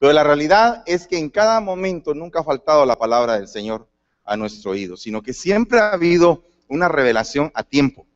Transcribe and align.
Pero 0.00 0.14
la 0.14 0.24
realidad 0.24 0.82
es 0.86 1.06
que 1.06 1.18
en 1.18 1.28
cada 1.28 1.60
momento 1.60 2.14
nunca 2.14 2.40
ha 2.40 2.44
faltado 2.44 2.86
la 2.86 2.96
palabra 2.96 3.38
del 3.38 3.46
Señor 3.46 3.86
a 4.24 4.34
nuestro 4.34 4.70
oído, 4.70 4.96
sino 4.96 5.22
que 5.22 5.34
siempre 5.34 5.78
ha 5.78 5.92
habido 5.92 6.42
una 6.68 6.88
revelación 6.88 7.52
a 7.54 7.62
tiempo. 7.62 8.06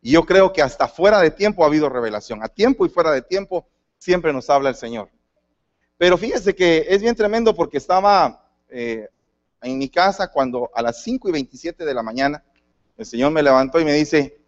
Y 0.00 0.12
yo 0.12 0.24
creo 0.24 0.54
que 0.54 0.62
hasta 0.62 0.88
fuera 0.88 1.20
de 1.20 1.30
tiempo 1.30 1.62
ha 1.62 1.66
habido 1.66 1.90
revelación. 1.90 2.42
A 2.42 2.48
tiempo 2.48 2.86
y 2.86 2.88
fuera 2.88 3.10
de 3.10 3.20
tiempo 3.20 3.68
siempre 3.98 4.32
nos 4.32 4.48
habla 4.48 4.70
el 4.70 4.74
Señor. 4.74 5.10
Pero 5.98 6.16
fíjese 6.16 6.54
que 6.54 6.86
es 6.88 7.02
bien 7.02 7.14
tremendo 7.14 7.54
porque 7.54 7.76
estaba 7.76 8.50
eh, 8.70 9.06
en 9.60 9.76
mi 9.76 9.90
casa 9.90 10.28
cuando 10.32 10.70
a 10.74 10.80
las 10.80 11.02
5 11.02 11.28
y 11.28 11.32
27 11.32 11.84
de 11.84 11.92
la 11.94 12.02
mañana 12.02 12.42
el 12.96 13.04
Señor 13.04 13.32
me 13.32 13.42
levantó 13.42 13.78
y 13.78 13.84
me 13.84 13.92
dice, 13.92 14.40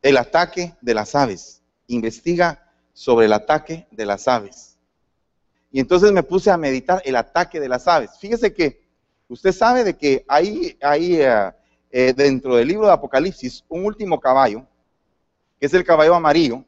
el 0.00 0.16
ataque 0.16 0.74
de 0.80 0.94
las 0.94 1.14
aves. 1.14 1.62
Investiga 1.86 2.72
sobre 2.94 3.26
el 3.26 3.34
ataque 3.34 3.86
de 3.90 4.06
las 4.06 4.26
aves. 4.26 4.73
Y 5.74 5.80
entonces 5.80 6.12
me 6.12 6.22
puse 6.22 6.52
a 6.52 6.56
meditar 6.56 7.02
el 7.04 7.16
ataque 7.16 7.58
de 7.58 7.68
las 7.68 7.88
aves. 7.88 8.12
Fíjese 8.20 8.54
que 8.54 8.80
usted 9.26 9.50
sabe 9.50 9.82
de 9.82 9.96
que 9.96 10.24
hay, 10.28 10.78
hay 10.80 11.20
eh, 11.20 11.50
eh, 11.90 12.14
dentro 12.16 12.54
del 12.54 12.68
libro 12.68 12.86
de 12.86 12.92
Apocalipsis 12.92 13.64
un 13.68 13.84
último 13.84 14.20
caballo, 14.20 14.64
que 15.58 15.66
es 15.66 15.74
el 15.74 15.82
caballo 15.82 16.14
amarillo, 16.14 16.64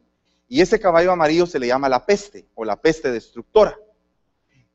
y 0.48 0.60
ese 0.60 0.80
caballo 0.80 1.12
amarillo 1.12 1.46
se 1.46 1.60
le 1.60 1.68
llama 1.68 1.88
la 1.88 2.04
peste 2.04 2.48
o 2.56 2.64
la 2.64 2.74
peste 2.74 3.12
destructora. 3.12 3.78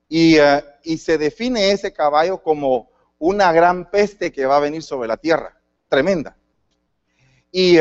Y, 0.07 0.37
eh, 0.37 0.63
y 0.85 0.97
se 0.97 1.17
define 1.17 1.71
ese 1.71 1.91
caballo 1.91 2.41
como 2.41 2.89
una 3.19 3.51
gran 3.51 3.91
peste 3.91 4.31
que 4.31 4.45
va 4.45 4.55
a 4.55 4.61
venir 4.61 4.81
sobre 4.81 5.09
la 5.09 5.17
tierra, 5.17 5.59
tremenda. 5.89 6.37
Y, 7.51 7.79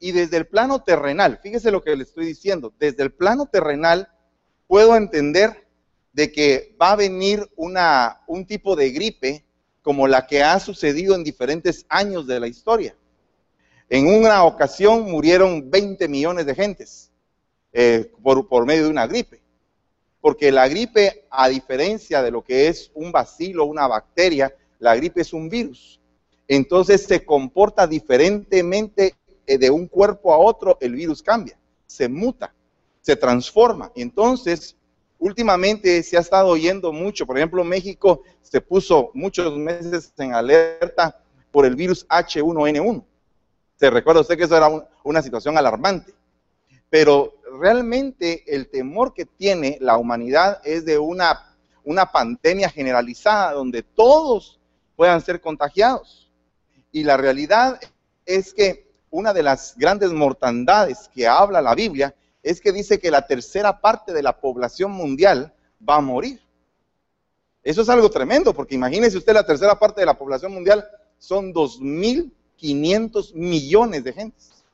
y 0.00 0.12
desde 0.12 0.38
el 0.38 0.46
plano 0.46 0.82
terrenal, 0.82 1.38
fíjese 1.42 1.70
lo 1.70 1.82
que 1.82 1.94
le 1.94 2.04
estoy 2.04 2.24
diciendo, 2.24 2.72
desde 2.78 3.02
el 3.02 3.12
plano 3.12 3.44
terrenal 3.44 4.08
puedo 4.66 4.96
entender 4.96 5.62
de 6.12 6.30
que 6.30 6.74
va 6.80 6.92
a 6.92 6.96
venir 6.96 7.48
un 7.56 8.46
tipo 8.46 8.76
de 8.76 8.90
gripe 8.90 9.44
como 9.82 10.06
la 10.06 10.26
que 10.26 10.42
ha 10.42 10.58
sucedido 10.60 11.14
en 11.14 11.24
diferentes 11.24 11.86
años 11.88 12.26
de 12.26 12.40
la 12.40 12.46
historia. 12.46 12.94
En 13.88 14.06
una 14.06 14.44
ocasión 14.44 15.10
murieron 15.10 15.70
20 15.70 16.08
millones 16.08 16.46
de 16.46 16.54
gentes 16.54 17.10
eh, 17.72 18.10
por, 18.22 18.48
por 18.48 18.64
medio 18.64 18.84
de 18.84 18.90
una 18.90 19.06
gripe. 19.06 19.42
Porque 20.20 20.52
la 20.52 20.68
gripe, 20.68 21.26
a 21.30 21.48
diferencia 21.48 22.22
de 22.22 22.30
lo 22.30 22.42
que 22.42 22.68
es 22.68 22.90
un 22.94 23.10
bacilo, 23.10 23.64
una 23.64 23.88
bacteria, 23.88 24.54
la 24.78 24.94
gripe 24.94 25.20
es 25.22 25.32
un 25.32 25.48
virus. 25.48 26.00
Entonces 26.46 27.04
se 27.04 27.24
comporta 27.24 27.86
diferentemente 27.86 29.14
eh, 29.46 29.58
de 29.58 29.70
un 29.70 29.88
cuerpo 29.88 30.32
a 30.32 30.38
otro 30.38 30.78
el 30.80 30.94
virus 30.94 31.22
cambia, 31.22 31.58
se 31.86 32.08
muta, 32.08 32.54
se 33.00 33.16
transforma. 33.16 33.90
Entonces, 33.96 34.76
últimamente 35.22 36.02
se 36.02 36.16
ha 36.16 36.20
estado 36.20 36.48
oyendo 36.48 36.92
mucho, 36.92 37.24
por 37.24 37.38
ejemplo, 37.38 37.62
México 37.62 38.22
se 38.42 38.60
puso 38.60 39.12
muchos 39.14 39.56
meses 39.56 40.12
en 40.18 40.34
alerta 40.34 41.16
por 41.52 41.64
el 41.64 41.76
virus 41.76 42.06
H1N1. 42.08 43.04
Se 43.76 43.88
recuerda 43.88 44.22
usted 44.22 44.36
que 44.36 44.44
eso 44.44 44.56
era 44.56 44.68
una 45.04 45.22
situación 45.22 45.56
alarmante. 45.56 46.12
Pero 46.90 47.34
realmente 47.60 48.42
el 48.52 48.68
temor 48.68 49.14
que 49.14 49.24
tiene 49.24 49.78
la 49.80 49.96
humanidad 49.96 50.60
es 50.64 50.84
de 50.84 50.98
una, 50.98 51.56
una 51.84 52.10
pandemia 52.10 52.68
generalizada 52.68 53.52
donde 53.52 53.84
todos 53.84 54.58
puedan 54.96 55.20
ser 55.20 55.40
contagiados. 55.40 56.32
Y 56.90 57.04
la 57.04 57.16
realidad 57.16 57.80
es 58.26 58.52
que 58.52 58.90
una 59.08 59.32
de 59.32 59.44
las 59.44 59.76
grandes 59.76 60.10
mortandades 60.12 61.08
que 61.14 61.28
habla 61.28 61.62
la 61.62 61.76
Biblia 61.76 62.12
es 62.42 62.60
que 62.60 62.72
dice 62.72 62.98
que 62.98 63.10
la 63.10 63.26
tercera 63.26 63.80
parte 63.80 64.12
de 64.12 64.22
la 64.22 64.40
población 64.40 64.90
mundial 64.90 65.54
va 65.88 65.96
a 65.96 66.00
morir. 66.00 66.40
Eso 67.62 67.82
es 67.82 67.88
algo 67.88 68.10
tremendo, 68.10 68.52
porque 68.52 68.74
imagínese 68.74 69.18
usted 69.18 69.34
la 69.34 69.46
tercera 69.46 69.78
parte 69.78 70.00
de 70.00 70.06
la 70.06 70.18
población 70.18 70.52
mundial 70.52 70.84
son 71.18 71.54
2.500 71.54 73.34
millones 73.34 74.02
de 74.02 74.12
gentes. 74.12 74.64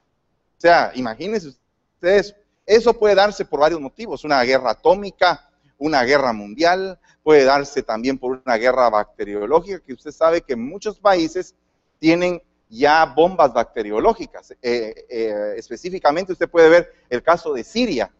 O 0.57 0.61
sea, 0.61 0.93
imagínese 0.95 1.49
usted 1.49 2.09
eso. 2.09 2.35
Eso 2.65 2.93
puede 2.93 3.15
darse 3.15 3.45
por 3.45 3.61
varios 3.61 3.81
motivos, 3.81 4.25
una 4.25 4.43
guerra 4.43 4.73
atómica, 4.73 5.51
una 5.79 6.03
guerra 6.03 6.33
mundial, 6.33 6.99
puede 7.23 7.45
darse 7.45 7.83
también 7.83 8.19
por 8.19 8.43
una 8.45 8.57
guerra 8.57 8.91
bacteriológica, 8.91 9.81
que 9.81 9.95
usted 9.95 10.11
sabe 10.11 10.43
que 10.43 10.57
muchos 10.57 10.99
países 10.99 11.55
tienen 11.99 12.43
ya 12.69 13.07
bombas 13.07 13.53
bacteriológicas. 13.53 14.53
Eh, 14.63 15.07
eh, 15.09 15.55
específicamente 15.57 16.33
usted 16.33 16.49
puede 16.49 16.69
ver 16.69 16.93
el 17.09 17.23
caso 17.23 17.53
de 17.53 17.65
Siria, 17.65 18.13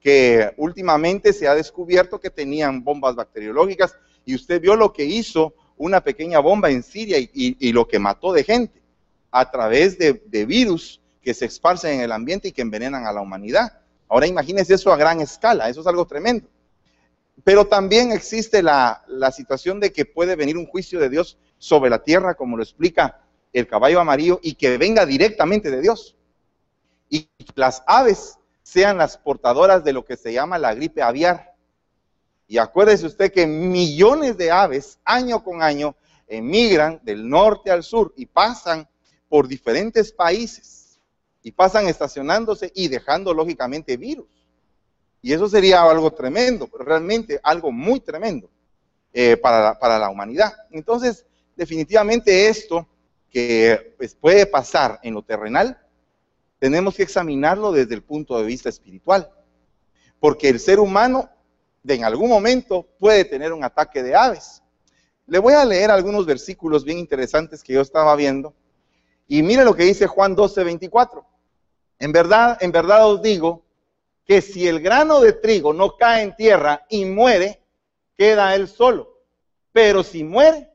que 0.00 0.52
últimamente 0.56 1.32
se 1.32 1.48
ha 1.48 1.54
descubierto 1.54 2.20
que 2.20 2.30
tenían 2.30 2.84
bombas 2.84 3.14
bacteriológicas 3.14 3.96
y 4.24 4.34
usted 4.34 4.60
vio 4.60 4.76
lo 4.76 4.92
que 4.92 5.04
hizo 5.04 5.54
una 5.76 6.02
pequeña 6.02 6.40
bomba 6.40 6.70
en 6.70 6.82
Siria 6.82 7.18
y, 7.18 7.72
lo 7.72 7.88
que 7.88 7.98
mató 7.98 8.32
de 8.32 8.44
gente 8.44 8.82
a 9.30 9.50
través 9.50 9.98
de, 9.98 10.12
virus 10.46 11.00
que 11.22 11.34
se 11.34 11.46
esparcen 11.46 11.94
en 11.94 12.00
el 12.02 12.12
ambiente 12.12 12.48
y 12.48 12.52
que 12.52 12.62
envenenan 12.62 13.06
a 13.06 13.12
la 13.12 13.20
humanidad. 13.20 13.80
Ahora 14.08 14.26
imagínese 14.26 14.74
eso 14.74 14.92
a 14.92 14.96
gran 14.96 15.20
escala, 15.20 15.68
eso 15.68 15.80
es 15.80 15.86
algo 15.86 16.06
tremendo. 16.06 16.48
Pero 17.42 17.66
también 17.66 18.12
existe 18.12 18.62
la 18.62 19.32
situación 19.34 19.80
de 19.80 19.92
que 19.92 20.04
puede 20.04 20.36
venir 20.36 20.56
un 20.56 20.66
juicio 20.66 21.00
de 21.00 21.08
Dios 21.08 21.38
sobre 21.58 21.90
la 21.90 22.02
tierra, 22.02 22.34
como 22.34 22.56
lo 22.56 22.62
explica 22.62 23.23
el 23.54 23.68
caballo 23.68 24.00
amarillo 24.00 24.40
y 24.42 24.54
que 24.54 24.76
venga 24.76 25.06
directamente 25.06 25.70
de 25.70 25.80
Dios. 25.80 26.16
Y 27.08 27.28
las 27.54 27.82
aves 27.86 28.36
sean 28.62 28.98
las 28.98 29.16
portadoras 29.16 29.84
de 29.84 29.92
lo 29.92 30.04
que 30.04 30.16
se 30.16 30.32
llama 30.32 30.58
la 30.58 30.74
gripe 30.74 31.00
aviar. 31.00 31.54
Y 32.48 32.58
acuérdese 32.58 33.06
usted 33.06 33.32
que 33.32 33.46
millones 33.46 34.36
de 34.36 34.50
aves 34.50 34.98
año 35.04 35.42
con 35.42 35.62
año 35.62 35.94
emigran 36.26 37.00
del 37.04 37.28
norte 37.28 37.70
al 37.70 37.84
sur 37.84 38.12
y 38.16 38.26
pasan 38.26 38.88
por 39.28 39.46
diferentes 39.46 40.12
países 40.12 40.98
y 41.42 41.52
pasan 41.52 41.86
estacionándose 41.86 42.72
y 42.74 42.88
dejando 42.88 43.32
lógicamente 43.32 43.96
virus. 43.96 44.26
Y 45.22 45.32
eso 45.32 45.48
sería 45.48 45.82
algo 45.82 46.10
tremendo, 46.10 46.68
realmente 46.78 47.38
algo 47.42 47.70
muy 47.70 48.00
tremendo 48.00 48.50
eh, 49.12 49.36
para, 49.36 49.78
para 49.78 49.98
la 49.98 50.10
humanidad. 50.10 50.52
Entonces, 50.70 51.24
definitivamente 51.56 52.48
esto 52.48 52.88
que 53.34 53.96
pues, 53.98 54.14
puede 54.14 54.46
pasar 54.46 55.00
en 55.02 55.12
lo 55.12 55.22
terrenal, 55.22 55.76
tenemos 56.60 56.94
que 56.94 57.02
examinarlo 57.02 57.72
desde 57.72 57.96
el 57.96 58.02
punto 58.04 58.38
de 58.38 58.44
vista 58.44 58.68
espiritual. 58.68 59.28
Porque 60.20 60.48
el 60.48 60.60
ser 60.60 60.78
humano 60.78 61.28
en 61.86 62.04
algún 62.04 62.30
momento 62.30 62.86
puede 63.00 63.24
tener 63.24 63.52
un 63.52 63.64
ataque 63.64 64.04
de 64.04 64.14
aves. 64.14 64.62
Le 65.26 65.40
voy 65.40 65.52
a 65.52 65.64
leer 65.64 65.90
algunos 65.90 66.26
versículos 66.26 66.84
bien 66.84 66.98
interesantes 66.98 67.64
que 67.64 67.72
yo 67.72 67.80
estaba 67.80 68.14
viendo. 68.14 68.54
Y 69.26 69.42
mire 69.42 69.64
lo 69.64 69.74
que 69.74 69.82
dice 69.82 70.06
Juan 70.06 70.36
12, 70.36 70.62
24. 70.62 71.26
En 71.98 72.12
verdad, 72.12 72.56
en 72.60 72.70
verdad 72.70 73.10
os 73.10 73.20
digo 73.20 73.64
que 74.24 74.42
si 74.42 74.68
el 74.68 74.78
grano 74.78 75.20
de 75.20 75.32
trigo 75.32 75.72
no 75.72 75.96
cae 75.96 76.22
en 76.22 76.36
tierra 76.36 76.86
y 76.88 77.04
muere, 77.04 77.60
queda 78.16 78.54
él 78.54 78.68
solo. 78.68 79.18
Pero 79.72 80.04
si 80.04 80.22
muere, 80.22 80.70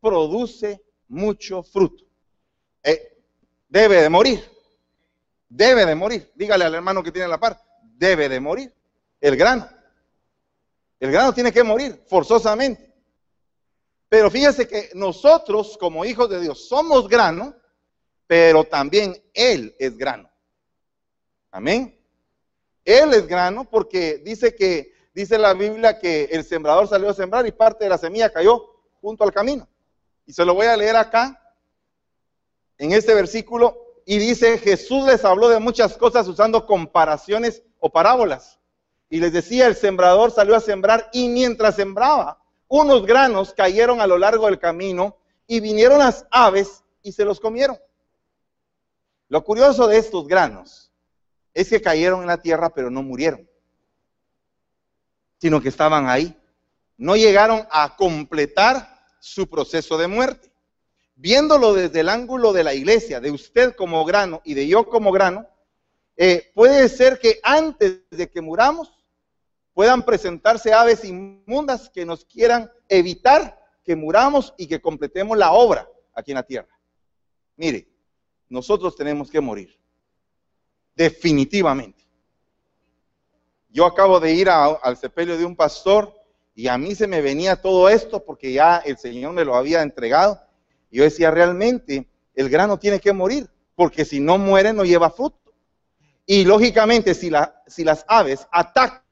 produce 0.00 0.85
mucho 1.08 1.62
fruto. 1.62 2.04
Eh, 2.82 3.18
debe 3.68 4.02
de 4.02 4.08
morir. 4.08 4.44
Debe 5.48 5.86
de 5.86 5.94
morir. 5.94 6.32
Dígale 6.34 6.64
al 6.64 6.74
hermano 6.74 7.02
que 7.02 7.12
tiene 7.12 7.28
la 7.28 7.38
par, 7.38 7.60
debe 7.82 8.28
de 8.28 8.40
morir. 8.40 8.72
El 9.20 9.36
grano. 9.36 9.68
El 10.98 11.12
grano 11.12 11.32
tiene 11.32 11.52
que 11.52 11.62
morir 11.62 12.02
forzosamente. 12.06 12.94
Pero 14.08 14.30
fíjese 14.30 14.68
que 14.68 14.90
nosotros 14.94 15.76
como 15.78 16.04
hijos 16.04 16.30
de 16.30 16.40
Dios 16.40 16.68
somos 16.68 17.08
grano, 17.08 17.54
pero 18.26 18.64
también 18.64 19.20
Él 19.34 19.74
es 19.78 19.96
grano. 19.96 20.30
Amén. 21.50 21.98
Él 22.84 23.14
es 23.14 23.26
grano 23.26 23.68
porque 23.68 24.18
dice 24.18 24.54
que, 24.54 24.94
dice 25.12 25.38
la 25.38 25.54
Biblia 25.54 25.98
que 25.98 26.24
el 26.24 26.44
sembrador 26.44 26.88
salió 26.88 27.10
a 27.10 27.14
sembrar 27.14 27.46
y 27.46 27.52
parte 27.52 27.84
de 27.84 27.90
la 27.90 27.98
semilla 27.98 28.32
cayó 28.32 28.62
junto 29.00 29.24
al 29.24 29.32
camino. 29.32 29.68
Y 30.26 30.32
se 30.32 30.44
lo 30.44 30.54
voy 30.54 30.66
a 30.66 30.76
leer 30.76 30.96
acá, 30.96 31.40
en 32.78 32.92
este 32.92 33.14
versículo, 33.14 33.76
y 34.04 34.18
dice, 34.18 34.58
Jesús 34.58 35.06
les 35.06 35.24
habló 35.24 35.48
de 35.48 35.58
muchas 35.58 35.96
cosas 35.96 36.28
usando 36.28 36.66
comparaciones 36.66 37.62
o 37.80 37.90
parábolas. 37.90 38.58
Y 39.08 39.20
les 39.20 39.32
decía, 39.32 39.66
el 39.66 39.76
sembrador 39.76 40.30
salió 40.30 40.56
a 40.56 40.60
sembrar 40.60 41.08
y 41.12 41.28
mientras 41.28 41.76
sembraba, 41.76 42.42
unos 42.68 43.06
granos 43.06 43.54
cayeron 43.54 44.00
a 44.00 44.06
lo 44.06 44.18
largo 44.18 44.46
del 44.46 44.58
camino 44.58 45.16
y 45.46 45.60
vinieron 45.60 46.00
las 46.00 46.26
aves 46.30 46.82
y 47.02 47.12
se 47.12 47.24
los 47.24 47.38
comieron. 47.38 47.78
Lo 49.28 49.44
curioso 49.44 49.86
de 49.86 49.98
estos 49.98 50.26
granos 50.26 50.90
es 51.54 51.68
que 51.68 51.80
cayeron 51.80 52.20
en 52.20 52.26
la 52.26 52.42
tierra 52.42 52.70
pero 52.70 52.90
no 52.90 53.02
murieron, 53.02 53.48
sino 55.38 55.60
que 55.60 55.68
estaban 55.68 56.08
ahí. 56.08 56.36
No 56.96 57.16
llegaron 57.16 57.66
a 57.70 57.96
completar 57.96 58.95
su 59.20 59.48
proceso 59.48 59.98
de 59.98 60.06
muerte. 60.06 60.50
Viéndolo 61.14 61.72
desde 61.72 62.00
el 62.00 62.08
ángulo 62.08 62.52
de 62.52 62.64
la 62.64 62.74
iglesia, 62.74 63.20
de 63.20 63.30
usted 63.30 63.74
como 63.74 64.04
grano 64.04 64.42
y 64.44 64.54
de 64.54 64.66
yo 64.66 64.86
como 64.86 65.12
grano, 65.12 65.46
eh, 66.16 66.50
puede 66.54 66.88
ser 66.88 67.18
que 67.18 67.40
antes 67.42 68.00
de 68.10 68.30
que 68.30 68.40
muramos 68.40 68.92
puedan 69.74 70.02
presentarse 70.04 70.72
aves 70.72 71.04
inmundas 71.04 71.90
que 71.90 72.06
nos 72.06 72.24
quieran 72.24 72.70
evitar 72.88 73.62
que 73.84 73.94
muramos 73.94 74.54
y 74.56 74.66
que 74.66 74.80
completemos 74.80 75.36
la 75.36 75.52
obra 75.52 75.86
aquí 76.14 76.30
en 76.30 76.36
la 76.36 76.42
tierra. 76.42 76.80
Mire, 77.56 77.86
nosotros 78.48 78.96
tenemos 78.96 79.30
que 79.30 79.40
morir. 79.40 79.78
Definitivamente. 80.94 82.04
Yo 83.68 83.84
acabo 83.84 84.18
de 84.18 84.32
ir 84.32 84.48
al 84.48 84.96
sepelio 84.96 85.36
de 85.36 85.44
un 85.44 85.54
pastor 85.54 86.15
y 86.56 86.66
a 86.66 86.76
mí 86.76 86.96
se 86.96 87.06
me 87.06 87.20
venía 87.20 87.60
todo 87.60 87.88
esto 87.88 88.24
porque 88.24 88.52
ya 88.52 88.78
el 88.78 88.98
Señor 88.98 89.32
me 89.34 89.44
lo 89.44 89.54
había 89.54 89.82
entregado. 89.82 90.40
Y 90.90 90.96
yo 90.96 91.04
decía, 91.04 91.30
realmente 91.30 92.08
el 92.34 92.48
grano 92.48 92.78
tiene 92.78 92.98
que 92.98 93.12
morir, 93.12 93.48
porque 93.76 94.04
si 94.04 94.18
no 94.18 94.38
muere 94.38 94.72
no 94.72 94.84
lleva 94.84 95.10
fruto. 95.10 95.38
Y 96.24 96.44
lógicamente 96.44 97.14
si, 97.14 97.30
si 97.68 97.84
las 97.84 98.04
aves 98.08 98.48
atacan 98.50 99.02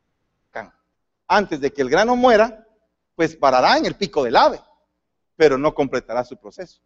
antes 1.28 1.60
de 1.60 1.72
que 1.72 1.82
el 1.82 1.90
grano 1.90 2.16
muera, 2.16 2.66
pues 3.14 3.36
parará 3.36 3.76
en 3.76 3.86
el 3.86 3.94
pico 3.94 4.24
del 4.24 4.34
ave, 4.34 4.60
pero 5.36 5.56
no 5.56 5.74
completará 5.74 6.24
su 6.24 6.36
proceso. 6.36 6.80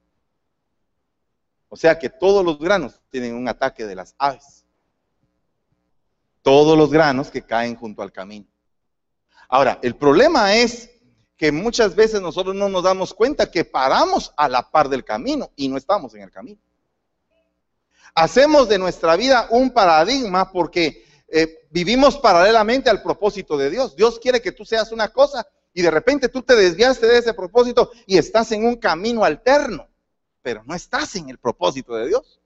O 1.71 1.77
sea 1.77 1.99
que 1.99 2.11
todos 2.11 2.45
los 2.45 2.59
granos 2.59 3.01
tienen 3.11 3.35
un 3.35 3.49
ataque 3.49 3.87
de 3.87 3.95
las 3.95 4.15
aves 4.19 4.59
todos 6.49 6.79
los 6.79 6.91
granos 6.91 7.31
que 7.31 7.43
caen 7.43 7.77
junto 7.77 8.01
al 8.01 8.11
camino. 8.11 8.47
Ahora, 9.49 9.79
el 9.83 9.97
problema 9.97 10.55
es 10.55 10.91
que 11.37 11.53
muchas 11.53 11.95
veces 11.95 12.21
nosotros 12.21 12.55
no 12.55 12.69
nos 12.69 12.83
damos 12.83 13.15
cuenta 13.15 13.51
que 13.51 13.65
paramos 13.65 14.33
a 14.37 14.49
la 14.49 14.71
par 14.71 14.89
del 14.89 15.05
camino 15.05 15.51
y 15.57 15.69
no 15.69 15.77
estamos 15.77 16.15
en 16.15 16.23
el 16.23 16.31
camino. 16.31 16.61
Hacemos 18.15 18.69
de 18.69 18.79
nuestra 18.79 19.17
vida 19.17 19.47
un 19.51 19.71
paradigma 19.71 20.51
porque 20.51 21.07
eh, 21.29 21.67
vivimos 21.71 22.19
paralelamente 22.19 22.91
al 22.91 23.03
propósito 23.03 23.57
de 23.57 23.71
Dios. 23.71 23.95
Dios 23.95 24.19
quiere 24.19 24.43
que 24.43 24.53
tú 24.53 24.65
seas 24.65 24.93
una 24.93 25.09
cosa 25.09 25.47
y 25.73 25.83
de 25.83 25.91
repente 25.91 26.29
tú 26.29 26.43
te 26.43 26.57
desviaste 26.57 27.07
de 27.07 27.19
ese 27.19 27.33
propósito 27.33 27.93
y 28.07 28.19
estás 28.19 28.51
en 28.53 28.65
un 28.65 28.77
camino 28.77 29.25
alterno, 29.25 29.87
pero 30.43 30.65
no 30.65 30.75
estás 30.75 31.15
en 31.17 31.31
el 31.31 31.39
propósito 31.39 31.95
de 31.95 32.09
Dios. 32.09 32.41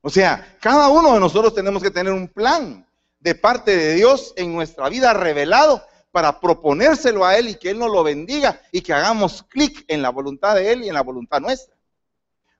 O 0.00 0.10
sea, 0.10 0.56
cada 0.60 0.88
uno 0.88 1.12
de 1.14 1.20
nosotros 1.20 1.54
tenemos 1.54 1.82
que 1.82 1.90
tener 1.90 2.12
un 2.12 2.28
plan 2.28 2.86
de 3.24 3.34
parte 3.34 3.74
de 3.74 3.94
Dios 3.94 4.34
en 4.36 4.52
nuestra 4.52 4.90
vida 4.90 5.14
revelado 5.14 5.82
para 6.12 6.40
proponérselo 6.40 7.24
a 7.24 7.36
Él 7.38 7.48
y 7.48 7.54
que 7.54 7.70
Él 7.70 7.78
nos 7.78 7.90
lo 7.90 8.04
bendiga 8.04 8.60
y 8.70 8.82
que 8.82 8.92
hagamos 8.92 9.42
clic 9.44 9.82
en 9.88 10.02
la 10.02 10.10
voluntad 10.10 10.54
de 10.54 10.70
Él 10.70 10.84
y 10.84 10.88
en 10.88 10.94
la 10.94 11.00
voluntad 11.00 11.40
nuestra. 11.40 11.74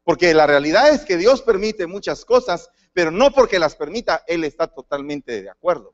Porque 0.02 0.32
la 0.32 0.46
realidad 0.46 0.88
es 0.88 1.04
que 1.04 1.18
Dios 1.18 1.42
permite 1.42 1.86
muchas 1.86 2.24
cosas, 2.24 2.70
pero 2.94 3.10
no 3.10 3.30
porque 3.30 3.58
las 3.58 3.76
permita, 3.76 4.24
Él 4.26 4.42
está 4.42 4.66
totalmente 4.66 5.42
de 5.42 5.50
acuerdo. 5.50 5.92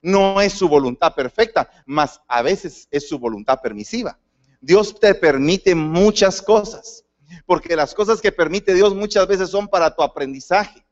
No 0.00 0.40
es 0.40 0.52
su 0.52 0.68
voluntad 0.68 1.14
perfecta, 1.14 1.68
mas 1.84 2.20
a 2.28 2.42
veces 2.42 2.86
es 2.92 3.08
su 3.08 3.18
voluntad 3.18 3.60
permisiva. 3.60 4.18
Dios 4.60 4.98
te 5.00 5.14
permite 5.16 5.74
muchas 5.74 6.40
cosas 6.40 7.04
porque 7.44 7.74
las 7.74 7.92
cosas 7.92 8.20
que 8.20 8.30
permite 8.30 8.72
Dios 8.72 8.94
muchas 8.94 9.26
veces 9.26 9.50
son 9.50 9.66
para 9.66 9.94
tu 9.94 10.02
aprendizaje. 10.02 10.86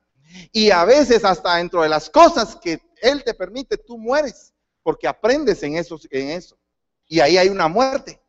Y 0.52 0.70
a 0.70 0.84
veces 0.84 1.24
hasta 1.24 1.56
dentro 1.56 1.82
de 1.82 1.88
las 1.88 2.10
cosas 2.10 2.56
que 2.56 2.87
Él 3.00 3.24
te 3.24 3.34
permite, 3.34 3.76
tú 3.76 3.98
mueres, 3.98 4.54
porque 4.82 5.06
aprendes 5.06 5.62
en 5.62 5.76
eso, 5.76 5.98
en 6.10 6.30
eso. 6.30 6.58
Y 7.06 7.20
ahí 7.20 7.38
hay 7.38 7.48
una 7.48 7.68
muerte. 7.68 8.20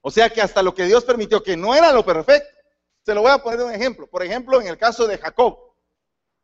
O 0.00 0.10
sea 0.10 0.28
que 0.30 0.42
hasta 0.42 0.62
lo 0.62 0.74
que 0.74 0.84
Dios 0.84 1.04
permitió, 1.04 1.42
que 1.42 1.56
no 1.56 1.74
era 1.74 1.92
lo 1.92 2.04
perfecto, 2.04 2.48
se 3.04 3.14
lo 3.14 3.22
voy 3.22 3.30
a 3.30 3.38
poner 3.38 3.62
un 3.62 3.72
ejemplo. 3.72 4.08
Por 4.08 4.22
ejemplo, 4.22 4.60
en 4.60 4.66
el 4.66 4.78
caso 4.78 5.06
de 5.06 5.18
Jacob. 5.18 5.58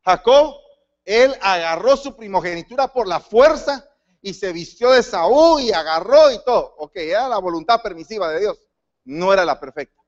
Jacob, 0.05 0.56
él 1.05 1.35
agarró 1.41 1.97
su 1.97 2.17
primogenitura 2.17 2.93
por 2.93 3.06
la 3.06 3.21
fuerza 3.21 3.89
y 4.21 4.35
se 4.35 4.53
vistió 4.53 4.91
de 4.91 5.03
Saúl 5.03 5.62
y 5.62 5.73
agarró 5.73 6.31
y 6.31 6.43
todo. 6.45 6.75
Ok, 6.79 6.97
era 6.97 7.29
la 7.29 7.39
voluntad 7.39 7.83
permisiva 7.83 8.31
de 8.31 8.41
Dios. 8.41 8.61
No 9.05 9.33
era 9.33 9.45
la 9.45 9.59
perfecta. 9.59 10.03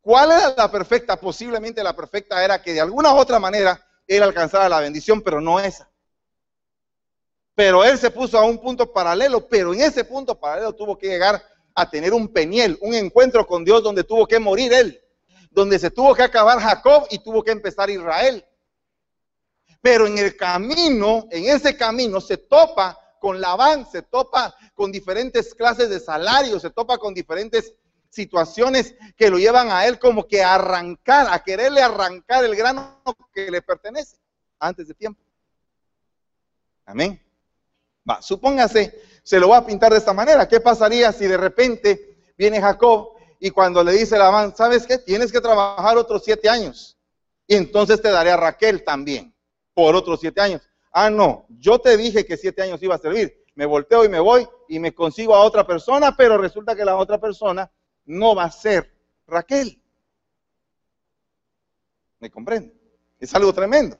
¿Cuál 0.00 0.30
era 0.30 0.54
la 0.56 0.70
perfecta? 0.70 1.16
Posiblemente 1.20 1.82
la 1.82 1.94
perfecta 1.94 2.42
era 2.42 2.62
que 2.62 2.72
de 2.72 2.80
alguna 2.80 3.12
u 3.12 3.18
otra 3.18 3.38
manera 3.38 3.84
él 4.08 4.22
alcanzara 4.22 4.68
la 4.68 4.80
bendición, 4.80 5.20
pero 5.20 5.40
no 5.40 5.60
esa. 5.60 5.88
Pero 7.54 7.84
él 7.84 7.98
se 7.98 8.10
puso 8.10 8.38
a 8.38 8.44
un 8.44 8.58
punto 8.58 8.92
paralelo, 8.92 9.46
pero 9.46 9.74
en 9.74 9.82
ese 9.82 10.04
punto 10.04 10.38
paralelo 10.38 10.72
tuvo 10.74 10.96
que 10.96 11.08
llegar 11.08 11.42
a 11.74 11.88
tener 11.88 12.12
un 12.12 12.28
peniel, 12.28 12.78
un 12.80 12.94
encuentro 12.94 13.46
con 13.46 13.64
Dios 13.64 13.82
donde 13.82 14.04
tuvo 14.04 14.26
que 14.26 14.38
morir 14.38 14.72
él, 14.72 15.00
donde 15.50 15.78
se 15.78 15.90
tuvo 15.90 16.14
que 16.14 16.22
acabar 16.22 16.58
Jacob 16.58 17.06
y 17.10 17.18
tuvo 17.18 17.42
que 17.44 17.52
empezar 17.52 17.90
Israel. 17.90 18.44
Pero 19.80 20.06
en 20.06 20.18
el 20.18 20.36
camino, 20.36 21.26
en 21.30 21.44
ese 21.44 21.76
camino 21.76 22.20
se 22.20 22.36
topa 22.36 22.98
con 23.20 23.40
Labán, 23.40 23.86
se 23.90 24.02
topa 24.02 24.56
con 24.74 24.90
diferentes 24.90 25.54
clases 25.54 25.90
de 25.90 26.00
salarios, 26.00 26.62
se 26.62 26.70
topa 26.70 26.98
con 26.98 27.12
diferentes 27.12 27.74
situaciones 28.10 28.94
que 29.16 29.30
lo 29.30 29.38
llevan 29.38 29.70
a 29.70 29.86
él 29.86 29.98
como 29.98 30.26
que 30.26 30.42
a 30.42 30.54
arrancar, 30.54 31.28
a 31.30 31.42
quererle 31.42 31.82
arrancar 31.82 32.44
el 32.44 32.56
grano 32.56 33.02
que 33.32 33.50
le 33.50 33.62
pertenece 33.62 34.16
antes 34.58 34.88
de 34.88 34.94
tiempo. 34.94 35.20
Amén. 36.84 37.22
Va, 38.08 38.22
supóngase, 38.22 39.02
se 39.22 39.38
lo 39.38 39.48
voy 39.48 39.56
a 39.56 39.66
pintar 39.66 39.92
de 39.92 39.98
esta 39.98 40.14
manera. 40.14 40.48
¿Qué 40.48 40.60
pasaría 40.60 41.12
si 41.12 41.26
de 41.26 41.36
repente 41.36 42.32
viene 42.36 42.60
Jacob 42.60 43.18
y 43.38 43.50
cuando 43.50 43.84
le 43.84 43.92
dice 43.92 44.18
Labán, 44.18 44.56
¿sabes 44.56 44.86
qué? 44.86 44.98
Tienes 44.98 45.30
que 45.30 45.40
trabajar 45.40 45.96
otros 45.96 46.22
siete 46.24 46.48
años. 46.48 46.96
Y 47.46 47.54
entonces 47.54 48.00
te 48.00 48.10
daré 48.10 48.30
a 48.30 48.36
Raquel 48.36 48.84
también 48.84 49.34
por 49.74 49.94
otros 49.94 50.20
siete 50.20 50.40
años. 50.40 50.62
Ah, 50.92 51.10
no, 51.10 51.46
yo 51.50 51.78
te 51.78 51.96
dije 51.96 52.24
que 52.24 52.36
siete 52.36 52.62
años 52.62 52.82
iba 52.82 52.94
a 52.94 52.98
servir. 52.98 53.44
Me 53.54 53.66
volteo 53.66 54.04
y 54.04 54.08
me 54.08 54.20
voy 54.20 54.48
y 54.68 54.78
me 54.78 54.94
consigo 54.94 55.34
a 55.34 55.44
otra 55.44 55.66
persona, 55.66 56.16
pero 56.16 56.38
resulta 56.38 56.74
que 56.74 56.84
la 56.84 56.96
otra 56.96 57.18
persona 57.18 57.70
no 58.08 58.34
va 58.34 58.44
a 58.44 58.50
ser 58.50 58.92
Raquel. 59.26 59.80
¿Me 62.18 62.30
comprende? 62.30 62.74
Es 63.20 63.34
algo 63.34 63.52
tremendo. 63.52 63.98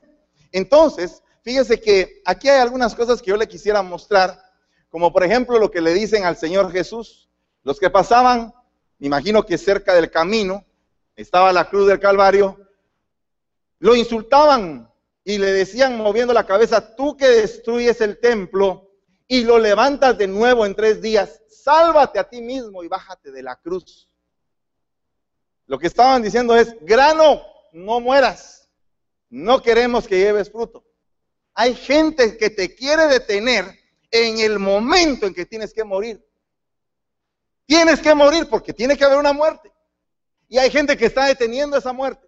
Entonces, 0.51 1.23
fíjese 1.43 1.79
que 1.79 2.21
aquí 2.25 2.49
hay 2.49 2.59
algunas 2.59 2.95
cosas 2.95 3.21
que 3.21 3.29
yo 3.29 3.37
le 3.37 3.47
quisiera 3.47 3.81
mostrar, 3.81 4.41
como 4.89 5.13
por 5.13 5.23
ejemplo 5.23 5.59
lo 5.59 5.69
que 5.69 5.79
le 5.79 5.93
dicen 5.93 6.25
al 6.25 6.37
Señor 6.37 6.71
Jesús. 6.71 7.29
Los 7.63 7.79
que 7.79 7.89
pasaban, 7.89 8.53
me 8.97 9.07
imagino 9.07 9.45
que 9.45 9.57
cerca 9.57 9.93
del 9.93 10.09
camino, 10.09 10.65
estaba 11.15 11.53
la 11.53 11.69
cruz 11.69 11.87
del 11.87 11.99
Calvario, 11.99 12.59
lo 13.77 13.95
insultaban 13.95 14.91
y 15.23 15.37
le 15.37 15.51
decían 15.51 15.97
moviendo 15.97 16.33
la 16.33 16.47
cabeza, 16.47 16.95
tú 16.95 17.15
que 17.15 17.27
destruyes 17.27 18.01
el 18.01 18.19
templo 18.19 18.89
y 19.27 19.43
lo 19.43 19.59
levantas 19.59 20.17
de 20.17 20.27
nuevo 20.27 20.65
en 20.65 20.73
tres 20.73 21.01
días, 21.01 21.41
sálvate 21.63 22.19
a 22.19 22.29
ti 22.29 22.41
mismo 22.41 22.83
y 22.83 22.87
bájate 22.87 23.31
de 23.31 23.43
la 23.43 23.55
cruz. 23.55 24.09
Lo 25.65 25.77
que 25.77 25.87
estaban 25.87 26.21
diciendo 26.21 26.55
es, 26.55 26.75
grano, 26.81 27.43
no 27.73 27.99
mueras. 27.99 28.69
No 29.29 29.61
queremos 29.61 30.07
que 30.07 30.17
lleves 30.17 30.51
fruto. 30.51 30.83
Hay 31.53 31.75
gente 31.75 32.37
que 32.37 32.49
te 32.49 32.73
quiere 32.75 33.07
detener 33.07 33.65
en 34.09 34.39
el 34.39 34.57
momento 34.57 35.27
en 35.27 35.33
que 35.33 35.45
tienes 35.45 35.73
que 35.73 35.83
morir. 35.83 36.25
Tienes 37.65 37.99
que 37.99 38.15
morir 38.15 38.47
porque 38.49 38.73
tiene 38.73 38.97
que 38.97 39.05
haber 39.05 39.19
una 39.19 39.33
muerte. 39.33 39.71
Y 40.47 40.57
hay 40.57 40.71
gente 40.71 40.97
que 40.97 41.05
está 41.05 41.25
deteniendo 41.25 41.77
esa 41.77 41.93
muerte. 41.93 42.27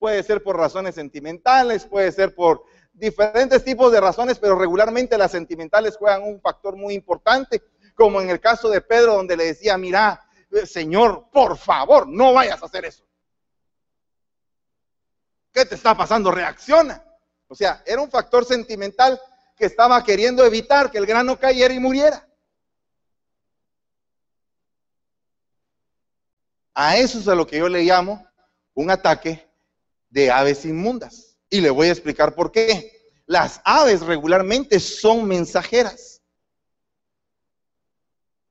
Puede 0.00 0.22
ser 0.24 0.42
por 0.42 0.56
razones 0.56 0.96
sentimentales, 0.96 1.84
puede 1.84 2.10
ser 2.10 2.34
por 2.34 2.64
diferentes 2.92 3.62
tipos 3.62 3.92
de 3.92 4.00
razones, 4.00 4.38
pero 4.38 4.58
regularmente 4.58 5.16
las 5.16 5.30
sentimentales 5.30 5.96
juegan 5.96 6.24
un 6.24 6.40
factor 6.40 6.74
muy 6.74 6.94
importante 6.94 7.62
como 7.94 8.20
en 8.20 8.30
el 8.30 8.40
caso 8.40 8.68
de 8.68 8.80
Pedro, 8.80 9.14
donde 9.14 9.36
le 9.36 9.46
decía, 9.46 9.76
mira, 9.76 10.24
eh, 10.50 10.66
Señor, 10.66 11.28
por 11.30 11.56
favor, 11.56 12.08
no 12.08 12.32
vayas 12.32 12.62
a 12.62 12.66
hacer 12.66 12.84
eso. 12.84 13.04
¿Qué 15.52 15.64
te 15.64 15.74
está 15.74 15.96
pasando? 15.96 16.30
Reacciona. 16.30 17.04
O 17.48 17.54
sea, 17.54 17.82
era 17.84 18.00
un 18.00 18.10
factor 18.10 18.44
sentimental 18.44 19.20
que 19.56 19.66
estaba 19.66 20.02
queriendo 20.04 20.44
evitar 20.44 20.90
que 20.90 20.98
el 20.98 21.06
grano 21.06 21.38
cayera 21.38 21.74
y 21.74 21.80
muriera. 21.80 22.26
A 26.74 26.96
eso 26.96 27.18
es 27.18 27.28
a 27.28 27.34
lo 27.34 27.46
que 27.46 27.58
yo 27.58 27.68
le 27.68 27.82
llamo 27.82 28.26
un 28.74 28.90
ataque 28.90 29.46
de 30.08 30.30
aves 30.30 30.64
inmundas. 30.64 31.36
Y 31.50 31.60
le 31.60 31.70
voy 31.70 31.88
a 31.88 31.92
explicar 31.92 32.34
por 32.34 32.52
qué. 32.52 33.12
Las 33.26 33.60
aves 33.64 34.00
regularmente 34.00 34.80
son 34.80 35.26
mensajeras. 35.26 36.09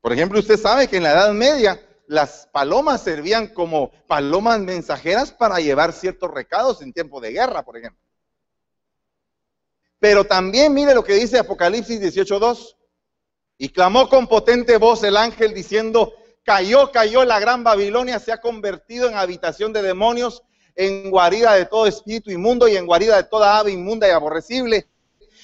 Por 0.02 0.14
ejemplo, 0.14 0.40
usted 0.40 0.58
sabe 0.58 0.88
que 0.88 0.98
en 0.98 1.04
la 1.04 1.12
Edad 1.12 1.34
Media 1.34 1.80
las 2.08 2.48
palomas 2.52 3.04
servían 3.04 3.48
como 3.48 3.92
palomas 4.08 4.60
mensajeras 4.60 5.32
para 5.32 5.60
llevar 5.60 5.94
ciertos 5.94 6.32
recados 6.32 6.82
en 6.82 6.94
tiempo 6.94 7.22
de 7.22 7.32
guerra, 7.32 7.64
por 7.64 7.78
ejemplo. 7.78 8.02
Pero 10.00 10.26
también 10.26 10.74
mire 10.74 10.96
lo 10.96 11.04
que 11.04 11.14
dice 11.14 11.38
Apocalipsis 11.38 12.02
18.2. 12.02 12.76
Y 13.58 13.70
clamó 13.70 14.08
con 14.08 14.28
potente 14.28 14.78
voz 14.78 15.04
el 15.04 15.18
ángel 15.18 15.54
diciendo, 15.54 16.14
cayó, 16.44 16.92
cayó 16.92 17.26
la 17.26 17.40
gran 17.40 17.64
Babilonia, 17.64 18.18
se 18.18 18.32
ha 18.32 18.40
convertido 18.40 19.10
en 19.10 19.16
habitación 19.16 19.74
de 19.74 19.82
demonios, 19.82 20.44
en 20.76 21.12
guarida 21.12 21.54
de 21.54 21.66
todo 21.66 21.86
espíritu 21.86 22.32
inmundo 22.32 22.70
y 22.70 22.78
en 22.78 22.86
guarida 22.86 23.18
de 23.18 23.24
toda 23.24 23.60
ave 23.60 23.72
inmunda 23.72 24.08
y 24.08 24.12
aborrecible 24.12 24.88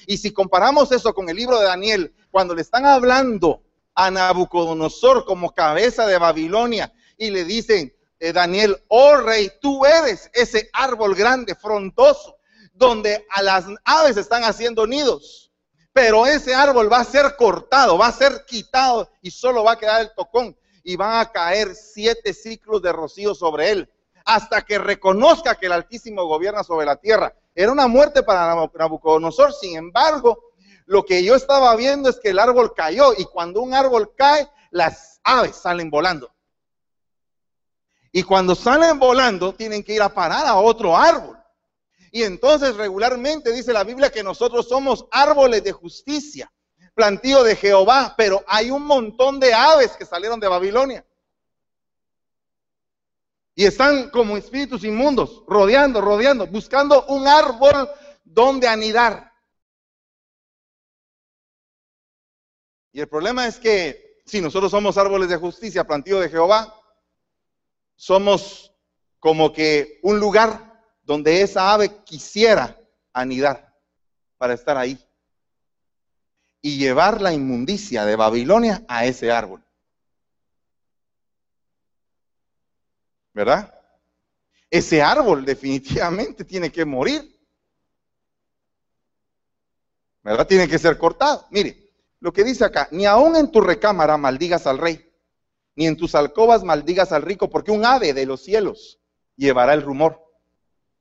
Y 0.06 0.16
si 0.16 0.32
comparamos 0.32 0.90
eso 0.92 1.12
con 1.12 1.28
el 1.28 1.36
libro 1.36 1.58
de 1.58 1.66
Daniel, 1.66 2.14
cuando 2.30 2.54
le 2.54 2.62
están 2.62 2.86
hablando 2.86 3.62
a 3.96 4.10
Nabucodonosor 4.10 5.24
como 5.24 5.52
cabeza 5.52 6.06
de 6.06 6.18
Babilonia 6.18 6.92
y 7.16 7.30
le 7.30 7.44
dicen, 7.44 7.92
eh, 8.20 8.32
Daniel, 8.32 8.80
oh 8.88 9.16
rey, 9.16 9.50
tú 9.60 9.84
eres 9.84 10.30
ese 10.34 10.68
árbol 10.72 11.14
grande, 11.14 11.54
frondoso, 11.54 12.36
donde 12.72 13.26
a 13.30 13.42
las 13.42 13.64
aves 13.84 14.18
están 14.18 14.44
haciendo 14.44 14.86
nidos. 14.86 15.50
Pero 15.92 16.26
ese 16.26 16.54
árbol 16.54 16.92
va 16.92 17.00
a 17.00 17.04
ser 17.04 17.36
cortado, 17.36 17.96
va 17.96 18.08
a 18.08 18.12
ser 18.12 18.44
quitado 18.46 19.10
y 19.22 19.30
solo 19.30 19.64
va 19.64 19.72
a 19.72 19.78
quedar 19.78 20.02
el 20.02 20.14
tocón 20.14 20.54
y 20.84 20.94
van 20.94 21.18
a 21.18 21.32
caer 21.32 21.74
siete 21.74 22.34
ciclos 22.34 22.82
de 22.82 22.92
rocío 22.92 23.34
sobre 23.34 23.70
él 23.70 23.90
hasta 24.26 24.62
que 24.62 24.78
reconozca 24.78 25.54
que 25.54 25.66
el 25.66 25.72
Altísimo 25.72 26.26
gobierna 26.26 26.64
sobre 26.64 26.84
la 26.84 26.96
tierra. 26.96 27.34
Era 27.54 27.72
una 27.72 27.86
muerte 27.86 28.22
para 28.22 28.54
Nabucodonosor, 28.74 29.54
sin 29.54 29.76
embargo, 29.76 30.38
lo 30.86 31.04
que 31.04 31.22
yo 31.22 31.34
estaba 31.34 31.74
viendo 31.76 32.08
es 32.08 32.18
que 32.18 32.30
el 32.30 32.38
árbol 32.38 32.72
cayó 32.74 33.12
y 33.16 33.24
cuando 33.24 33.60
un 33.60 33.74
árbol 33.74 34.14
cae, 34.16 34.48
las 34.70 35.20
aves 35.24 35.56
salen 35.56 35.90
volando. 35.90 36.32
Y 38.12 38.22
cuando 38.22 38.54
salen 38.54 38.98
volando, 38.98 39.52
tienen 39.54 39.82
que 39.82 39.92
ir 39.92 40.00
a 40.00 40.14
parar 40.14 40.46
a 40.46 40.56
otro 40.56 40.96
árbol. 40.96 41.36
Y 42.12 42.22
entonces 42.22 42.76
regularmente 42.76 43.52
dice 43.52 43.72
la 43.72 43.84
Biblia 43.84 44.10
que 44.10 44.22
nosotros 44.22 44.68
somos 44.68 45.06
árboles 45.10 45.62
de 45.64 45.72
justicia, 45.72 46.50
plantío 46.94 47.42
de 47.42 47.56
Jehová, 47.56 48.14
pero 48.16 48.42
hay 48.46 48.70
un 48.70 48.84
montón 48.84 49.38
de 49.38 49.52
aves 49.52 49.96
que 49.98 50.06
salieron 50.06 50.40
de 50.40 50.48
Babilonia. 50.48 51.04
Y 53.54 53.64
están 53.64 54.10
como 54.10 54.36
espíritus 54.36 54.84
inmundos, 54.84 55.42
rodeando, 55.48 56.00
rodeando, 56.00 56.46
buscando 56.46 57.04
un 57.06 57.26
árbol 57.26 57.90
donde 58.24 58.68
anidar. 58.68 59.25
Y 62.96 63.00
el 63.00 63.08
problema 63.08 63.46
es 63.46 63.58
que 63.58 64.22
si 64.24 64.40
nosotros 64.40 64.70
somos 64.70 64.96
árboles 64.96 65.28
de 65.28 65.36
justicia, 65.36 65.86
plantío 65.86 66.18
de 66.18 66.30
Jehová, 66.30 66.74
somos 67.94 68.72
como 69.18 69.52
que 69.52 70.00
un 70.02 70.18
lugar 70.18 70.82
donde 71.02 71.42
esa 71.42 71.74
ave 71.74 72.02
quisiera 72.04 72.80
anidar 73.12 73.76
para 74.38 74.54
estar 74.54 74.78
ahí 74.78 74.98
y 76.62 76.78
llevar 76.78 77.20
la 77.20 77.34
inmundicia 77.34 78.06
de 78.06 78.16
Babilonia 78.16 78.82
a 78.88 79.04
ese 79.04 79.30
árbol. 79.30 79.62
¿verdad? 83.34 83.78
Ese 84.70 85.02
árbol 85.02 85.44
definitivamente 85.44 86.46
tiene 86.46 86.72
que 86.72 86.86
morir. 86.86 87.30
¿Verdad? 90.22 90.46
Tiene 90.46 90.66
que 90.66 90.78
ser 90.78 90.96
cortado. 90.96 91.46
Mire, 91.50 91.85
lo 92.20 92.32
que 92.32 92.44
dice 92.44 92.64
acá, 92.64 92.88
ni 92.90 93.06
aún 93.06 93.36
en 93.36 93.50
tu 93.50 93.60
recámara 93.60 94.16
maldigas 94.16 94.66
al 94.66 94.78
rey, 94.78 95.12
ni 95.74 95.86
en 95.86 95.96
tus 95.96 96.14
alcobas 96.14 96.64
maldigas 96.64 97.12
al 97.12 97.22
rico, 97.22 97.50
porque 97.50 97.70
un 97.70 97.84
ave 97.84 98.14
de 98.14 98.26
los 98.26 98.42
cielos 98.42 98.98
llevará 99.36 99.74
el 99.74 99.82
rumor. 99.82 100.22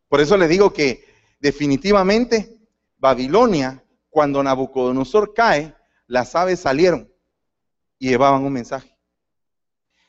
Por 0.09 0.21
eso 0.21 0.37
le 0.37 0.47
digo 0.47 0.73
que 0.73 1.05
definitivamente 1.39 2.57
Babilonia, 2.97 3.83
cuando 4.09 4.43
Nabucodonosor 4.43 5.33
cae, 5.33 5.75
las 6.07 6.35
aves 6.35 6.59
salieron 6.59 7.11
y 7.97 8.09
llevaban 8.09 8.43
un 8.43 8.53
mensaje. 8.53 8.95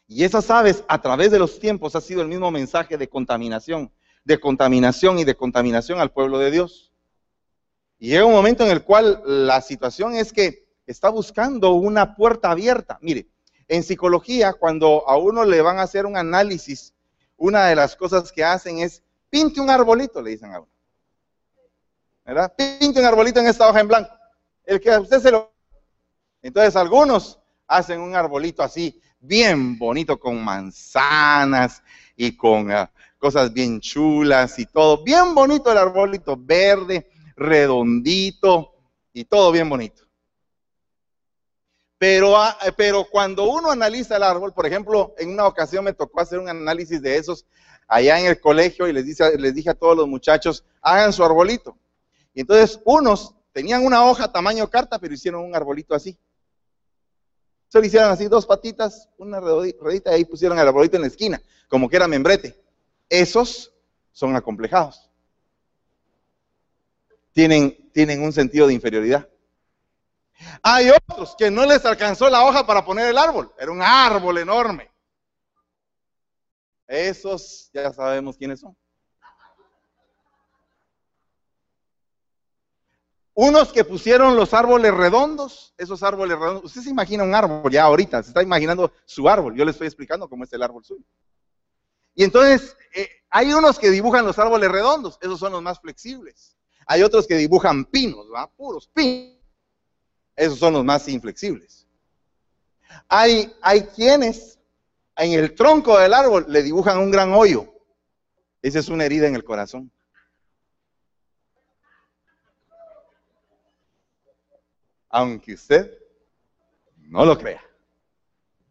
Y 0.09 0.25
esas 0.25 0.51
aves 0.51 0.85
a 0.89 1.01
través 1.01 1.31
de 1.31 1.39
los 1.39 1.59
tiempos 1.59 1.97
ha 1.97 2.01
sido 2.01 2.23
el 2.23 2.29
mismo 2.29 2.51
mensaje 2.51 2.97
de 2.97 3.09
contaminación, 3.09 3.93
de 4.25 4.39
contaminación 4.39 5.19
y 5.19 5.25
de 5.25 5.37
contaminación 5.37 6.01
al 6.01 6.13
pueblo 6.13 6.39
de 6.39 6.51
Dios. 6.51 6.93
Y 7.99 8.11
llega 8.11 8.25
un 8.25 8.33
momento 8.33 8.65
en 8.65 8.71
el 8.71 8.85
cual 8.85 9.23
la 9.25 9.61
situación 9.61 10.15
es 10.15 10.33
que 10.33 10.66
está 10.87 11.09
buscando 11.09 11.73
una 11.73 12.15
puerta 12.15 12.51
abierta. 12.51 12.99
Mire, 13.01 13.27
en 13.69 13.83
psicología, 13.83 14.53
cuando 14.55 15.09
a 15.09 15.17
uno 15.17 15.45
le 15.45 15.61
van 15.61 15.79
a 15.79 15.83
hacer 15.83 16.07
un 16.07 16.17
análisis, 16.17 16.95
una 17.37 17.67
de 17.67 17.75
las 17.75 17.97
cosas 17.97 18.31
que 18.33 18.45
hacen 18.45 18.79
es, 18.79 19.03
pinte 19.29 19.61
un 19.61 19.71
arbolito, 19.71 20.23
le 20.23 20.31
dicen 20.31 20.53
a 20.53 20.61
uno. 20.61 20.71
¿Verdad? 22.25 22.55
Pinte 22.57 23.01
un 23.01 23.07
arbolito 23.07 23.41
en 23.41 23.47
esta 23.47 23.69
hoja 23.69 23.81
en 23.81 23.89
blanco. 23.89 24.11
El 24.65 24.81
que 24.81 24.91
a 24.91 25.01
usted 25.01 25.21
se 25.21 25.31
lo... 25.31 25.53
Entonces 26.43 26.77
algunos 26.77 27.39
hacen 27.67 28.01
un 28.01 28.15
arbolito 28.15 28.63
así, 28.63 29.01
bien 29.19 29.79
bonito 29.79 30.19
con 30.19 30.43
manzanas 30.43 31.83
y 32.17 32.37
con 32.37 32.71
ah, 32.71 32.91
cosas 33.19 33.53
bien 33.53 33.81
chulas 33.81 34.59
y 34.59 34.67
todo. 34.67 35.03
Bien 35.03 35.35
bonito 35.35 35.73
el 35.73 35.79
arbolito 35.79 36.37
verde, 36.37 37.11
redondito 37.37 38.75
y 39.13 39.25
todo 39.25 39.51
bien 39.51 39.69
bonito. 39.69 40.06
Pero, 41.99 42.37
ah, 42.37 42.57
pero 42.77 43.07
cuando 43.11 43.45
uno 43.45 43.71
analiza 43.71 44.17
el 44.17 44.23
árbol, 44.23 44.53
por 44.53 44.67
ejemplo, 44.67 45.15
en 45.19 45.31
una 45.31 45.47
ocasión 45.47 45.85
me 45.85 45.95
tocó 45.95 46.21
hacer 46.21 46.39
un 46.39 46.49
análisis 46.49 47.01
de 47.01 47.17
esos 47.17 47.47
allá 47.89 48.21
en 48.21 48.27
el 48.27 48.41
colegio 48.41 48.87
y 48.87 48.93
les, 48.93 49.07
dice, 49.07 49.39
les 49.39 49.55
dije 49.55 49.71
a 49.71 49.75
todos 49.75 49.97
los 49.97 50.07
muchachos, 50.07 50.65
hagan 50.83 51.13
su 51.13 51.25
arbolito. 51.25 51.79
Y 52.35 52.41
entonces 52.41 52.81
unos 52.85 53.35
tenían 53.53 53.85
una 53.85 54.05
hoja 54.05 54.31
tamaño 54.31 54.69
carta, 54.69 54.99
pero 54.99 55.15
hicieron 55.15 55.43
un 55.43 55.55
arbolito 55.55 55.95
así. 55.95 56.19
Solo 57.69 57.87
hicieron 57.87 58.11
así 58.11 58.29
dos 58.29 58.47
patitas, 58.47 59.09
una 59.17 59.41
redita 59.41 60.11
y 60.11 60.15
ahí 60.15 60.25
pusieron 60.25 60.59
el 60.59 60.69
arbolito 60.69 60.97
en 60.97 61.03
la 61.03 61.09
esquina, 61.09 61.41
como 61.69 61.89
que 61.89 61.97
era 61.97 62.07
membrete. 62.07 62.63
Esos 63.09 63.73
son 64.13 64.37
acomplejados. 64.37 65.11
Tienen 67.33 68.23
un 68.23 68.33
sentido 68.33 68.67
de 68.67 68.75
inferioridad. 68.75 69.29
Hay 70.63 70.91
otros 70.91 71.35
que 71.37 71.51
no 71.51 71.65
les 71.65 71.85
alcanzó 71.85 72.29
la 72.29 72.45
hoja 72.45 72.67
para 72.67 72.85
poner 72.85 73.07
el 73.07 73.19
árbol. 73.19 73.53
Era 73.59 73.71
un 73.71 73.83
árbol 73.83 74.39
enorme. 74.39 74.91
Esos 76.87 77.71
ya 77.73 77.93
sabemos 77.93 78.37
quiénes 78.37 78.61
son. 78.61 78.77
Unos 83.39 83.71
que 83.71 83.85
pusieron 83.85 84.35
los 84.35 84.55
árboles 84.55 84.95
redondos, 84.95 85.75
esos 85.77 86.03
árboles 86.03 86.39
redondos. 86.39 86.65
Usted 86.65 86.81
se 86.81 86.91
imagina 86.91 87.23
un 87.23 87.35
árbol 87.35 87.71
ya 87.71 87.85
ahorita, 87.85 88.23
se 88.23 88.31
está 88.31 88.43
imaginando 88.43 88.93
su 89.05 89.29
árbol. 89.29 89.55
Yo 89.55 89.65
le 89.65 89.73
estoy 89.73 89.87
explicando 89.87 90.27
cómo 90.27 90.45
es 90.45 90.53
el 90.55 90.63
árbol 90.63 90.85
suyo. 90.85 91.05
Y 92.15 92.25
entonces, 92.25 92.75
eh, 92.95 93.11
hay 93.29 93.53
unos 93.53 93.79
que 93.79 93.91
dibujan 93.91 94.25
los 94.25 94.39
árboles 94.39 94.71
redondos, 94.71 95.19
esos 95.21 95.39
son 95.39 95.53
los 95.53 95.61
más 95.61 95.79
flexibles. 95.81 96.57
Hay 96.87 97.03
otros 97.03 97.27
que 97.27 97.37
dibujan 97.37 97.85
pinos, 97.85 98.27
¿va? 98.35 98.47
Puros 98.47 98.89
pinos. 98.89 99.36
Esos 100.37 100.59
son 100.59 100.75
los 100.75 100.85
más 100.85 101.09
inflexibles. 101.09 101.87
Hay, 103.09 103.53
hay 103.63 103.83
quienes 103.83 104.59
en 105.17 105.33
el 105.33 105.55
tronco 105.55 105.99
del 105.99 106.15
árbol 106.15 106.47
le 106.49 106.63
dibujan 106.63 106.99
un 106.99 107.11
gran 107.11 107.33
hoyo. 107.33 107.73
Esa 108.63 108.79
es 108.79 108.89
una 108.89 109.05
herida 109.05 109.27
en 109.27 109.35
el 109.35 109.45
corazón. 109.45 109.91
aunque 115.17 115.55
usted 115.55 115.99
no 116.97 117.25
lo 117.25 117.39
crea. 117.39 117.65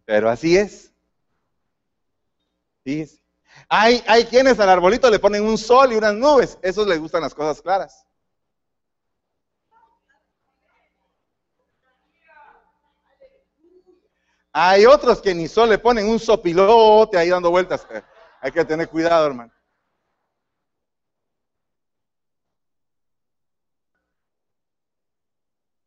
Pero 0.05 0.29
así 0.29 0.55
es. 0.55 0.91
Fíjese. 2.83 3.19
Hay, 3.67 4.03
hay 4.05 4.25
quienes 4.25 4.59
al 4.59 4.69
arbolito 4.69 5.09
le 5.09 5.17
ponen 5.17 5.43
un 5.43 5.57
sol 5.57 5.91
y 5.91 5.95
unas 5.95 6.13
nubes. 6.13 6.59
Esos 6.61 6.85
les 6.87 6.99
gustan 6.99 7.21
las 7.21 7.33
cosas 7.33 7.63
claras. 7.63 8.05
Hay 14.57 14.85
otros 14.85 15.21
que 15.21 15.35
ni 15.35 15.49
sol 15.49 15.67
le 15.67 15.77
ponen 15.77 16.07
un 16.07 16.17
sopilote 16.17 17.17
ahí 17.17 17.27
dando 17.27 17.51
vueltas. 17.51 17.85
Hay 18.39 18.53
que 18.53 18.63
tener 18.63 18.87
cuidado, 18.87 19.27
hermano. 19.27 19.51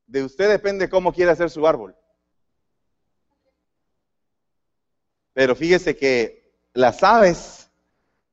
De 0.07 0.23
usted 0.23 0.51
depende 0.51 0.91
cómo 0.91 1.15
quiere 1.15 1.31
hacer 1.31 1.49
su 1.49 1.67
árbol. 1.67 1.97
Pero 5.33 5.57
fíjese 5.57 5.97
que 5.97 6.55
las 6.75 7.03
aves 7.03 7.71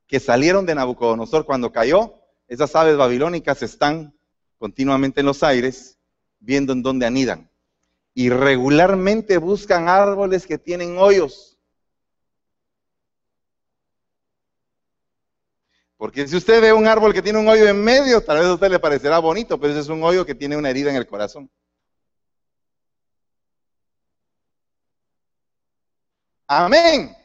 que 0.06 0.20
salieron 0.20 0.66
de 0.66 0.76
Nabucodonosor 0.76 1.46
cuando 1.46 1.72
cayó, 1.72 2.14
esas 2.50 2.76
aves 2.76 2.98
babilónicas 2.98 3.64
están 3.64 4.14
continuamente 4.58 5.22
en 5.22 5.28
los 5.28 5.44
aires 5.44 5.98
viendo 6.40 6.74
en 6.74 6.84
dónde 6.84 7.06
anidan. 7.06 7.50
Y 8.16 8.30
regularmente 8.30 9.38
buscan 9.38 9.88
árboles 9.88 10.48
que 10.48 10.58
tienen 10.58 10.98
hoyos. 10.98 11.56
Porque 15.98 16.28
si 16.28 16.36
usted 16.36 16.62
ve 16.62 16.74
un 16.74 16.88
árbol 16.88 17.14
que 17.14 17.22
tiene 17.22 17.40
un 17.40 17.48
hoyo 17.48 17.68
en 17.68 17.84
medio, 17.84 18.22
tal 18.24 18.40
vez 18.40 18.48
a 18.48 18.54
usted 18.54 18.70
le 18.70 18.80
parecerá 18.80 19.20
bonito, 19.20 19.60
pero 19.60 19.72
ese 19.74 19.82
es 19.82 19.90
un 19.90 20.04
hoyo 20.04 20.26
que 20.26 20.36
tiene 20.36 20.58
una 20.58 20.70
herida 20.70 20.90
en 20.90 20.96
el 20.96 21.08
corazón. 21.08 21.50
Amén. 26.48 27.16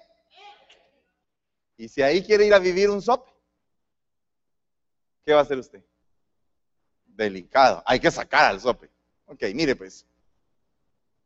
Y 1.77 1.89
si 1.89 2.03
ahí 2.03 2.25
quiere 2.25 2.47
ir 2.47 2.55
a 2.55 2.59
vivir 2.59 2.91
un 2.91 3.01
sope, 3.01 3.31
¿qué 5.25 5.33
va 5.33 5.41
a 5.41 5.43
hacer 5.43 5.59
usted? 5.59 5.85
Delicado. 7.07 7.83
Hay 7.87 8.01
que 8.01 8.11
sacar 8.11 8.47
al 8.47 8.61
sope. 8.61 8.91
Ok, 9.27 9.43
mire 9.55 9.77
pues. 9.77 10.07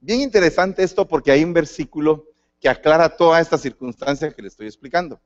Bien 0.04 0.20
interesante 0.20 0.82
esto 0.82 1.08
porque 1.08 1.32
hay 1.32 1.42
un 1.42 1.54
versículo 1.54 2.26
que 2.60 2.68
aclara 2.68 3.16
toda 3.16 3.40
esta 3.40 3.56
circunstancia 3.56 4.30
que 4.30 4.42
le 4.42 4.48
estoy 4.48 4.66
explicando. 4.66 5.18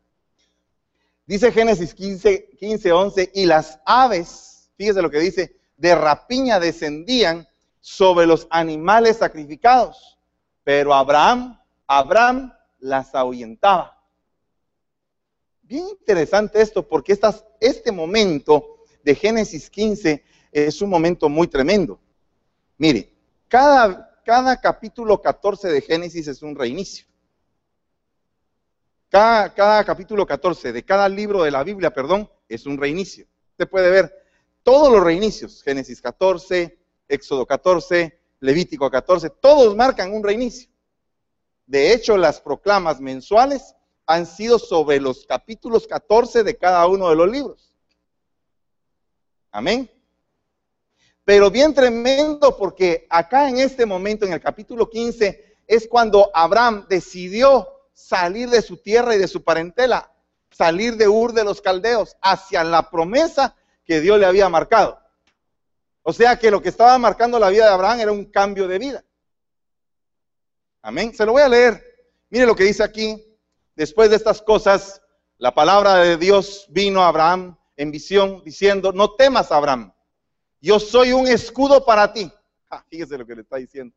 Dice 1.27 1.51
Génesis 1.51 1.93
15, 1.93 2.51
15, 2.57 2.93
11, 2.93 3.33
y 3.35 3.47
las 3.47 3.81
aves, 3.85 4.71
fíjese 4.77 5.03
lo 5.03 5.11
que 5.11 5.19
dice, 5.19 5.57
de 5.77 5.97
rapiña 5.97 6.61
descendían 6.61 7.49
sobre 7.81 8.25
los 8.25 8.47
animales 8.51 9.17
sacrificados, 9.17 10.17
pero 10.63 10.95
Abraham, 10.95 11.61
Abraham 11.89 12.53
las 12.79 13.17
ahuyentaba. 13.17 14.01
Bien 15.63 15.89
interesante 15.89 16.63
esto, 16.63 16.87
porque 16.87 17.19
este 17.59 17.91
momento 17.91 18.77
de 19.03 19.17
Génesis 19.17 19.69
15 19.71 20.23
es 20.53 20.81
un 20.81 20.89
momento 20.89 21.29
muy 21.29 21.49
tremendo. 21.49 21.99
Mire, 22.77 23.13
cada, 23.49 24.08
cada 24.29 24.61
capítulo 24.61 25.23
14 25.23 25.69
de 25.69 25.81
Génesis 25.81 26.29
es 26.29 26.43
un 26.43 26.55
reinicio. 26.55 27.07
Cada, 29.09 29.83
capítulo 29.87 30.27
14 30.27 30.71
de 30.71 30.85
cada 30.85 31.09
libro 31.09 31.45
de 31.45 31.51
la 31.51 31.65
Biblia, 31.65 31.95
perdón, 31.95 32.31
es 32.47 32.67
un 32.67 32.77
reinicio. 32.77 33.27
Usted 33.53 33.67
puede 33.71 33.89
ver 33.89 34.15
todos 34.63 34.93
los 34.93 35.03
reinicios, 35.03 35.63
Génesis 35.63 36.03
14, 36.03 36.79
Éxodo 37.09 37.47
14, 37.47 38.21
Levítico 38.41 38.91
14, 38.91 39.31
todos 39.31 39.75
marcan 39.75 40.13
un 40.13 40.23
reinicio. 40.23 40.69
De 41.65 41.95
hecho, 41.95 42.19
las 42.19 42.39
proclamas 42.39 43.01
mensuales 43.01 43.77
han 44.05 44.27
sido 44.27 44.59
sobre 44.59 45.01
los 45.01 45.25
capítulos 45.25 45.87
14 45.87 46.45
de 46.45 46.59
cada 46.59 46.87
uno 46.87 47.09
de 47.09 47.17
los 47.17 47.31
libros. 47.31 47.73
Amén. 49.51 49.91
Pero 51.29 51.51
bien 51.51 51.75
tremendo 51.75 52.57
porque 52.57 53.07
acá 53.11 53.51
en 53.51 53.59
este 53.59 53.85
momento, 53.85 54.25
en 54.25 54.33
el 54.33 54.41
capítulo 54.41 54.89
15, 54.89 55.59
es 55.67 55.87
cuando 55.87 56.31
Abraham 56.33 56.87
decidió 56.89 57.69
salir 57.93 58.49
de 58.49 58.63
su 58.63 58.79
tierra 58.79 59.15
y 59.15 59.19
de 59.19 59.29
su 59.29 59.45
parentela, 59.45 60.11
salir 60.51 60.97
de 60.97 61.07
Ur 61.07 61.35
de 61.35 61.45
los 61.45 61.61
Caldeos 61.61 62.17
hacia 62.23 62.65
la 62.65 62.89
promesa 62.89 63.55
que 63.85 64.01
Dios 64.01 64.19
le 64.19 64.25
había 64.25 64.49
marcado. 64.49 64.99
O 66.01 66.15
sea 66.15 66.39
que 66.39 66.51
lo 66.51 66.63
que 66.63 66.71
estaba 66.71 66.97
marcando 66.97 67.39
la 67.39 67.51
vida 67.51 67.67
de 67.67 67.75
Abraham 67.75 68.01
era 68.01 68.13
un 68.13 68.25
cambio 68.25 68.67
de 68.67 68.79
vida. 68.79 69.05
Amén. 70.81 71.13
Se 71.15 71.27
lo 71.27 71.33
voy 71.33 71.43
a 71.43 71.49
leer. 71.51 71.85
Mire 72.31 72.47
lo 72.47 72.57
que 72.57 72.65
dice 72.65 72.83
aquí. 72.83 73.23
Después 73.77 74.09
de 74.09 74.17
estas 74.17 74.41
cosas, 74.41 75.03
la 75.37 75.55
palabra 75.55 75.97
de 75.97 76.17
Dios 76.17 76.65
vino 76.71 77.03
a 77.03 77.09
Abraham 77.09 77.59
en 77.77 77.91
visión 77.91 78.43
diciendo, 78.47 78.93
no 78.93 79.15
temas, 79.15 79.53
Abraham, 79.53 79.93
yo 80.61 80.81
soy 80.81 81.13
un 81.13 81.27
escudo 81.27 81.85
para 81.85 82.13
ti. 82.13 82.31
Ah, 82.71 82.85
fíjese 82.87 83.17
lo 83.17 83.25
que 83.25 83.35
le 83.35 83.41
está 83.41 83.57
diciendo. 83.57 83.97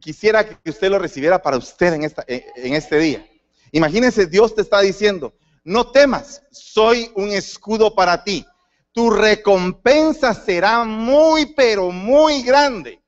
Quisiera 0.00 0.48
que 0.48 0.70
usted 0.70 0.88
lo 0.88 0.98
recibiera 0.98 1.42
para 1.42 1.58
usted 1.58 1.92
en, 1.92 2.04
esta, 2.04 2.24
en 2.26 2.72
este 2.72 2.98
día. 2.98 3.30
Imagínese, 3.70 4.24
Dios 4.24 4.54
te 4.54 4.62
está 4.62 4.80
diciendo, 4.80 5.34
no 5.62 5.90
temas, 5.90 6.42
soy 6.50 7.12
un 7.16 7.28
escudo 7.32 7.94
para 7.94 8.24
ti. 8.24 8.46
Tu 8.92 9.10
recompensa 9.10 10.32
será 10.32 10.84
muy, 10.84 11.52
pero 11.54 11.90
muy 11.90 12.42
grande. 12.42 12.98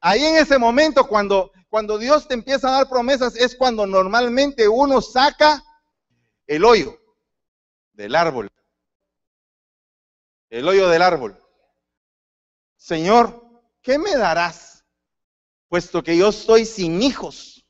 Ahí 0.00 0.24
en 0.24 0.36
ese 0.36 0.56
momento, 0.56 1.06
cuando 1.06 1.52
cuando 1.70 1.98
Dios 1.98 2.26
te 2.26 2.34
empieza 2.34 2.68
a 2.68 2.72
dar 2.72 2.88
promesas 2.88 3.36
es 3.36 3.54
cuando 3.54 3.86
normalmente 3.86 4.68
uno 4.68 5.00
saca 5.00 5.62
el 6.48 6.64
hoyo 6.64 7.00
del 7.92 8.16
árbol. 8.16 8.50
El 10.50 10.68
hoyo 10.68 10.88
del 10.88 11.00
árbol. 11.00 11.40
Señor, 12.76 13.48
¿qué 13.80 13.98
me 13.98 14.16
darás? 14.16 14.84
Puesto 15.68 16.02
que 16.02 16.16
yo 16.16 16.28
estoy 16.28 16.66
sin 16.66 17.00
hijos. 17.02 17.64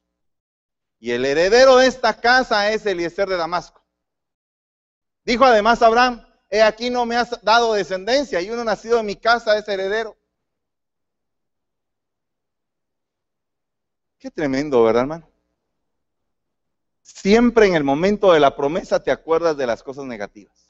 Y 0.99 1.12
el 1.12 1.25
heredero 1.25 1.77
de 1.77 1.87
esta 1.87 2.19
casa 2.19 2.73
es 2.73 2.85
Eliezer 2.87 3.29
de 3.29 3.37
Damasco. 3.37 3.85
Dijo 5.25 5.45
además 5.45 5.83
Abraham, 5.83 6.27
he 6.49 6.62
aquí 6.62 6.88
no 6.88 7.05
me 7.05 7.16
has 7.16 7.43
dado 7.43 7.75
descendencia 7.75 8.40
y 8.40 8.51
uno 8.51 8.64
nacido 8.64 8.99
en 8.99 9.07
mi 9.07 9.16
casa 9.16 9.59
es 9.59 9.69
heredero. 9.69 10.16
Qué 14.19 14.31
tremendo, 14.31 14.83
¿verdad, 14.83 15.03
hermano? 15.03 15.31
Siempre 17.03 17.66
en 17.66 17.75
el 17.75 17.85
momento 17.85 18.33
de 18.33 18.40
la 18.40 18.57
promesa 18.57 19.03
te 19.03 19.11
acuerdas 19.11 19.57
de 19.57 19.66
las 19.66 19.83
cosas 19.83 20.05
negativas. 20.05 20.70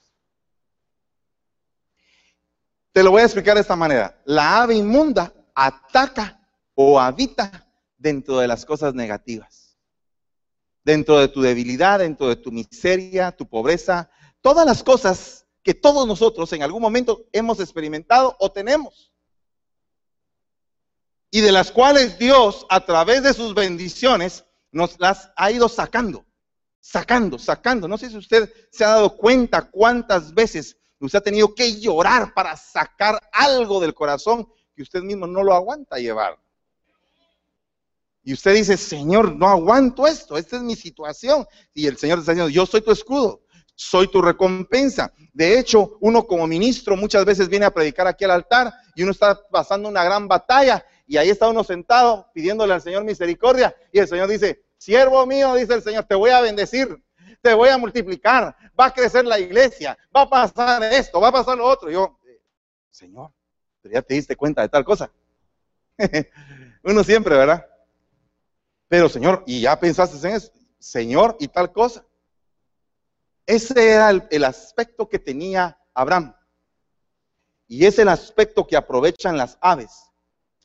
Te 2.93 3.03
lo 3.03 3.11
voy 3.11 3.23
a 3.23 3.25
explicar 3.25 3.55
de 3.55 3.61
esta 3.61 3.77
manera. 3.77 4.21
La 4.25 4.63
ave 4.63 4.75
inmunda 4.75 5.33
ataca 5.55 6.41
o 6.75 7.01
habita 7.01 7.67
dentro 7.97 8.39
de 8.39 8.49
las 8.49 8.65
cosas 8.65 8.95
negativas. 8.95 9.79
Dentro 10.83 11.19
de 11.19 11.29
tu 11.29 11.43
debilidad, 11.43 11.99
dentro 11.99 12.29
de 12.29 12.37
tu 12.37 12.51
miseria, 12.51 13.33
tu 13.33 13.49
pobreza, 13.49 14.11
todas 14.41 14.67
las 14.67 14.83
cosas 14.83 15.47
que 15.63 15.75
todos 15.75 16.07
nosotros 16.07 16.53
en 16.53 16.63
algún 16.63 16.83
momento 16.83 17.27
hemos 17.33 17.61
experimentado 17.61 18.35
o 18.41 18.51
tenemos 18.51 19.11
y 21.31 21.41
de 21.41 21.53
las 21.53 21.71
cuales 21.71 22.19
Dios 22.19 22.67
a 22.69 22.85
través 22.85 23.23
de 23.23 23.33
sus 23.35 23.55
bendiciones 23.55 24.45
nos 24.73 24.99
las 24.99 25.31
ha 25.37 25.51
ido 25.51 25.69
sacando, 25.69 26.27
sacando, 26.81 27.39
sacando. 27.39 27.87
No 27.87 27.99
sé 27.99 28.11
si 28.11 28.17
usted 28.17 28.53
se 28.71 28.85
ha 28.85 28.89
dado 28.89 29.17
cuenta 29.17 29.71
cuántas 29.71 30.35
veces 30.35 30.77
usted 31.07 31.19
ha 31.19 31.23
tenido 31.23 31.55
que 31.55 31.81
llorar 31.81 32.35
para 32.35 32.57
sacar 32.57 33.21
algo 33.33 33.81
del 33.81 33.95
corazón 33.95 34.49
que 34.75 34.83
usted 34.83 35.03
mismo 35.03 35.27
no 35.27 35.43
lo 35.43 35.55
aguanta 35.55 35.97
llevar. 35.97 36.39
Y 38.23 38.35
usted 38.35 38.55
dice, 38.55 38.77
Señor, 38.77 39.35
no 39.35 39.49
aguanto 39.49 40.07
esto, 40.07 40.37
esta 40.37 40.57
es 40.57 40.63
mi 40.63 40.77
situación. 40.77 41.47
Y 41.73 41.87
el 41.87 41.97
Señor 41.97 42.19
está 42.19 42.33
diciendo, 42.33 42.51
yo 42.51 42.67
soy 42.67 42.83
tu 42.83 42.93
escudo, 42.93 43.43
soy 43.75 44.09
tu 44.09 44.21
recompensa. 44.21 45.13
De 45.33 45.59
hecho, 45.59 45.97
uno 46.01 46.27
como 46.27 46.47
ministro 46.47 46.97
muchas 46.97 47.25
veces 47.25 47.49
viene 47.49 47.65
a 47.65 47.71
predicar 47.71 48.07
aquí 48.07 48.25
al 48.25 48.33
altar 48.33 48.73
y 48.95 49.03
uno 49.03 49.13
está 49.13 49.41
pasando 49.51 49.89
una 49.89 50.05
gran 50.05 50.29
batalla 50.29 50.85
y 51.07 51.17
ahí 51.17 51.31
está 51.31 51.49
uno 51.49 51.65
sentado 51.65 52.31
pidiéndole 52.35 52.75
al 52.75 52.83
Señor 52.83 53.05
misericordia. 53.05 53.75
Y 53.91 53.99
el 54.01 54.07
Señor 54.07 54.29
dice, 54.29 54.63
siervo 54.77 55.25
mío, 55.27 55.55
dice 55.55 55.75
el 55.75 55.83
Señor, 55.83 56.05
te 56.05 56.15
voy 56.15 56.31
a 56.31 56.41
bendecir, 56.41 57.03
te 57.41 57.55
voy 57.55 57.69
a 57.69 57.79
multiplicar, 57.79 58.57
va 58.79 58.87
a 58.87 58.93
crecer 58.93 59.25
la 59.25 59.39
iglesia, 59.39 59.97
va 60.15 60.23
a 60.23 60.31
pasar 60.31 60.83
esto, 60.85 61.21
va 61.21 61.29
a 61.29 61.33
pasar 61.33 61.57
lo 61.57 61.67
otro. 61.67 61.91
yo, 61.91 62.19
Señor, 62.91 63.33
ya 63.85 64.03
te 64.03 64.15
diste 64.15 64.37
cuenta 64.37 64.63
de 64.63 64.69
tal 64.69 64.85
cosa. 64.85 65.11
uno 66.83 67.05
siempre, 67.05 67.37
¿verdad? 67.37 67.67
Pero 68.89 69.09
Señor, 69.09 69.45
y 69.47 69.63
ya 69.63 69.79
pensaste 69.79 70.27
en 70.27 70.35
eso, 70.35 70.53
Señor, 70.79 71.37
y 71.41 71.49
tal 71.49 71.73
cosa. 71.73 72.05
Ese 73.47 73.93
era 73.93 74.11
el, 74.11 74.27
el 74.31 74.45
aspecto 74.45 75.09
que 75.09 75.19
tenía 75.19 75.79
Abraham. 75.95 76.35
Y 77.67 77.87
es 77.87 77.99
el 77.99 78.09
aspecto 78.09 78.67
que 78.67 78.77
aprovechan 78.77 79.37
las 79.37 79.57
aves 79.61 80.11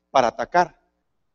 para 0.09 0.29
atacar. 0.29 0.79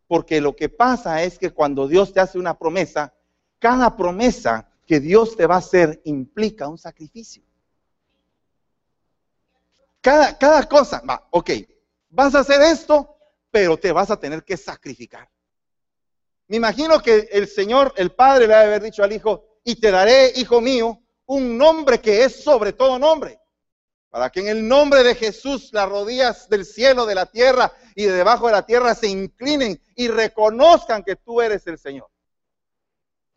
Porque 0.06 0.40
lo 0.40 0.56
que 0.56 0.68
pasa 0.68 1.22
es 1.22 1.38
que 1.38 1.50
cuando 1.52 1.86
Dios 1.86 2.12
te 2.12 2.18
hace 2.18 2.38
una 2.38 2.58
promesa, 2.58 3.14
cada 3.60 3.96
promesa 3.96 4.69
que 4.90 4.98
Dios 4.98 5.36
te 5.36 5.46
va 5.46 5.54
a 5.54 5.58
hacer 5.58 6.00
implica 6.02 6.66
un 6.66 6.76
sacrificio. 6.76 7.44
Cada, 10.00 10.36
cada 10.36 10.68
cosa, 10.68 11.00
va, 11.08 11.28
ok, 11.30 11.48
vas 12.08 12.34
a 12.34 12.40
hacer 12.40 12.60
esto, 12.60 13.16
pero 13.52 13.76
te 13.76 13.92
vas 13.92 14.10
a 14.10 14.18
tener 14.18 14.42
que 14.42 14.56
sacrificar. 14.56 15.30
Me 16.48 16.56
imagino 16.56 17.00
que 17.00 17.28
el 17.30 17.46
Señor, 17.46 17.94
el 17.98 18.10
Padre, 18.10 18.48
le 18.48 18.54
ha 18.54 18.58
de 18.62 18.64
haber 18.64 18.82
dicho 18.82 19.04
al 19.04 19.12
Hijo, 19.12 19.60
y 19.62 19.76
te 19.76 19.92
daré, 19.92 20.32
hijo 20.34 20.60
mío, 20.60 21.00
un 21.26 21.56
nombre 21.56 22.00
que 22.00 22.24
es 22.24 22.42
sobre 22.42 22.72
todo 22.72 22.98
nombre 22.98 23.38
para 24.08 24.28
que 24.28 24.40
en 24.40 24.48
el 24.48 24.66
nombre 24.66 25.04
de 25.04 25.14
Jesús 25.14 25.72
las 25.72 25.88
rodillas 25.88 26.48
del 26.48 26.64
cielo, 26.64 27.06
de 27.06 27.14
la 27.14 27.26
tierra 27.26 27.72
y 27.94 28.06
de 28.06 28.12
debajo 28.12 28.46
de 28.46 28.52
la 28.54 28.66
tierra 28.66 28.96
se 28.96 29.06
inclinen 29.06 29.80
y 29.94 30.08
reconozcan 30.08 31.04
que 31.04 31.14
tú 31.14 31.40
eres 31.40 31.64
el 31.68 31.78
Señor. 31.78 32.10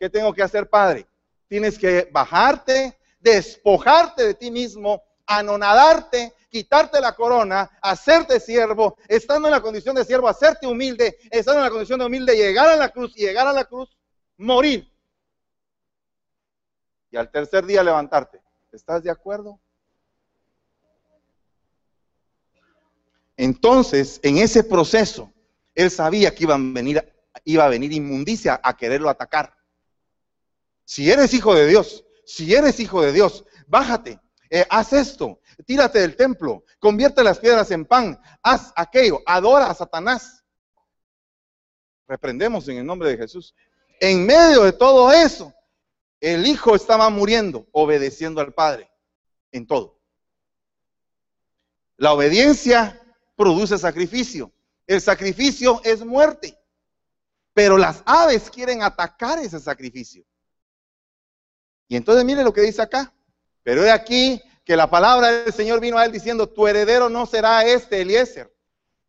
¿Qué 0.00 0.10
tengo 0.10 0.34
que 0.34 0.42
hacer, 0.42 0.68
Padre? 0.68 1.06
Tienes 1.54 1.78
que 1.78 2.08
bajarte, 2.10 2.98
despojarte 3.20 4.26
de 4.26 4.34
ti 4.34 4.50
mismo, 4.50 5.04
anonadarte, 5.24 6.34
quitarte 6.48 7.00
la 7.00 7.14
corona, 7.14 7.70
hacerte 7.80 8.40
siervo, 8.40 8.96
estando 9.06 9.46
en 9.46 9.52
la 9.52 9.62
condición 9.62 9.94
de 9.94 10.04
siervo, 10.04 10.26
hacerte 10.26 10.66
humilde, 10.66 11.16
estando 11.30 11.60
en 11.60 11.66
la 11.66 11.70
condición 11.70 12.00
de 12.00 12.06
humilde, 12.06 12.36
llegar 12.36 12.68
a 12.68 12.74
la 12.74 12.88
cruz 12.88 13.12
y 13.16 13.20
llegar 13.20 13.46
a 13.46 13.52
la 13.52 13.66
cruz, 13.66 13.96
morir. 14.36 14.92
Y 17.12 17.16
al 17.16 17.30
tercer 17.30 17.64
día 17.64 17.84
levantarte. 17.84 18.42
¿Estás 18.72 19.04
de 19.04 19.12
acuerdo? 19.12 19.60
Entonces, 23.36 24.18
en 24.24 24.38
ese 24.38 24.64
proceso, 24.64 25.32
él 25.76 25.88
sabía 25.92 26.34
que 26.34 26.46
venir, 26.46 27.14
iba 27.44 27.64
a 27.64 27.68
venir 27.68 27.92
inmundicia 27.92 28.60
a 28.60 28.76
quererlo 28.76 29.08
atacar. 29.08 29.54
Si 30.84 31.10
eres 31.10 31.32
hijo 31.34 31.54
de 31.54 31.66
Dios, 31.66 32.04
si 32.24 32.54
eres 32.54 32.78
hijo 32.80 33.02
de 33.02 33.12
Dios, 33.12 33.44
bájate. 33.66 34.20
eh, 34.50 34.66
haz 34.70 34.92
esto, 34.92 35.40
tírate 35.66 35.98
del 36.00 36.16
templo, 36.16 36.64
convierte 36.78 37.24
las 37.24 37.38
piedras 37.38 37.70
en 37.70 37.84
pan, 37.86 38.20
haz 38.42 38.72
aquello, 38.76 39.20
adora 39.26 39.68
a 39.68 39.74
Satanás. 39.74 40.44
Reprendemos 42.06 42.68
en 42.68 42.78
el 42.78 42.86
nombre 42.86 43.08
de 43.08 43.16
Jesús. 43.16 43.54
En 44.00 44.26
medio 44.26 44.62
de 44.62 44.72
todo 44.72 45.10
eso, 45.12 45.52
el 46.20 46.46
hijo 46.46 46.74
estaba 46.74 47.08
muriendo, 47.10 47.66
obedeciendo 47.72 48.40
al 48.40 48.52
padre 48.52 48.90
en 49.50 49.66
todo. 49.66 49.98
La 51.96 52.12
obediencia 52.12 53.00
produce 53.36 53.78
sacrificio. 53.78 54.52
El 54.86 55.00
sacrificio 55.00 55.80
es 55.84 56.04
muerte. 56.04 56.58
Pero 57.52 57.78
las 57.78 58.02
aves 58.04 58.50
quieren 58.50 58.82
atacar 58.82 59.38
ese 59.38 59.60
sacrificio. 59.60 60.24
Y 61.88 61.96
entonces 61.96 62.24
mire 62.24 62.42
lo 62.44 62.52
que 62.52 62.62
dice 62.62 62.82
acá. 62.82 63.12
Pero 63.62 63.84
he 63.84 63.90
aquí 63.90 64.40
que 64.64 64.76
la 64.76 64.88
palabra 64.88 65.30
del 65.30 65.52
Señor 65.52 65.80
vino 65.80 65.98
a 65.98 66.04
él 66.04 66.12
diciendo, 66.12 66.48
tu 66.48 66.66
heredero 66.66 67.08
no 67.08 67.26
será 67.26 67.64
este 67.64 68.00
Eliezer, 68.00 68.52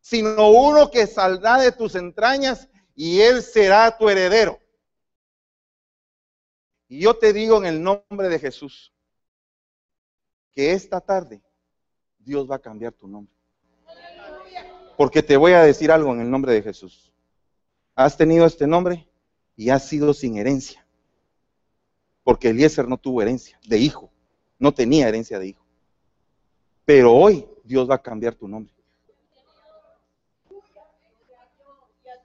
sino 0.00 0.50
uno 0.50 0.90
que 0.90 1.06
saldrá 1.06 1.58
de 1.58 1.72
tus 1.72 1.94
entrañas 1.94 2.68
y 2.94 3.20
él 3.20 3.42
será 3.42 3.96
tu 3.96 4.08
heredero. 4.08 4.58
Y 6.88 7.00
yo 7.00 7.14
te 7.14 7.32
digo 7.32 7.58
en 7.58 7.66
el 7.66 7.82
nombre 7.82 8.28
de 8.28 8.38
Jesús, 8.38 8.92
que 10.52 10.72
esta 10.72 11.00
tarde 11.00 11.42
Dios 12.18 12.50
va 12.50 12.56
a 12.56 12.60
cambiar 12.60 12.92
tu 12.92 13.06
nombre. 13.06 13.34
Porque 14.96 15.22
te 15.22 15.36
voy 15.36 15.52
a 15.52 15.62
decir 15.62 15.92
algo 15.92 16.14
en 16.14 16.20
el 16.20 16.30
nombre 16.30 16.52
de 16.52 16.62
Jesús. 16.62 17.12
Has 17.94 18.16
tenido 18.16 18.46
este 18.46 18.66
nombre 18.66 19.06
y 19.54 19.68
has 19.70 19.86
sido 19.86 20.14
sin 20.14 20.38
herencia. 20.38 20.85
Porque 22.26 22.48
Eliezer 22.48 22.88
no 22.88 22.96
tuvo 22.96 23.22
herencia 23.22 23.56
de 23.68 23.78
hijo. 23.78 24.10
No 24.58 24.74
tenía 24.74 25.06
herencia 25.06 25.38
de 25.38 25.46
hijo. 25.46 25.64
Pero 26.84 27.12
hoy 27.12 27.46
Dios 27.62 27.88
va 27.88 27.94
a 27.94 28.02
cambiar 28.02 28.34
tu 28.34 28.48
nombre. 28.48 28.74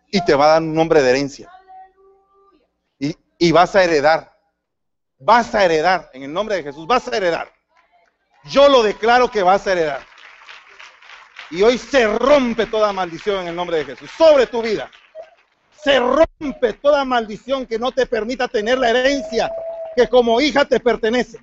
Y 0.09 0.25
te 0.25 0.33
va 0.33 0.45
a 0.45 0.47
dar 0.53 0.63
un 0.63 0.73
nombre 0.73 1.03
de 1.03 1.09
herencia. 1.11 1.51
Y, 2.97 3.15
y 3.37 3.51
vas 3.51 3.75
a 3.75 3.83
heredar. 3.83 4.35
Vas 5.19 5.53
a 5.53 5.65
heredar. 5.65 6.09
En 6.13 6.23
el 6.23 6.33
nombre 6.33 6.55
de 6.55 6.63
Jesús, 6.63 6.87
vas 6.87 7.07
a 7.07 7.15
heredar. 7.15 7.53
Yo 8.45 8.69
lo 8.69 8.81
declaro 8.81 9.29
que 9.29 9.43
vas 9.43 9.67
a 9.67 9.73
heredar. 9.73 10.01
Y 11.51 11.61
hoy 11.61 11.77
se 11.77 12.07
rompe 12.07 12.65
toda 12.65 12.91
maldición 12.91 13.41
en 13.41 13.49
el 13.49 13.55
nombre 13.55 13.77
de 13.77 13.85
Jesús 13.85 14.09
sobre 14.17 14.47
tu 14.47 14.63
vida. 14.63 14.89
Se 15.83 15.99
rompe 15.99 16.73
toda 16.73 17.05
maldición 17.05 17.67
que 17.67 17.77
no 17.77 17.91
te 17.91 18.07
permita 18.07 18.47
tener 18.47 18.79
la 18.79 18.89
herencia 18.89 19.51
que 19.95 20.07
como 20.07 20.39
hija 20.41 20.65
te 20.65 20.79
pertenece. 20.79 21.39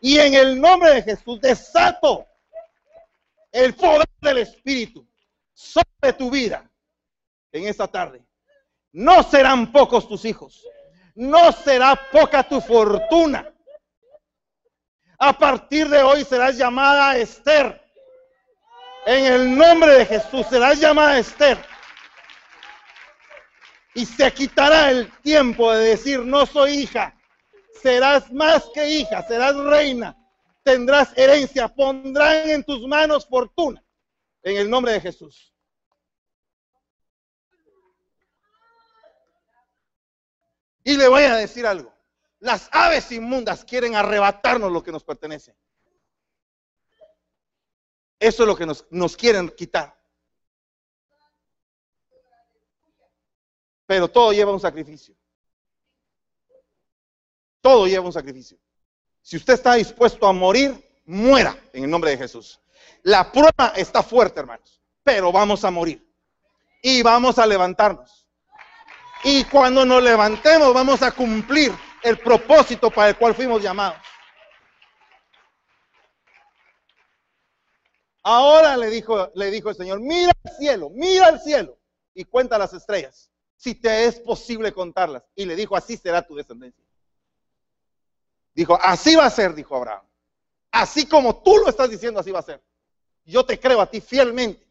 Y 0.00 0.18
en 0.18 0.34
el 0.34 0.60
nombre 0.60 0.90
de 0.94 1.02
Jesús 1.02 1.40
desato 1.40 2.26
el 3.50 3.74
poder 3.74 4.06
del 4.20 4.38
Espíritu 4.38 5.06
sobre 5.52 6.12
tu 6.12 6.30
vida 6.30 6.68
en 7.52 7.68
esta 7.68 7.86
tarde. 7.86 8.22
No 8.92 9.22
serán 9.22 9.72
pocos 9.72 10.08
tus 10.08 10.24
hijos. 10.24 10.66
No 11.14 11.52
será 11.52 11.98
poca 12.10 12.42
tu 12.42 12.60
fortuna. 12.60 13.48
A 15.18 15.32
partir 15.32 15.88
de 15.88 16.02
hoy 16.02 16.24
serás 16.24 16.56
llamada 16.58 17.16
Esther. 17.16 17.80
En 19.06 19.24
el 19.24 19.56
nombre 19.56 19.92
de 19.92 20.06
Jesús 20.06 20.46
serás 20.48 20.80
llamada 20.80 21.18
Esther. 21.18 21.58
Y 23.94 24.06
se 24.06 24.32
quitará 24.32 24.90
el 24.90 25.10
tiempo 25.20 25.72
de 25.72 25.90
decir, 25.90 26.20
no 26.20 26.46
soy 26.46 26.80
hija. 26.80 27.16
Serás 27.80 28.32
más 28.32 28.64
que 28.74 28.88
hija, 28.88 29.22
serás 29.26 29.56
reina. 29.56 30.16
Tendrás 30.64 31.16
herencia, 31.16 31.68
pondrán 31.68 32.50
en 32.50 32.64
tus 32.64 32.86
manos 32.88 33.26
fortuna. 33.26 33.84
En 34.42 34.56
el 34.56 34.68
nombre 34.68 34.92
de 34.92 35.00
Jesús. 35.00 35.54
Y 40.82 40.96
le 40.96 41.08
voy 41.08 41.22
a 41.22 41.36
decir 41.36 41.66
algo. 41.66 41.94
Las 42.40 42.68
aves 42.72 43.10
inmundas 43.12 43.64
quieren 43.64 43.94
arrebatarnos 43.94 44.70
lo 44.70 44.82
que 44.82 44.92
nos 44.92 45.04
pertenece. 45.04 45.56
Eso 48.18 48.42
es 48.42 48.46
lo 48.46 48.56
que 48.56 48.66
nos, 48.66 48.86
nos 48.90 49.16
quieren 49.16 49.48
quitar. 49.50 49.98
Pero 53.86 54.08
todo 54.08 54.32
lleva 54.32 54.52
un 54.52 54.60
sacrificio. 54.60 55.14
Todo 57.60 57.86
lleva 57.86 58.04
un 58.04 58.12
sacrificio. 58.12 58.58
Si 59.22 59.36
usted 59.36 59.54
está 59.54 59.74
dispuesto 59.74 60.26
a 60.26 60.32
morir, 60.32 61.02
muera 61.06 61.56
en 61.72 61.84
el 61.84 61.90
nombre 61.90 62.10
de 62.10 62.18
Jesús. 62.18 62.60
La 63.02 63.30
prueba 63.30 63.72
está 63.76 64.02
fuerte, 64.02 64.40
hermanos, 64.40 64.80
pero 65.02 65.32
vamos 65.32 65.64
a 65.64 65.70
morir. 65.70 66.06
Y 66.82 67.02
vamos 67.02 67.38
a 67.38 67.46
levantarnos. 67.46 68.26
Y 69.22 69.44
cuando 69.44 69.86
nos 69.86 70.02
levantemos, 70.02 70.74
vamos 70.74 71.00
a 71.02 71.12
cumplir 71.12 71.72
el 72.02 72.18
propósito 72.18 72.90
para 72.90 73.08
el 73.08 73.16
cual 73.16 73.34
fuimos 73.34 73.62
llamados. 73.62 73.98
Ahora 78.22 78.76
le 78.76 78.88
dijo, 78.88 79.30
le 79.34 79.50
dijo 79.50 79.68
el 79.70 79.76
Señor, 79.76 80.00
mira 80.00 80.32
al 80.44 80.56
cielo, 80.56 80.90
mira 80.90 81.26
al 81.26 81.40
cielo 81.40 81.78
y 82.14 82.24
cuenta 82.24 82.56
las 82.56 82.72
estrellas, 82.72 83.30
si 83.56 83.74
te 83.74 84.06
es 84.06 84.20
posible 84.20 84.72
contarlas. 84.72 85.22
Y 85.34 85.44
le 85.44 85.56
dijo, 85.56 85.76
así 85.76 85.96
será 85.96 86.22
tu 86.22 86.34
descendencia. 86.34 86.84
Dijo, 88.54 88.78
así 88.80 89.16
va 89.16 89.26
a 89.26 89.30
ser, 89.30 89.54
dijo 89.54 89.76
Abraham. 89.76 90.06
Así 90.70 91.06
como 91.06 91.42
tú 91.42 91.56
lo 91.58 91.68
estás 91.68 91.90
diciendo, 91.90 92.20
así 92.20 92.30
va 92.30 92.40
a 92.40 92.42
ser. 92.42 92.62
Yo 93.24 93.44
te 93.44 93.58
creo 93.58 93.80
a 93.80 93.90
ti 93.90 94.00
fielmente. 94.00 94.66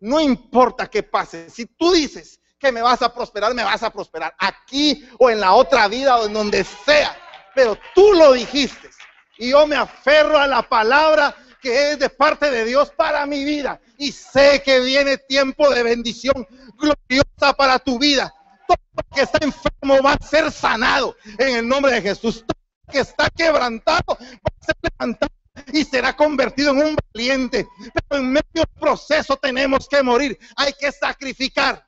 No 0.00 0.20
importa 0.20 0.88
qué 0.88 1.02
pase. 1.02 1.50
Si 1.50 1.66
tú 1.66 1.92
dices 1.92 2.40
que 2.58 2.72
me 2.72 2.82
vas 2.82 3.02
a 3.02 3.14
prosperar, 3.14 3.54
me 3.54 3.64
vas 3.64 3.82
a 3.82 3.90
prosperar. 3.90 4.34
Aquí 4.38 5.08
o 5.18 5.30
en 5.30 5.40
la 5.40 5.54
otra 5.54 5.88
vida 5.88 6.18
o 6.18 6.26
en 6.26 6.32
donde 6.32 6.64
sea. 6.64 7.16
Pero 7.54 7.76
tú 7.94 8.12
lo 8.12 8.32
dijiste. 8.32 8.90
Y 9.38 9.50
yo 9.50 9.66
me 9.66 9.76
aferro 9.76 10.38
a 10.38 10.46
la 10.46 10.62
palabra 10.62 11.34
que 11.60 11.92
es 11.92 11.98
de 11.98 12.10
parte 12.10 12.50
de 12.50 12.64
Dios 12.64 12.90
para 12.90 13.26
mi 13.26 13.44
vida. 13.44 13.80
Y 13.98 14.12
sé 14.12 14.62
que 14.64 14.80
viene 14.80 15.18
tiempo 15.18 15.70
de 15.70 15.82
bendición 15.82 16.46
gloriosa 16.78 17.52
para 17.56 17.78
tu 17.78 17.98
vida. 17.98 18.32
Todo 18.66 18.78
lo 18.96 19.14
que 19.14 19.22
está 19.22 19.38
enfermo 19.42 20.02
va 20.02 20.12
a 20.12 20.26
ser 20.26 20.50
sanado 20.50 21.16
en 21.38 21.56
el 21.56 21.68
nombre 21.68 21.92
de 21.92 22.02
Jesús. 22.02 22.44
Todo 22.46 22.60
lo 22.86 22.92
que 22.92 23.00
está 23.00 23.30
quebrantado 23.30 24.04
va 24.08 24.50
a 24.60 24.64
ser 24.64 24.76
levantado 24.82 25.32
y 25.72 25.84
será 25.84 26.14
convertido 26.14 26.72
en 26.72 26.78
un 26.78 26.96
valiente. 27.14 27.66
Pero 28.08 28.22
en 28.22 28.32
medio 28.32 28.42
del 28.52 28.80
proceso 28.80 29.36
tenemos 29.36 29.88
que 29.88 30.02
morir. 30.02 30.38
Hay 30.56 30.72
que 30.72 30.92
sacrificar. 30.92 31.86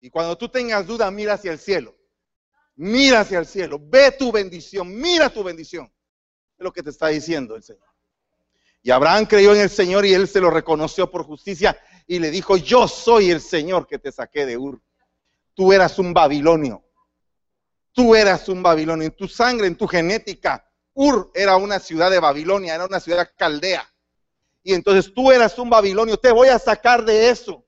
Y 0.00 0.10
cuando 0.10 0.38
tú 0.38 0.48
tengas 0.48 0.86
duda, 0.86 1.10
mira 1.10 1.34
hacia 1.34 1.52
el 1.52 1.58
cielo. 1.58 1.96
Mira 2.76 3.20
hacia 3.20 3.40
el 3.40 3.46
cielo. 3.46 3.78
Ve 3.80 4.12
tu 4.12 4.30
bendición. 4.30 4.94
Mira 4.94 5.28
tu 5.28 5.42
bendición. 5.42 5.92
Es 6.58 6.64
lo 6.64 6.72
que 6.72 6.82
te 6.82 6.90
está 6.90 7.08
diciendo 7.08 7.54
el 7.54 7.62
Señor. 7.62 7.86
Y 8.82 8.90
Abraham 8.90 9.26
creyó 9.26 9.54
en 9.54 9.60
el 9.60 9.70
Señor 9.70 10.04
y 10.04 10.12
él 10.12 10.26
se 10.26 10.40
lo 10.40 10.50
reconoció 10.50 11.10
por 11.10 11.24
justicia 11.24 11.78
y 12.06 12.18
le 12.18 12.30
dijo, 12.30 12.56
yo 12.56 12.88
soy 12.88 13.30
el 13.30 13.40
Señor 13.40 13.86
que 13.86 13.98
te 13.98 14.10
saqué 14.10 14.44
de 14.44 14.56
Ur. 14.56 14.80
Tú 15.54 15.72
eras 15.72 15.98
un 15.98 16.12
babilonio. 16.12 16.82
Tú 17.92 18.14
eras 18.14 18.48
un 18.48 18.62
babilonio. 18.62 19.06
En 19.06 19.14
tu 19.14 19.28
sangre, 19.28 19.66
en 19.68 19.76
tu 19.76 19.86
genética, 19.86 20.68
Ur 20.94 21.30
era 21.32 21.56
una 21.56 21.78
ciudad 21.78 22.10
de 22.10 22.18
Babilonia, 22.18 22.74
era 22.74 22.86
una 22.86 22.98
ciudad 22.98 23.30
caldea. 23.36 23.88
Y 24.64 24.74
entonces 24.74 25.12
tú 25.14 25.30
eras 25.30 25.58
un 25.58 25.70
babilonio. 25.70 26.16
Te 26.16 26.32
voy 26.32 26.48
a 26.48 26.58
sacar 26.58 27.04
de 27.04 27.30
eso. 27.30 27.64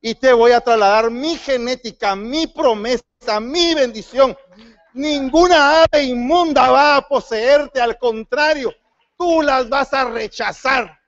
Y 0.00 0.14
te 0.14 0.32
voy 0.32 0.52
a 0.52 0.60
trasladar 0.60 1.10
mi 1.10 1.36
genética, 1.36 2.16
mi 2.16 2.46
promesa, 2.46 3.04
mi 3.40 3.74
bendición 3.74 4.36
Ninguna 4.94 5.82
ave 5.82 6.04
inmunda 6.04 6.70
va 6.70 6.96
a 6.96 7.08
poseerte, 7.08 7.80
al 7.80 7.98
contrario, 7.98 8.74
tú 9.16 9.40
las 9.40 9.68
vas 9.68 9.92
a 9.94 10.04
rechazar, 10.04 10.98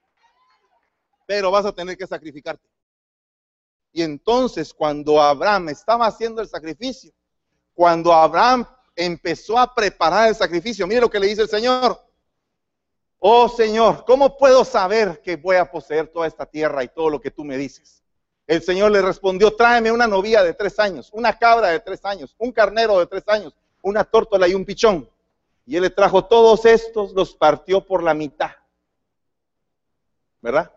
pero 1.27 1.51
vas 1.51 1.67
a 1.67 1.73
tener 1.73 1.97
que 1.97 2.07
sacrificarte. 2.07 2.67
Y 3.93 4.03
entonces 4.03 4.73
cuando 4.73 5.21
Abraham 5.21 5.69
estaba 5.69 6.07
haciendo 6.07 6.41
el 6.41 6.49
sacrificio, 6.49 7.13
cuando 7.75 8.13
Abraham 8.13 8.67
empezó 8.97 9.59
a 9.59 9.73
preparar 9.75 10.29
el 10.29 10.35
sacrificio, 10.35 10.87
mire 10.87 11.01
lo 11.01 11.11
que 11.11 11.21
le 11.21 11.27
dice 11.27 11.43
el 11.43 11.49
Señor. 11.49 12.01
Oh 13.19 13.49
Señor, 13.49 14.05
¿cómo 14.07 14.37
puedo 14.37 14.65
saber 14.65 15.21
que 15.23 15.37
voy 15.37 15.57
a 15.57 15.71
poseer 15.71 16.09
toda 16.09 16.27
esta 16.27 16.47
tierra 16.47 16.83
y 16.85 16.89
todo 16.89 17.11
lo 17.11 17.21
que 17.21 17.31
tú 17.31 17.45
me 17.45 17.57
dices? 17.57 18.03
El 18.47 18.63
Señor 18.63 18.91
le 18.91 19.01
respondió, 19.01 19.55
tráeme 19.55 19.91
una 19.91 20.07
novia 20.07 20.43
de 20.43 20.55
tres 20.55 20.79
años, 20.79 21.11
una 21.13 21.39
cabra 21.39 21.69
de 21.69 21.81
tres 21.81 22.05
años, 22.05 22.35
un 22.39 22.53
carnero 22.53 22.99
de 22.99 23.07
tres 23.07 23.25
años, 23.27 23.55
una 23.85 24.03
tórtola 24.03 24.49
y 24.49 24.55
un 24.55 24.65
pichón. 24.65 25.09
Y 25.67 25.77
él 25.77 25.83
le 25.83 25.91
trajo 25.91 26.25
todos 26.25 26.65
estos, 26.65 27.13
los 27.13 27.35
partió 27.35 27.85
por 27.85 28.03
la 28.03 28.15
mitad. 28.15 28.51
¿Verdad? 30.41 30.73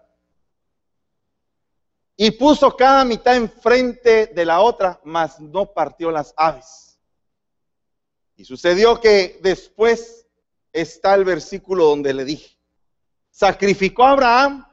Y 2.16 2.32
puso 2.32 2.76
cada 2.76 3.04
mitad 3.06 3.36
enfrente 3.36 4.28
de 4.28 4.46
la 4.46 4.62
otra, 4.62 5.00
mas 5.04 5.40
no 5.40 5.74
partió 5.74 6.12
las 6.12 6.34
aves. 6.38 7.00
Y 8.36 8.46
sucedió 8.46 9.00
que 9.00 9.40
después 9.42 10.26
está 10.72 11.16
el 11.16 11.26
versículo 11.26 11.86
donde 11.86 12.14
le 12.14 12.24
dije, 12.24 12.58
sacrificó 13.32 14.04
a 14.04 14.12
Abraham 14.12 14.68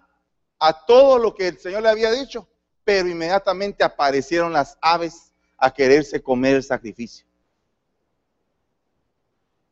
a 0.59 0.85
todo 0.87 1.19
lo 1.19 1.35
que 1.35 1.49
el 1.49 1.59
Señor 1.59 1.83
le 1.83 1.89
había 1.89 2.11
dicho, 2.11 2.49
pero 2.83 3.09
inmediatamente 3.09 3.85
aparecieron 3.85 4.53
las 4.53 4.77
aves 4.81 5.33
a 5.57 5.73
quererse 5.73 6.23
comer 6.23 6.57
el 6.57 6.63
sacrificio. 6.63 7.27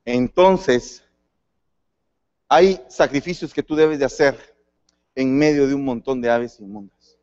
Entonces, 0.04 1.04
hay 2.48 2.80
sacrificios 2.88 3.54
que 3.54 3.62
tú 3.62 3.74
debes 3.74 3.98
de 3.98 4.04
hacer 4.04 4.54
en 5.14 5.36
medio 5.36 5.66
de 5.66 5.74
un 5.74 5.84
montón 5.84 6.20
de 6.20 6.30
aves 6.30 6.58
inmundas. 6.60 7.16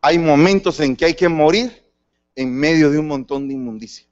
Hay 0.00 0.18
momentos 0.18 0.78
en 0.80 0.94
que 0.94 1.06
hay 1.06 1.14
que 1.14 1.28
morir 1.28 1.82
en 2.34 2.54
medio 2.54 2.90
de 2.90 2.98
un 2.98 3.08
montón 3.08 3.48
de 3.48 3.54
inmundicia. 3.54 4.06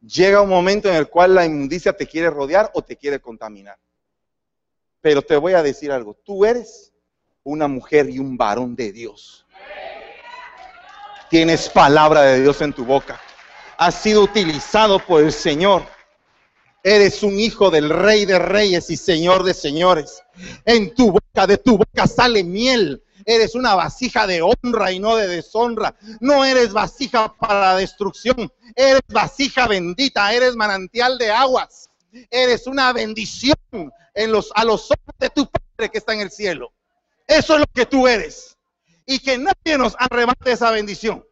Llega 0.00 0.42
un 0.42 0.48
momento 0.48 0.88
en 0.88 0.94
el 0.94 1.08
cual 1.08 1.34
la 1.34 1.44
inmundicia 1.44 1.92
te 1.92 2.06
quiere 2.06 2.30
rodear 2.30 2.70
o 2.74 2.82
te 2.82 2.96
quiere 2.96 3.18
contaminar. 3.18 3.78
Pero 5.00 5.22
te 5.22 5.36
voy 5.36 5.54
a 5.54 5.62
decir 5.62 5.90
algo, 5.90 6.14
tú 6.14 6.44
eres 6.44 6.92
una 7.42 7.66
mujer 7.66 8.08
y 8.10 8.18
un 8.18 8.36
varón 8.36 8.76
de 8.76 8.92
Dios. 8.92 9.46
Tienes 11.30 11.68
palabra 11.68 12.22
de 12.22 12.42
Dios 12.42 12.60
en 12.62 12.72
tu 12.72 12.84
boca. 12.84 13.20
Has 13.78 14.02
sido 14.02 14.22
utilizado 14.22 14.98
por 14.98 15.22
el 15.22 15.32
Señor. 15.32 15.86
Eres 16.82 17.22
un 17.22 17.38
hijo 17.38 17.70
del 17.70 17.90
Rey 17.90 18.24
de 18.24 18.36
Reyes 18.36 18.90
y 18.90 18.96
Señor 18.96 19.44
de 19.44 19.54
Señores. 19.54 20.20
En 20.64 20.92
tu 20.96 21.12
boca, 21.12 21.46
de 21.46 21.58
tu 21.58 21.78
boca 21.78 22.08
sale 22.08 22.42
miel. 22.42 23.04
Eres 23.24 23.54
una 23.54 23.76
vasija 23.76 24.26
de 24.26 24.42
honra 24.42 24.90
y 24.90 24.98
no 24.98 25.14
de 25.14 25.28
deshonra. 25.28 25.94
No 26.18 26.44
eres 26.44 26.72
vasija 26.72 27.32
para 27.38 27.76
destrucción. 27.76 28.52
Eres 28.74 29.02
vasija 29.06 29.68
bendita. 29.68 30.32
Eres 30.32 30.56
manantial 30.56 31.16
de 31.16 31.30
aguas. 31.30 31.88
Eres 32.32 32.66
una 32.66 32.92
bendición 32.92 33.54
en 34.12 34.32
los, 34.32 34.50
a 34.56 34.64
los 34.64 34.90
ojos 34.90 35.14
de 35.20 35.30
tu 35.30 35.48
Padre 35.48 35.88
que 35.88 35.98
está 35.98 36.14
en 36.14 36.20
el 36.22 36.32
cielo. 36.32 36.72
Eso 37.28 37.54
es 37.54 37.60
lo 37.60 37.66
que 37.72 37.86
tú 37.86 38.08
eres. 38.08 38.56
Y 39.06 39.20
que 39.20 39.38
nadie 39.38 39.78
nos 39.78 39.94
arrebate 40.00 40.50
esa 40.50 40.72
bendición. 40.72 41.27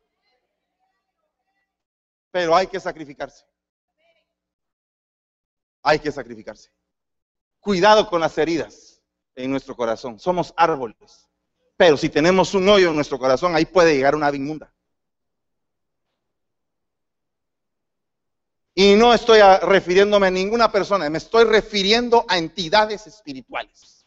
Pero 2.37 2.55
hay 2.55 2.66
que 2.66 2.79
sacrificarse. 2.79 3.46
Hay 5.83 5.99
que 5.99 6.12
sacrificarse. 6.12 6.70
Cuidado 7.61 8.07
con 8.11 8.20
las 8.20 8.37
heridas 8.37 9.01
en 9.35 9.51
nuestro 9.51 9.75
corazón. 9.75 10.20
Somos 10.20 10.53
árboles. 10.55 11.31
Pero 11.79 11.96
si 11.96 12.11
tenemos 12.11 12.53
un 12.53 12.68
hoyo 12.68 12.90
en 12.90 12.94
nuestro 12.94 13.18
corazón, 13.18 13.57
ahí 13.57 13.64
puede 13.64 13.94
llegar 13.94 14.14
una 14.14 14.27
ave 14.27 14.37
inmunda. 14.37 14.70
Y 18.75 18.96
no 18.96 19.14
estoy 19.14 19.40
refiriéndome 19.62 20.27
a 20.27 20.31
ninguna 20.31 20.70
persona, 20.70 21.09
me 21.09 21.16
estoy 21.16 21.44
refiriendo 21.44 22.27
a 22.29 22.37
entidades 22.37 23.07
espirituales. 23.07 24.07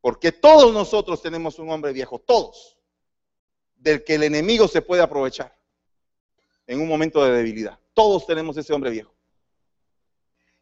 Porque 0.00 0.30
todos 0.30 0.72
nosotros 0.72 1.20
tenemos 1.20 1.58
un 1.58 1.68
hombre 1.68 1.92
viejo, 1.92 2.20
todos, 2.20 2.78
del 3.82 4.04
que 4.04 4.14
el 4.14 4.22
enemigo 4.22 4.68
se 4.68 4.80
puede 4.80 5.02
aprovechar 5.02 5.56
en 6.66 6.80
un 6.80 6.88
momento 6.88 7.24
de 7.24 7.32
debilidad. 7.32 7.78
Todos 7.92 8.26
tenemos 8.26 8.56
ese 8.56 8.72
hombre 8.72 8.90
viejo. 8.90 9.12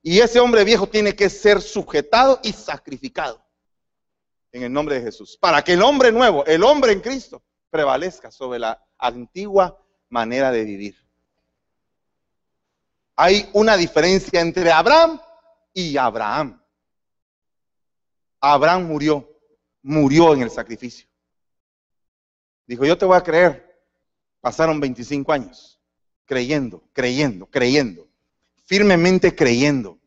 Y 0.02 0.20
ese 0.20 0.40
hombre 0.40 0.64
viejo 0.64 0.86
tiene 0.86 1.14
que 1.14 1.28
ser 1.28 1.60
sujetado 1.60 2.40
y 2.42 2.52
sacrificado 2.52 3.44
en 4.52 4.62
el 4.62 4.72
nombre 4.72 4.96
de 4.96 5.02
Jesús, 5.02 5.36
para 5.36 5.62
que 5.62 5.74
el 5.74 5.82
hombre 5.82 6.10
nuevo, 6.10 6.44
el 6.46 6.64
hombre 6.64 6.92
en 6.92 7.00
Cristo, 7.00 7.42
prevalezca 7.68 8.30
sobre 8.30 8.58
la 8.58 8.82
antigua 8.98 9.78
manera 10.08 10.50
de 10.50 10.64
vivir. 10.64 10.96
Hay 13.14 13.48
una 13.52 13.76
diferencia 13.76 14.40
entre 14.40 14.72
Abraham 14.72 15.20
y 15.74 15.96
Abraham. 15.98 16.60
Abraham 18.40 18.86
murió, 18.86 19.28
murió 19.82 20.32
en 20.32 20.42
el 20.42 20.50
sacrificio. 20.50 21.09
Dijo, 22.70 22.84
yo 22.84 22.96
te 22.96 23.04
voy 23.04 23.16
a 23.16 23.20
creer. 23.20 23.82
Pasaron 24.40 24.78
25 24.78 25.32
años 25.32 25.80
creyendo, 26.24 26.84
creyendo, 26.92 27.46
creyendo, 27.46 28.08
firmemente 28.64 29.34
creyendo. 29.34 29.98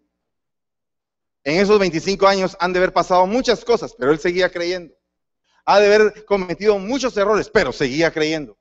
En 1.43 1.59
esos 1.59 1.77
25 1.77 2.25
años 2.25 2.55
han 2.61 2.71
de 2.71 2.79
haber 2.79 2.93
pasado 2.93 3.27
muchas 3.27 3.65
cosas, 3.65 3.93
pero 3.99 4.13
él 4.13 4.19
seguía 4.19 4.49
creyendo. 4.49 4.95
Ha 5.65 5.81
de 5.81 5.87
haber 5.93 6.23
cometido 6.23 6.79
muchos 6.79 7.17
errores, 7.17 7.49
pero 7.49 7.73
seguía 7.73 8.11
creyendo. 8.11 8.57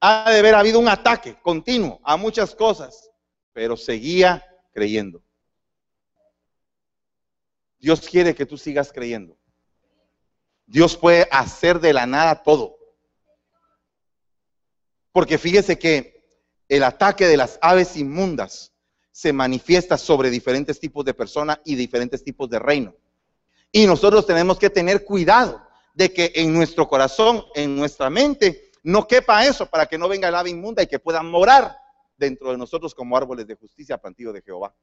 Ha 0.00 0.30
de 0.30 0.38
haber 0.38 0.54
habido 0.54 0.78
un 0.78 0.88
ataque 0.88 1.38
continuo 1.42 2.00
a 2.02 2.16
muchas 2.16 2.54
cosas, 2.54 3.10
pero 3.52 3.76
seguía 3.76 4.42
creyendo. 4.72 5.22
Dios 7.78 8.08
quiere 8.08 8.34
que 8.34 8.46
tú 8.46 8.56
sigas 8.56 8.90
creyendo. 8.90 9.36
Dios 10.72 10.96
puede 10.96 11.28
hacer 11.30 11.80
de 11.80 11.92
la 11.92 12.06
nada 12.06 12.42
todo. 12.42 12.78
Porque 15.12 15.36
fíjese 15.36 15.78
que 15.78 16.24
el 16.66 16.82
ataque 16.82 17.26
de 17.26 17.36
las 17.36 17.58
aves 17.60 17.94
inmundas 17.94 18.72
se 19.10 19.34
manifiesta 19.34 19.98
sobre 19.98 20.30
diferentes 20.30 20.80
tipos 20.80 21.04
de 21.04 21.12
personas 21.12 21.60
y 21.66 21.74
diferentes 21.74 22.24
tipos 22.24 22.48
de 22.48 22.58
reino. 22.58 22.94
Y 23.70 23.86
nosotros 23.86 24.26
tenemos 24.26 24.58
que 24.58 24.70
tener 24.70 25.04
cuidado 25.04 25.62
de 25.92 26.10
que 26.10 26.32
en 26.36 26.54
nuestro 26.54 26.88
corazón, 26.88 27.44
en 27.54 27.76
nuestra 27.76 28.08
mente, 28.08 28.70
no 28.82 29.06
quepa 29.06 29.44
eso 29.44 29.66
para 29.66 29.84
que 29.84 29.98
no 29.98 30.08
venga 30.08 30.28
el 30.28 30.34
ave 30.34 30.48
inmunda 30.48 30.82
y 30.82 30.86
que 30.86 30.98
pueda 30.98 31.22
morar 31.22 31.76
dentro 32.16 32.50
de 32.50 32.56
nosotros 32.56 32.94
como 32.94 33.14
árboles 33.14 33.46
de 33.46 33.56
justicia 33.56 33.98
plantío 33.98 34.32
de 34.32 34.40
Jehová. 34.40 34.74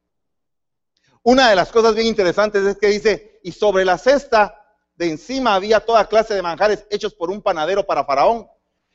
Una 1.23 1.49
de 1.49 1.55
las 1.55 1.71
cosas 1.71 1.95
bien 1.95 2.05
interesantes 2.05 2.63
es 2.63 2.77
que 2.77 2.87
dice, 2.89 3.39
y 3.41 3.51
sobre 3.51 3.85
la 3.85 3.97
cesta 3.97 4.58
de 4.99 5.09
encima 5.09 5.55
había 5.55 5.79
toda 5.79 6.09
clase 6.09 6.35
de 6.35 6.41
manjares 6.41 6.85
hechos 6.89 7.15
por 7.15 7.31
un 7.31 7.41
panadero 7.41 7.85
para 7.85 8.03
Faraón, 8.03 8.49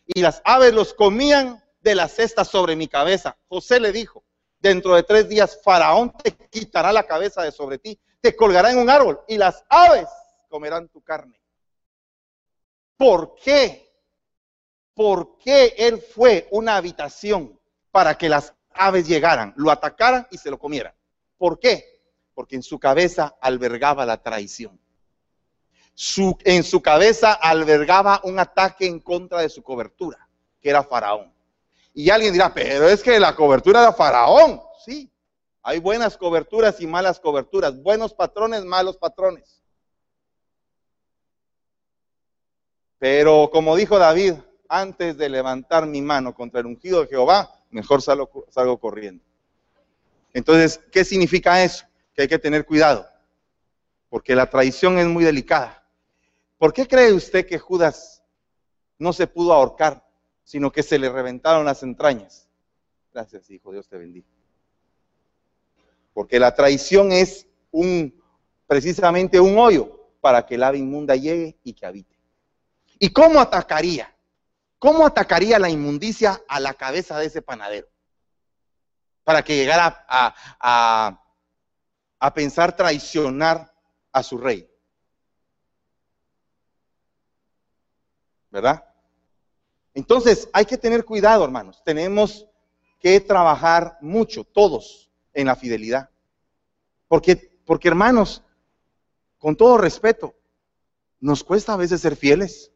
y 0.05 0.21
las 0.21 0.43
aves 0.45 0.75
los 0.75 0.93
comían 0.93 1.65
de 1.81 1.95
la 1.95 2.09
cesta 2.09 2.45
sobre 2.45 2.77
mi 2.77 2.89
cabeza. 2.89 3.39
José 3.49 3.81
le 3.81 3.91
dijo, 3.91 4.23
dentro 4.59 4.95
de 4.95 5.03
tres 5.03 5.31
días 5.31 5.59
Faraón 5.65 6.13
te 6.23 6.33
quitará 6.33 6.93
la 6.93 7.05
cabeza 7.05 7.43
de 7.43 7.51
sobre 7.51 7.79
ti, 7.79 7.99
te 8.21 8.37
colgará 8.37 8.71
en 8.71 8.79
un 8.79 8.91
árbol 8.91 9.23
y 9.27 9.39
las 9.39 9.65
aves 9.71 10.07
comerán 10.51 10.89
tu 10.89 11.01
carne. 11.01 11.41
¿Por 12.99 13.35
qué? 13.37 13.91
¿Por 14.93 15.39
qué 15.39 15.75
él 15.79 16.03
fue 16.03 16.49
una 16.51 16.77
habitación 16.77 17.59
para 17.91 18.19
que 18.19 18.29
las 18.29 18.53
aves 18.75 19.09
llegaran, 19.09 19.55
lo 19.57 19.71
atacaran 19.71 20.29
y 20.31 20.37
se 20.37 20.51
lo 20.51 20.59
comieran? 20.59 20.93
¿Por 21.39 21.59
qué? 21.59 22.03
Porque 22.35 22.57
en 22.57 22.63
su 22.63 22.79
cabeza 22.79 23.37
albergaba 23.41 24.05
la 24.05 24.23
traición. 24.23 24.84
Su, 25.95 26.37
en 26.45 26.65
su 26.65 26.83
cabeza 26.83 27.33
albergaba 27.33 28.21
un 28.25 28.39
ataque 28.39 28.87
en 28.87 29.01
contra 29.01 29.41
de 29.41 29.49
su 29.49 29.63
cobertura, 29.63 30.29
que 30.61 30.71
era 30.71 30.83
Faraón. 30.83 31.33
Y 31.93 32.11
alguien 32.11 32.33
dirá, 32.33 32.53
pero 32.53 32.89
es 32.89 33.03
que 33.03 33.21
la 33.21 33.37
cobertura 33.37 33.87
de 33.87 33.93
Faraón, 33.93 34.61
sí, 34.85 35.09
hay 35.63 35.79
buenas 35.79 36.17
coberturas 36.17 36.81
y 36.81 36.87
malas 36.87 37.21
coberturas, 37.21 37.81
buenos 37.81 38.13
patrones, 38.13 38.65
malos 38.65 38.97
patrones. 38.97 39.63
Pero 42.99 43.51
como 43.53 43.77
dijo 43.77 43.99
David, 43.99 44.35
antes 44.69 45.17
de 45.17 45.29
levantar 45.29 45.87
mi 45.87 46.03
mano 46.03 46.35
contra 46.35 46.61
el 46.61 46.67
ungido 46.67 47.03
de 47.03 47.09
Jehová, 47.09 47.61
mejor 47.71 48.03
salgo 48.03 48.81
corriendo. 48.81 49.23
Entonces, 50.33 50.81
¿qué 50.91 51.05
significa 51.05 51.63
eso? 51.63 51.87
Que 52.15 52.23
hay 52.23 52.29
que 52.29 52.39
tener 52.39 52.67
cuidado, 52.67 53.09
porque 54.09 54.35
la 54.35 54.51
traición 54.51 54.99
es 54.99 55.07
muy 55.07 55.23
delicada. 55.23 55.84
¿Por 56.65 56.73
qué 56.73 56.89
cree 56.89 57.13
usted 57.13 57.47
que 57.47 57.59
Judas 57.59 58.25
no 58.99 59.13
se 59.13 59.27
pudo 59.27 59.53
ahorcar? 59.53 60.03
sino 60.45 60.73
que 60.73 60.83
se 60.83 60.99
le 60.99 61.11
reventaron 61.11 61.67
las 61.67 61.83
entrañas. 61.83 62.49
Gracias, 63.13 63.51
hijo, 63.51 63.71
Dios 63.71 63.87
te 63.87 63.99
bendiga. 63.99 64.27
Porque 66.15 66.41
la 66.41 66.55
traición 66.55 67.13
es 67.13 67.47
un, 67.71 68.19
precisamente 68.67 69.39
un 69.41 69.59
hoyo 69.59 70.09
para 70.23 70.47
que 70.47 70.55
el 70.55 70.63
ave 70.63 70.79
inmunda 70.79 71.17
llegue 71.17 71.59
y 71.65 71.75
que 71.75 71.85
habite. 71.85 72.19
¿Y 72.99 73.11
cómo 73.11 73.41
atacaría? 73.41 74.17
¿Cómo 74.79 75.05
atacaría 75.05 75.59
la 75.59 75.69
inmundicia 75.69 76.41
a 76.49 76.61
la 76.61 76.73
cabeza 76.73 77.19
de 77.19 77.27
ese 77.27 77.43
panadero? 77.43 77.89
Para 79.23 79.45
que 79.45 79.55
llegara 79.55 80.07
a, 80.09 80.35
a, 80.59 81.25
a 82.21 82.33
pensar 82.33 82.75
traicionar 82.75 83.71
a 84.13 84.23
su 84.23 84.39
rey. 84.39 84.67
¿Verdad? 88.55 88.85
Entonces, 89.95 90.49
hay 90.53 90.65
que 90.65 90.79
tener 90.79 91.05
cuidado, 91.05 91.43
hermanos. 91.43 91.83
Tenemos 91.85 92.47
que 93.01 93.19
trabajar 93.19 93.99
mucho, 94.01 94.45
todos, 94.45 95.11
en 95.33 95.49
la 95.49 95.57
fidelidad. 95.57 96.09
Porque, 97.09 97.59
porque 97.67 97.89
hermanos, 97.89 98.45
con 99.39 99.57
todo 99.57 99.77
respeto, 99.77 100.37
nos 101.19 101.43
cuesta 101.43 101.73
a 101.73 101.77
veces 101.77 102.01
ser 102.01 102.15
fieles. 102.15 102.71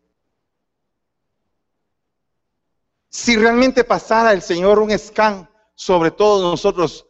Si 3.09 3.37
realmente 3.37 3.85
pasara 3.85 4.33
el 4.33 4.43
Señor 4.43 4.81
un 4.81 4.99
scan 4.99 5.49
sobre 5.77 6.11
todo 6.11 6.51
nosotros 6.51 7.07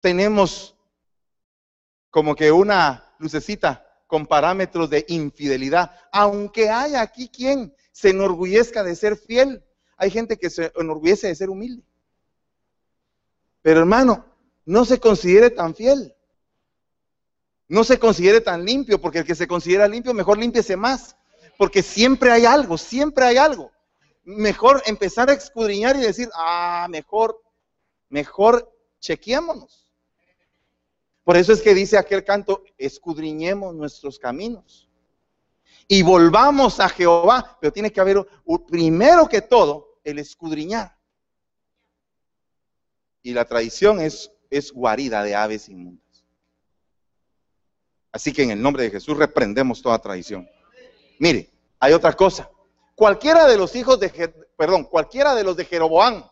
tenemos 0.00 0.74
como 2.08 2.34
que 2.34 2.50
una 2.50 3.14
lucecita 3.18 3.87
con 4.08 4.26
parámetros 4.26 4.90
de 4.90 5.04
infidelidad, 5.06 5.92
aunque 6.10 6.70
haya 6.70 7.02
aquí 7.02 7.28
quien 7.28 7.72
se 7.92 8.10
enorgullezca 8.10 8.82
de 8.82 8.96
ser 8.96 9.16
fiel, 9.16 9.62
hay 9.96 10.10
gente 10.10 10.38
que 10.38 10.50
se 10.50 10.72
enorgullece 10.74 11.28
de 11.28 11.34
ser 11.34 11.50
humilde. 11.50 11.84
Pero 13.62 13.80
hermano, 13.80 14.24
no 14.64 14.84
se 14.84 14.98
considere 14.98 15.50
tan 15.50 15.74
fiel. 15.74 16.14
No 17.68 17.84
se 17.84 17.98
considere 17.98 18.40
tan 18.40 18.64
limpio, 18.64 18.98
porque 18.98 19.18
el 19.18 19.26
que 19.26 19.34
se 19.34 19.46
considera 19.46 19.86
limpio, 19.86 20.14
mejor 20.14 20.38
límpiese 20.38 20.76
más. 20.76 21.16
Porque 21.58 21.82
siempre 21.82 22.30
hay 22.30 22.46
algo, 22.46 22.78
siempre 22.78 23.26
hay 23.26 23.36
algo. 23.36 23.70
Mejor 24.24 24.82
empezar 24.86 25.28
a 25.28 25.34
escudriñar 25.34 25.96
y 25.96 26.00
decir, 26.00 26.30
ah, 26.34 26.86
mejor, 26.88 27.42
mejor 28.08 28.72
chequeémonos. 29.00 29.87
Por 31.28 31.36
eso 31.36 31.52
es 31.52 31.60
que 31.60 31.74
dice 31.74 31.98
aquel 31.98 32.24
canto, 32.24 32.64
escudriñemos 32.78 33.74
nuestros 33.74 34.18
caminos. 34.18 34.88
Y 35.86 36.02
volvamos 36.02 36.80
a 36.80 36.88
Jehová, 36.88 37.58
pero 37.60 37.70
tiene 37.70 37.92
que 37.92 38.00
haber, 38.00 38.26
primero 38.66 39.28
que 39.28 39.42
todo, 39.42 40.00
el 40.04 40.20
escudriñar. 40.20 40.96
Y 43.22 43.34
la 43.34 43.44
tradición 43.44 44.00
es, 44.00 44.32
es 44.48 44.72
guarida 44.72 45.22
de 45.22 45.34
aves 45.34 45.68
inmundas. 45.68 46.24
Así 48.10 48.32
que 48.32 48.44
en 48.44 48.52
el 48.52 48.62
nombre 48.62 48.84
de 48.84 48.90
Jesús 48.90 49.14
reprendemos 49.14 49.82
toda 49.82 49.98
traición. 49.98 50.48
Mire, 51.18 51.50
hay 51.78 51.92
otra 51.92 52.14
cosa. 52.14 52.50
Cualquiera 52.94 53.46
de 53.46 53.58
los 53.58 53.76
hijos 53.76 54.00
de, 54.00 54.08
perdón, 54.56 54.84
cualquiera 54.84 55.34
de 55.34 55.44
los 55.44 55.58
de 55.58 55.66
Jeroboam 55.66 56.24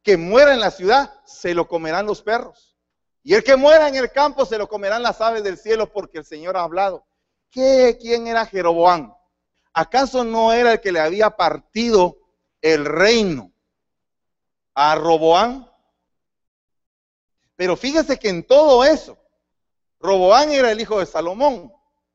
que 0.00 0.16
muera 0.16 0.54
en 0.54 0.60
la 0.60 0.70
ciudad, 0.70 1.12
se 1.24 1.54
lo 1.54 1.66
comerán 1.66 2.06
los 2.06 2.22
perros. 2.22 2.73
Y 3.24 3.34
el 3.34 3.42
que 3.42 3.56
muera 3.56 3.88
en 3.88 3.96
el 3.96 4.12
campo, 4.12 4.44
se 4.44 4.58
lo 4.58 4.68
comerán 4.68 5.02
las 5.02 5.20
aves 5.20 5.42
del 5.42 5.58
cielo, 5.58 5.90
porque 5.90 6.18
el 6.18 6.26
Señor 6.26 6.56
ha 6.56 6.62
hablado. 6.62 7.06
¿Qué, 7.50 7.96
¿Quién 7.98 8.26
era 8.26 8.44
Jeroboam? 8.44 9.14
¿Acaso 9.72 10.22
no 10.22 10.52
era 10.52 10.72
el 10.72 10.80
que 10.80 10.92
le 10.92 11.00
había 11.00 11.30
partido 11.30 12.18
el 12.60 12.84
reino 12.84 13.50
a 14.74 14.94
Roboán? 14.94 15.68
Pero 17.56 17.76
fíjese 17.76 18.18
que 18.18 18.28
en 18.28 18.46
todo 18.46 18.84
eso, 18.84 19.18
Roboán 19.98 20.52
era 20.52 20.70
el 20.70 20.80
hijo 20.80 21.00
de 21.00 21.06
Salomón. 21.06 21.72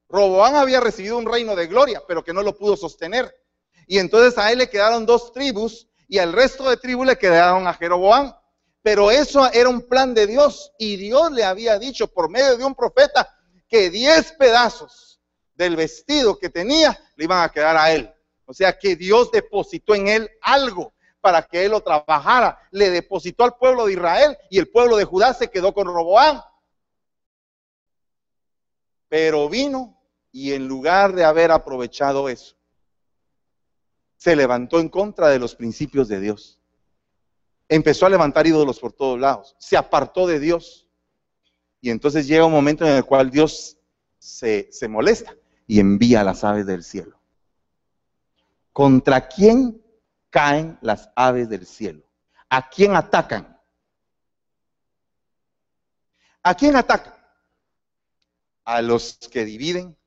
Roboán 0.08 0.56
había 0.56 0.80
recibido 0.80 1.18
un 1.18 1.26
reino 1.26 1.56
de 1.56 1.68
gloria, 1.68 2.02
pero 2.08 2.24
que 2.24 2.34
no 2.34 2.44
lo 2.44 2.56
pudo 2.56 2.78
sostener. 2.78 3.36
Y 3.88 3.98
entonces 3.98 4.38
a 4.38 4.52
él 4.52 4.60
le 4.60 4.70
quedaron 4.70 5.06
dos 5.06 5.34
tribus 5.34 5.88
y 6.08 6.20
al 6.20 6.34
resto 6.34 6.70
de 6.70 6.78
tribus 6.78 7.08
le 7.08 7.18
quedaron 7.18 7.68
a 7.68 7.74
Jeroboán. 7.74 8.36
Pero 8.82 9.12
eso 9.12 9.52
era 9.52 9.70
un 9.70 9.82
plan 9.82 10.14
de 10.14 10.28
Dios 10.28 10.72
y 10.78 10.96
Dios 10.96 11.32
le 11.32 11.44
había 11.44 11.78
dicho 11.78 12.08
por 12.08 12.30
medio 12.30 12.58
de 12.58 12.64
un 12.64 12.76
profeta 12.76 13.36
que 13.68 13.90
diez 13.90 14.32
pedazos 14.34 15.20
del 15.56 15.76
vestido 15.76 16.40
que 16.40 16.50
tenía 16.50 16.98
le 17.16 17.26
iban 17.26 17.44
a 17.44 17.52
quedar 17.52 17.76
a 17.76 17.92
él. 17.92 18.14
O 18.46 18.54
sea 18.54 18.78
que 18.78 18.96
Dios 18.96 19.32
depositó 19.32 19.94
en 19.94 20.08
él 20.08 20.30
algo 20.42 20.94
para 21.22 21.44
que 21.44 21.66
él 21.66 21.72
lo 21.72 21.82
trabajara. 21.82 22.58
Le 22.72 22.90
depositó 22.90 23.44
al 23.44 23.58
pueblo 23.58 23.86
de 23.86 23.94
Israel 23.94 24.38
y 24.50 24.58
el 24.58 24.70
pueblo 24.70 24.96
de 24.96 25.06
Judá 25.06 25.34
se 25.34 25.50
quedó 25.50 25.74
con 25.74 25.88
Roboán. 25.88 26.42
Pero 29.10 29.50
vino 29.50 30.02
y 30.32 30.54
en 30.54 30.68
lugar 30.68 31.14
de 31.14 31.26
haber 31.26 31.52
aprovechado 31.52 32.30
eso, 32.30 32.56
se 34.16 34.36
levantó 34.36 34.80
en 34.80 34.90
contra 34.90 35.28
de 35.30 35.40
los 35.40 35.56
principios 35.56 36.08
de 36.08 36.20
Dios. 36.20 36.59
Empezó 37.70 38.06
a 38.06 38.10
levantar 38.10 38.46
ídolos 38.46 38.80
por 38.80 38.92
todos 38.92 39.18
lados. 39.18 39.56
Se 39.60 39.78
apartó 39.78 40.28
de 40.28 40.40
Dios. 40.40 40.88
Y 41.80 41.90
entonces 41.90 42.28
llega 42.28 42.46
un 42.46 42.52
momento 42.52 42.86
en 42.86 42.96
el 42.96 43.06
cual 43.06 43.30
Dios 43.30 43.78
se, 44.18 44.68
se 44.72 44.90
molesta 44.90 45.34
y 45.66 45.80
envía 45.80 46.20
a 46.22 46.26
las 46.26 46.44
aves 46.44 46.66
del 46.66 46.84
cielo. 46.84 47.18
¿Contra 48.74 49.30
quién 49.30 49.82
caen 50.30 50.78
las 50.82 51.10
aves 51.16 51.48
del 51.48 51.66
cielo? 51.66 52.04
¿A 52.50 52.70
quién 52.70 52.96
atacan? 52.96 53.58
¿A 56.44 56.54
quién 56.56 56.76
atacan? 56.76 57.20
a 58.70 58.84
los 58.84 59.18
que 59.32 59.46
dividen, 59.46 59.98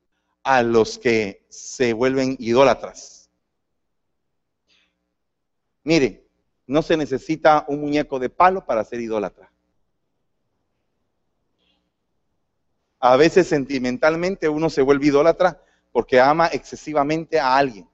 a 0.41 0.63
los 0.63 0.97
que 0.97 1.45
se 1.49 1.91
vuelven 1.91 2.37
idólatras. 2.39 3.29
Mire, 5.83 6.22
no 6.67 6.81
se 6.81 6.97
necesita 6.97 7.65
un 7.67 7.81
muñeco 7.81 8.19
de 8.19 8.29
palo 8.29 8.65
para 8.65 8.83
ser 8.83 9.01
idólatra. 9.01 9.51
A 12.99 13.17
veces 13.17 13.47
sentimentalmente 13.47 14.47
uno 14.47 14.69
se 14.69 14.81
vuelve 14.81 15.07
idólatra 15.07 15.61
porque 15.91 16.21
ama 16.21 16.47
excesivamente 16.47 17.39
a 17.39 17.57
alguien. 17.57 17.89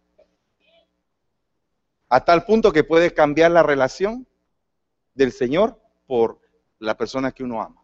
A 2.10 2.24
tal 2.24 2.46
punto 2.46 2.72
que 2.72 2.84
puede 2.84 3.14
cambiar 3.14 3.52
la 3.52 3.64
relación 3.64 4.28
del 5.16 5.32
Señor 5.32 5.80
por 6.08 6.40
la 6.80 6.96
persona 6.96 7.32
que 7.32 7.44
uno 7.44 7.62
ama. 7.62 7.84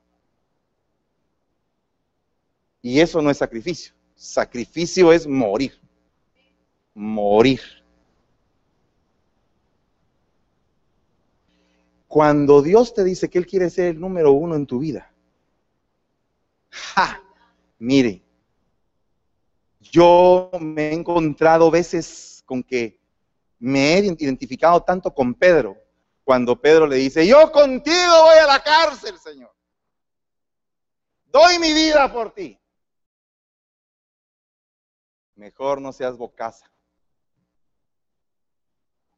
Y 2.81 2.99
eso 2.99 3.21
no 3.21 3.31
es 3.31 3.37
sacrificio. 3.37 3.93
Sacrificio 4.15 5.11
es 5.11 5.27
morir. 5.27 5.81
Morir. 6.93 7.61
Cuando 12.15 12.61
Dios 12.61 12.93
te 12.93 13.03
dice 13.03 13.29
que 13.29 13.37
Él 13.37 13.45
quiere 13.45 13.69
ser 13.69 13.87
el 13.87 13.99
número 13.99 14.31
uno 14.31 14.55
en 14.55 14.65
tu 14.65 14.79
vida, 14.79 15.13
¡ja! 16.69 17.21
Mire, 17.77 18.23
yo 19.81 20.49
me 20.61 20.87
he 20.87 20.93
encontrado 20.93 21.69
veces 21.69 22.41
con 22.45 22.63
que 22.63 23.01
me 23.59 23.95
he 23.95 24.05
identificado 24.17 24.81
tanto 24.81 25.13
con 25.13 25.33
Pedro, 25.33 25.75
cuando 26.23 26.55
Pedro 26.55 26.87
le 26.87 26.95
dice, 26.95 27.27
yo 27.27 27.51
contigo 27.51 28.21
voy 28.23 28.37
a 28.37 28.47
la 28.47 28.63
cárcel, 28.63 29.19
Señor. 29.19 29.53
Doy 31.25 31.59
mi 31.59 31.73
vida 31.73 32.13
por 32.13 32.33
ti 32.33 32.57
mejor 35.35 35.81
no 35.81 35.91
seas 35.91 36.15
bocaza. 36.15 36.71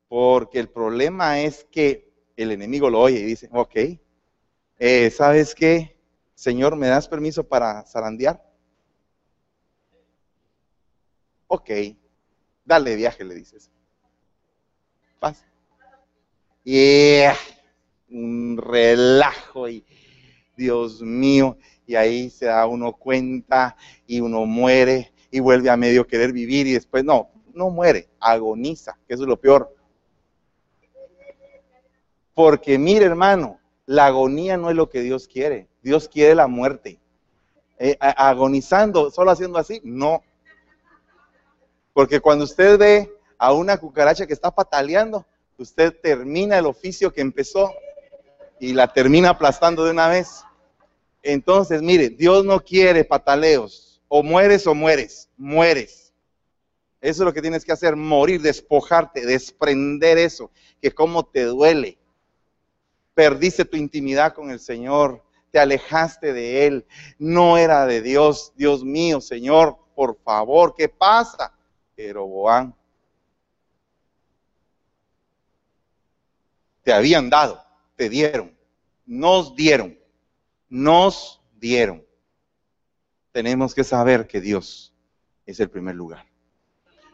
Porque 0.07 0.59
el 0.59 0.67
problema 0.67 1.41
es 1.41 1.63
que 1.65 2.06
el 2.37 2.51
enemigo 2.51 2.89
lo 2.89 3.01
oye 3.01 3.19
y 3.19 3.23
dice, 3.23 3.49
ok, 3.51 3.75
eh, 4.79 5.09
¿sabes 5.09 5.55
qué? 5.55 5.97
Señor, 6.35 6.75
¿me 6.75 6.87
das 6.87 7.07
permiso 7.07 7.43
para 7.43 7.83
zarandear? 7.85 8.41
Ok, 11.47 11.69
dale 12.63 12.95
viaje, 12.95 13.23
le 13.23 13.35
dices. 13.35 13.71
Paz. 15.19 15.43
Y 16.63 17.21
un 18.09 18.57
relajo 18.57 19.67
y 19.67 19.83
Dios 20.55 21.01
mío, 21.01 21.57
y 21.85 21.95
ahí 21.95 22.29
se 22.29 22.45
da 22.45 22.67
uno 22.67 22.93
cuenta 22.93 23.75
y 24.05 24.19
uno 24.19 24.45
muere 24.45 25.13
y 25.31 25.39
vuelve 25.39 25.69
a 25.69 25.77
medio 25.77 26.05
querer 26.05 26.33
vivir 26.33 26.67
y 26.67 26.73
después 26.73 27.03
no, 27.03 27.29
no 27.53 27.69
muere, 27.69 28.09
agoniza, 28.19 28.97
que 29.07 29.13
eso 29.13 29.23
es 29.23 29.29
lo 29.29 29.39
peor. 29.39 29.76
Porque 32.37 32.77
mire 32.77 33.03
hermano, 33.03 33.59
la 33.87 34.05
agonía 34.05 34.57
no 34.57 34.69
es 34.69 34.75
lo 34.75 34.91
que 34.91 35.01
Dios 35.01 35.27
quiere, 35.27 35.67
Dios 35.81 36.07
quiere 36.07 36.35
la 36.35 36.45
muerte. 36.45 36.99
Eh, 37.79 37.97
agonizando, 37.99 39.09
solo 39.09 39.31
haciendo 39.31 39.57
así, 39.57 39.81
no. 39.83 40.21
Porque 41.93 42.19
cuando 42.19 42.45
usted 42.45 42.77
ve 42.77 43.11
a 43.39 43.53
una 43.53 43.79
cucaracha 43.79 44.27
que 44.27 44.33
está 44.33 44.51
pataleando, 44.51 45.25
usted 45.57 45.99
termina 45.99 46.59
el 46.59 46.67
oficio 46.67 47.11
que 47.11 47.21
empezó 47.21 47.73
y 48.59 48.73
la 48.73 48.93
termina 48.93 49.29
aplastando 49.29 49.83
de 49.83 49.89
una 49.89 50.07
vez. 50.07 50.43
Entonces, 51.23 51.81
mire, 51.81 52.09
Dios 52.09 52.45
no 52.45 52.59
quiere 52.59 53.03
pataleos, 53.03 53.99
o 54.07 54.21
mueres 54.21 54.67
o 54.67 54.75
mueres, 54.75 55.27
mueres. 55.37 56.13
Eso 57.01 57.23
es 57.23 57.25
lo 57.25 57.33
que 57.33 57.41
tienes 57.41 57.65
que 57.65 57.71
hacer, 57.71 57.95
morir, 57.95 58.43
despojarte, 58.43 59.25
desprender 59.25 60.19
eso, 60.19 60.51
que 60.79 60.91
como 60.91 61.25
te 61.25 61.41
duele. 61.45 61.97
Perdiste 63.17 63.65
tu 63.65 63.77
intimidad 63.77 64.35
con 64.35 64.51
el 64.51 64.59
Señor, 64.59 65.23
te 65.49 65.57
alejaste 65.57 66.33
de 66.33 66.67
Él, 66.67 66.85
no 67.17 67.57
era 67.57 67.87
de 67.87 68.03
Dios, 68.03 68.53
Dios 68.55 68.83
mío, 68.83 69.21
Señor, 69.21 69.75
por 69.95 70.19
favor, 70.21 70.75
¿qué 70.77 70.87
pasa? 70.87 71.57
Jeroboam. 71.95 72.75
Te 76.83 76.93
habían 76.93 77.31
dado, 77.31 77.65
te 77.95 78.07
dieron, 78.07 78.55
nos 79.07 79.55
dieron, 79.55 79.97
nos 80.69 81.41
dieron 81.55 82.07
tenemos 83.37 83.75
que 83.75 83.83
saber 83.83 84.25
que 84.25 84.41
Dios 84.41 84.95
es 85.45 85.59
el 85.59 85.69
primer 85.69 85.93
lugar. 85.93 86.25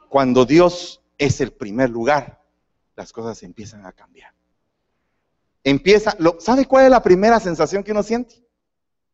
Cuando 0.08 0.46
Dios 0.46 1.02
es 1.18 1.42
el 1.42 1.52
primer 1.52 1.90
lugar, 1.90 2.42
las 2.96 3.12
cosas 3.12 3.44
empiezan 3.44 3.86
a 3.86 3.92
cambiar. 3.92 4.34
Empieza, 5.64 6.16
lo, 6.20 6.40
¿sabe 6.40 6.66
cuál 6.66 6.86
es 6.86 6.92
la 6.92 7.04
primera 7.04 7.40
sensación 7.40 7.84
que 7.84 7.92
uno 7.92 8.04
siente? 8.04 8.44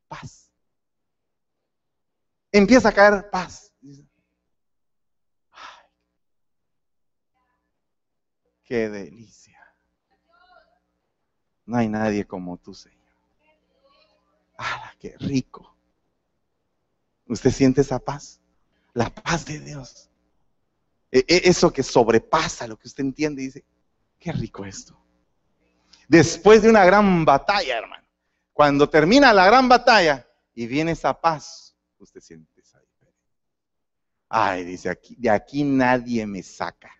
Paz. 0.07 0.51
Empieza 2.51 2.89
a 2.89 2.93
caer 2.93 3.29
paz. 3.29 3.69
qué 8.69 8.87
delicia. 8.87 9.59
No 11.65 11.77
hay 11.77 11.89
nadie 11.89 12.25
como 12.25 12.55
tú, 12.57 12.75
Señor. 12.75 12.99
¡Ah, 14.59 14.93
qué 14.99 15.15
rico! 15.17 15.75
¿Usted 17.25 17.49
siente 17.49 17.81
esa 17.81 17.97
paz? 17.97 18.39
La 18.93 19.09
paz 19.09 19.45
de 19.45 19.59
Dios. 19.59 20.09
E, 21.11 21.25
e, 21.27 21.49
eso 21.49 21.73
que 21.73 21.81
sobrepasa 21.81 22.67
lo 22.67 22.77
que 22.77 22.87
usted 22.87 23.03
entiende 23.03 23.41
y 23.41 23.45
dice, 23.45 23.65
qué 24.19 24.31
rico 24.31 24.65
esto. 24.65 24.99
Después 26.09 26.63
de 26.63 26.69
una 26.69 26.83
gran 26.85 27.23
batalla, 27.23 27.77
hermano. 27.77 28.03
Cuando 28.51 28.89
termina 28.89 29.31
la 29.31 29.45
gran 29.45 29.69
batalla 29.69 30.27
y 30.55 30.65
viene 30.65 30.93
esa 30.93 31.13
paz, 31.13 31.75
usted 31.99 32.19
siente 32.19 32.59
esa. 32.59 32.81
Ay, 34.27 34.65
dice 34.65 34.89
aquí, 34.89 35.15
de 35.19 35.29
aquí 35.29 35.63
nadie 35.63 36.25
me 36.25 36.41
saca. 36.41 36.91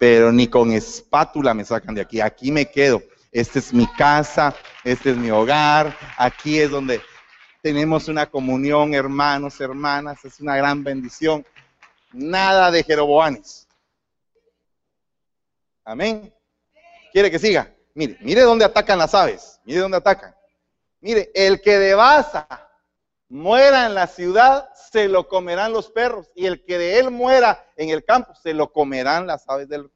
Pero 0.00 0.32
ni 0.32 0.48
con 0.48 0.72
espátula 0.72 1.54
me 1.54 1.64
sacan 1.64 1.94
de 1.94 2.00
aquí. 2.00 2.20
Aquí 2.20 2.50
me 2.50 2.68
quedo. 2.68 3.00
Esta 3.30 3.60
es 3.60 3.72
mi 3.72 3.86
casa, 3.92 4.52
este 4.82 5.12
es 5.12 5.16
mi 5.16 5.30
hogar. 5.30 5.96
Aquí 6.18 6.58
es 6.58 6.72
donde 6.72 7.00
tenemos 7.62 8.08
una 8.08 8.28
comunión, 8.28 8.94
hermanos, 8.94 9.60
hermanas. 9.60 10.24
Es 10.24 10.40
una 10.40 10.56
gran 10.56 10.82
bendición. 10.82 11.46
Nada 12.12 12.72
de 12.72 12.82
Jeroboanes. 12.82 13.68
Amén. 15.84 16.34
¿Quiere 17.12 17.30
que 17.30 17.38
siga? 17.38 17.72
Mire, 17.94 18.16
mire 18.20 18.42
dónde 18.42 18.64
atacan 18.64 18.98
las 18.98 19.14
aves. 19.14 19.60
Mire 19.64 19.80
dónde 19.80 19.98
atacan. 19.98 20.34
Mire, 21.00 21.30
el 21.34 21.60
que 21.60 21.78
de 21.78 21.94
Baza 21.94 22.46
muera 23.28 23.86
en 23.86 23.94
la 23.94 24.06
ciudad, 24.06 24.68
se 24.74 25.08
lo 25.08 25.26
comerán 25.26 25.72
los 25.72 25.90
perros. 25.90 26.30
Y 26.34 26.46
el 26.46 26.64
que 26.64 26.78
de 26.78 26.98
él 26.98 27.10
muera 27.10 27.66
en 27.76 27.90
el 27.90 28.04
campo, 28.04 28.34
se 28.34 28.52
lo 28.54 28.72
comerán 28.72 29.26
las 29.26 29.48
aves 29.48 29.68
del, 29.68 29.90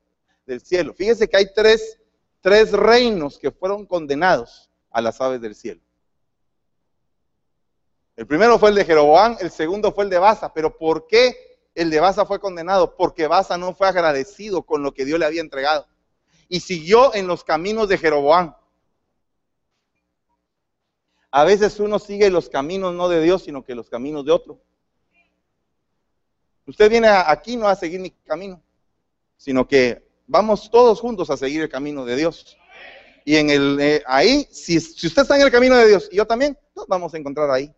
cielo. 0.63 0.95
Fíjese 0.95 1.29
que 1.29 1.37
hay 1.37 1.53
tres, 1.55 1.99
tres 2.41 2.73
reinos 2.73 3.39
que 3.39 3.51
fueron 3.51 3.85
condenados 3.85 4.71
a 4.91 5.01
las 5.01 5.21
aves 5.21 5.41
del 5.41 5.55
cielo. 5.55 5.81
El 8.17 8.27
primero 8.27 8.59
fue 8.59 8.71
el 8.71 8.77
de 8.77 8.85
Jeroboam, 8.85 9.37
el 9.41 9.51
segundo 9.51 9.93
fue 9.93 10.05
el 10.05 10.11
de 10.11 10.19
Baza. 10.19 10.53
Pero 10.55 10.77
¿por 10.77 11.07
qué 11.07 11.61
el 11.75 11.91
de 11.91 12.01
Baza 12.01 12.25
fue 12.25 12.41
condenado? 12.41 12.97
Porque 12.97 13.27
Baza 13.27 13.59
no 13.59 13.75
fue 13.75 13.89
agradecido 13.89 14.63
con 14.63 14.83
lo 14.83 14.95
que 14.95 15.05
Dios 15.05 15.19
le 15.19 15.27
había 15.27 15.43
entregado. 15.43 15.87
Y 16.49 16.61
siguió 16.61 17.15
en 17.15 17.27
los 17.27 17.45
caminos 17.45 17.89
de 17.89 17.99
Jeroboam. 17.99 18.55
A 21.31 21.45
veces 21.45 21.79
uno 21.81 21.99
sigue 21.99 22.31
los 22.31 22.49
caminos 22.49 22.95
no 22.95 23.09
de 23.09 23.23
Dios, 23.23 23.43
sino 23.43 23.65
que 23.65 23.75
los 23.75 23.91
caminos 23.91 24.25
de 24.25 24.33
otro. 24.33 24.61
Usted 26.67 26.91
viene 26.91 27.09
aquí 27.09 27.57
no 27.57 27.69
a 27.69 27.77
seguir 27.77 28.01
mi 28.01 28.11
camino, 28.11 28.63
sino 29.37 29.69
que 29.69 30.09
vamos 30.27 30.71
todos 30.71 31.01
juntos 31.01 31.31
a 31.31 31.37
seguir 31.37 31.63
el 31.63 31.69
camino 31.69 32.05
de 32.05 32.17
Dios. 32.17 32.57
Y 33.25 33.37
en 33.37 33.51
el 33.51 33.79
eh, 33.81 34.03
ahí, 34.07 34.49
si, 34.51 34.81
si 34.81 35.07
usted 35.07 35.23
está 35.23 35.37
en 35.37 35.43
el 35.43 35.51
camino 35.51 35.77
de 35.77 35.89
Dios 35.89 36.09
y 36.11 36.17
yo 36.17 36.27
también, 36.27 36.59
nos 36.75 36.87
vamos 36.87 37.13
a 37.13 37.19
encontrar 37.19 37.51
ahí. 37.51 37.73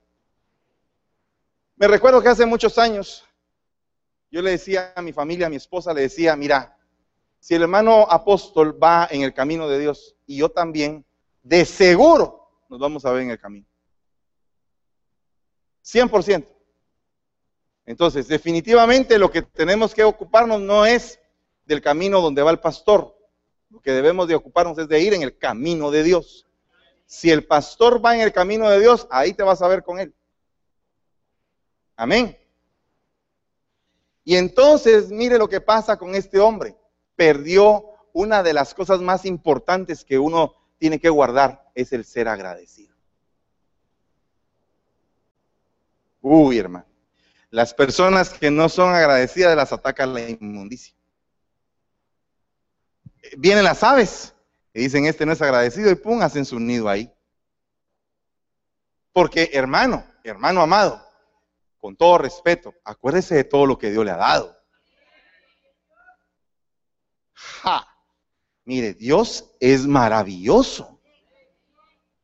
Me 1.76 1.86
recuerdo 1.88 2.22
que 2.22 2.28
hace 2.28 2.46
muchos 2.46 2.78
años 2.78 3.24
yo 4.30 4.42
le 4.42 4.52
decía 4.52 4.92
a 4.94 5.02
mi 5.02 5.12
familia, 5.12 5.46
a 5.46 5.50
mi 5.50 5.56
esposa, 5.56 5.94
le 5.94 6.02
decía, 6.02 6.36
mira, 6.36 6.77
si 7.38 7.54
el 7.54 7.62
hermano 7.62 8.06
apóstol 8.10 8.82
va 8.82 9.08
en 9.10 9.22
el 9.22 9.32
camino 9.32 9.68
de 9.68 9.78
Dios 9.78 10.16
y 10.26 10.36
yo 10.36 10.50
también, 10.50 11.04
de 11.42 11.64
seguro 11.64 12.38
nos 12.68 12.78
vamos 12.78 13.04
a 13.04 13.12
ver 13.12 13.22
en 13.22 13.30
el 13.30 13.38
camino. 13.38 13.66
100%. 15.84 16.46
Entonces, 17.86 18.28
definitivamente 18.28 19.18
lo 19.18 19.30
que 19.30 19.42
tenemos 19.42 19.94
que 19.94 20.04
ocuparnos 20.04 20.60
no 20.60 20.84
es 20.84 21.18
del 21.64 21.80
camino 21.80 22.20
donde 22.20 22.42
va 22.42 22.50
el 22.50 22.60
pastor. 22.60 23.16
Lo 23.70 23.80
que 23.80 23.92
debemos 23.92 24.28
de 24.28 24.34
ocuparnos 24.34 24.76
es 24.78 24.88
de 24.88 25.00
ir 25.00 25.14
en 25.14 25.22
el 25.22 25.38
camino 25.38 25.90
de 25.90 26.02
Dios. 26.02 26.46
Si 27.06 27.30
el 27.30 27.46
pastor 27.46 28.04
va 28.04 28.14
en 28.14 28.20
el 28.20 28.32
camino 28.32 28.68
de 28.68 28.80
Dios, 28.80 29.06
ahí 29.10 29.32
te 29.32 29.42
vas 29.42 29.62
a 29.62 29.68
ver 29.68 29.82
con 29.82 29.98
él. 29.98 30.14
Amén. 31.96 32.38
Y 34.24 34.36
entonces, 34.36 35.10
mire 35.10 35.38
lo 35.38 35.48
que 35.48 35.62
pasa 35.62 35.96
con 35.96 36.14
este 36.14 36.38
hombre. 36.38 36.77
Perdió 37.18 37.84
una 38.12 38.44
de 38.44 38.52
las 38.52 38.74
cosas 38.74 39.00
más 39.00 39.24
importantes 39.24 40.04
que 40.04 40.20
uno 40.20 40.54
tiene 40.78 41.00
que 41.00 41.08
guardar, 41.08 41.68
es 41.74 41.92
el 41.92 42.04
ser 42.04 42.28
agradecido. 42.28 42.94
Uy, 46.20 46.58
hermano. 46.58 46.86
Las 47.50 47.74
personas 47.74 48.30
que 48.30 48.52
no 48.52 48.68
son 48.68 48.94
agradecidas 48.94 49.56
las 49.56 49.72
ataca 49.72 50.06
la 50.06 50.28
inmundicia. 50.28 50.94
Vienen 53.36 53.64
las 53.64 53.82
aves 53.82 54.32
y 54.72 54.82
dicen, 54.82 55.06
este 55.06 55.26
no 55.26 55.32
es 55.32 55.42
agradecido 55.42 55.90
y 55.90 55.96
pum, 55.96 56.22
hacen 56.22 56.44
su 56.44 56.60
nido 56.60 56.88
ahí. 56.88 57.12
Porque 59.12 59.50
hermano, 59.52 60.04
hermano 60.22 60.62
amado, 60.62 61.04
con 61.80 61.96
todo 61.96 62.18
respeto, 62.18 62.74
acuérdese 62.84 63.34
de 63.34 63.42
todo 63.42 63.66
lo 63.66 63.76
que 63.76 63.90
Dios 63.90 64.04
le 64.04 64.12
ha 64.12 64.16
dado. 64.16 64.57
Ja. 67.62 67.86
Mire, 68.64 68.94
Dios 68.94 69.50
es 69.60 69.86
maravilloso, 69.86 71.00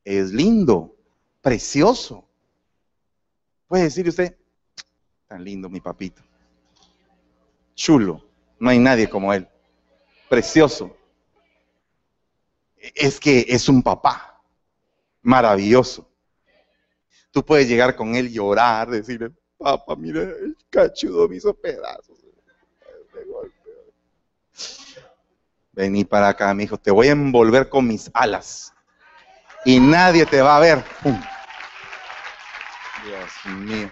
es 0.05 0.33
lindo, 0.33 0.95
precioso. 1.41 2.29
Puede 3.67 3.85
decir 3.85 4.09
usted, 4.09 4.37
tan 5.27 5.43
lindo 5.43 5.69
mi 5.71 5.81
papito, 5.81 6.23
chulo, 7.75 8.23
no 8.59 8.71
hay 8.71 8.79
nadie 8.79 9.09
como 9.09 9.33
él, 9.33 9.49
precioso. 10.29 10.97
Es 12.77 13.19
que 13.19 13.47
es 13.49 13.69
un 13.69 13.83
papá 13.83 14.43
maravilloso. 15.23 16.07
Tú 17.31 17.45
puedes 17.45 17.69
llegar 17.69 17.97
con 17.97 18.15
él, 18.15 18.31
llorar, 18.31 18.91
decirle, 18.91 19.33
Papá, 19.57 19.97
mira, 19.97 20.23
el 20.23 20.57
cachudo 20.69 21.27
me 21.27 21.37
hizo 21.37 21.55
pedazos. 21.55 22.19
Vení 25.75 26.05
para 26.05 26.29
acá, 26.29 26.55
mi 26.55 26.65
hijo, 26.65 26.79
te 26.79 26.93
voy 26.93 27.09
a 27.09 27.13
envolver 27.13 27.69
con 27.69 27.89
mis 27.89 28.09
alas. 28.15 28.73
Y 29.65 29.81
nadie 29.81 30.25
te 30.25 30.41
va 30.41 30.57
a 30.57 30.61
ver. 30.61 30.85
Dios 33.05 33.57
mío. 33.57 33.91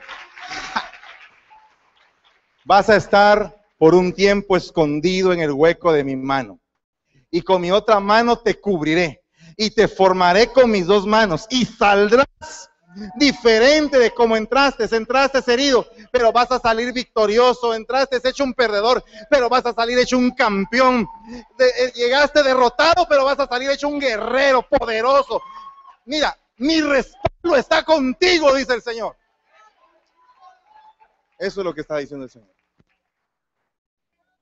Vas 2.64 2.88
a 2.88 2.96
estar 2.96 3.56
por 3.78 3.96
un 3.96 4.12
tiempo 4.12 4.56
escondido 4.56 5.32
en 5.32 5.40
el 5.40 5.50
hueco 5.50 5.92
de 5.92 6.04
mi 6.04 6.14
mano. 6.14 6.60
Y 7.30 7.42
con 7.42 7.60
mi 7.60 7.72
otra 7.72 7.98
mano 7.98 8.38
te 8.38 8.60
cubriré. 8.60 9.24
Y 9.56 9.70
te 9.70 9.88
formaré 9.88 10.46
con 10.46 10.70
mis 10.70 10.86
dos 10.86 11.04
manos. 11.04 11.48
Y 11.50 11.64
saldrás 11.64 12.70
diferente 13.16 13.98
de 13.98 14.10
cómo 14.12 14.36
entraste. 14.36 14.84
Entraste 14.94 15.40
herido, 15.52 15.86
pero 16.10 16.32
vas 16.32 16.50
a 16.50 16.58
salir 16.58 16.92
victorioso. 16.92 17.74
Entraste 17.74 18.20
hecho 18.28 18.44
un 18.44 18.54
perdedor, 18.54 19.04
pero 19.30 19.48
vas 19.48 19.64
a 19.66 19.72
salir 19.72 19.98
hecho 19.98 20.18
un 20.18 20.30
campeón. 20.32 21.06
Eh, 21.58 21.92
llegaste 21.94 22.42
derrotado, 22.42 23.06
pero 23.08 23.24
vas 23.24 23.38
a 23.38 23.46
salir 23.46 23.70
hecho 23.70 23.88
un 23.88 23.98
guerrero 23.98 24.62
poderoso. 24.62 25.40
Mira, 26.04 26.36
mi 26.56 26.80
respaldo 26.80 27.56
está 27.56 27.84
contigo, 27.84 28.54
dice 28.54 28.74
el 28.74 28.82
Señor. 28.82 29.16
Eso 31.38 31.60
es 31.60 31.64
lo 31.64 31.74
que 31.74 31.80
está 31.80 31.96
diciendo 31.96 32.24
el 32.24 32.30
Señor. 32.30 32.52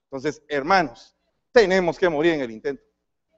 Entonces, 0.05 0.41
hermanos, 0.47 1.15
tenemos 1.51 1.97
que 1.97 2.09
morir 2.09 2.33
en 2.33 2.41
el 2.41 2.51
intento, 2.51 2.83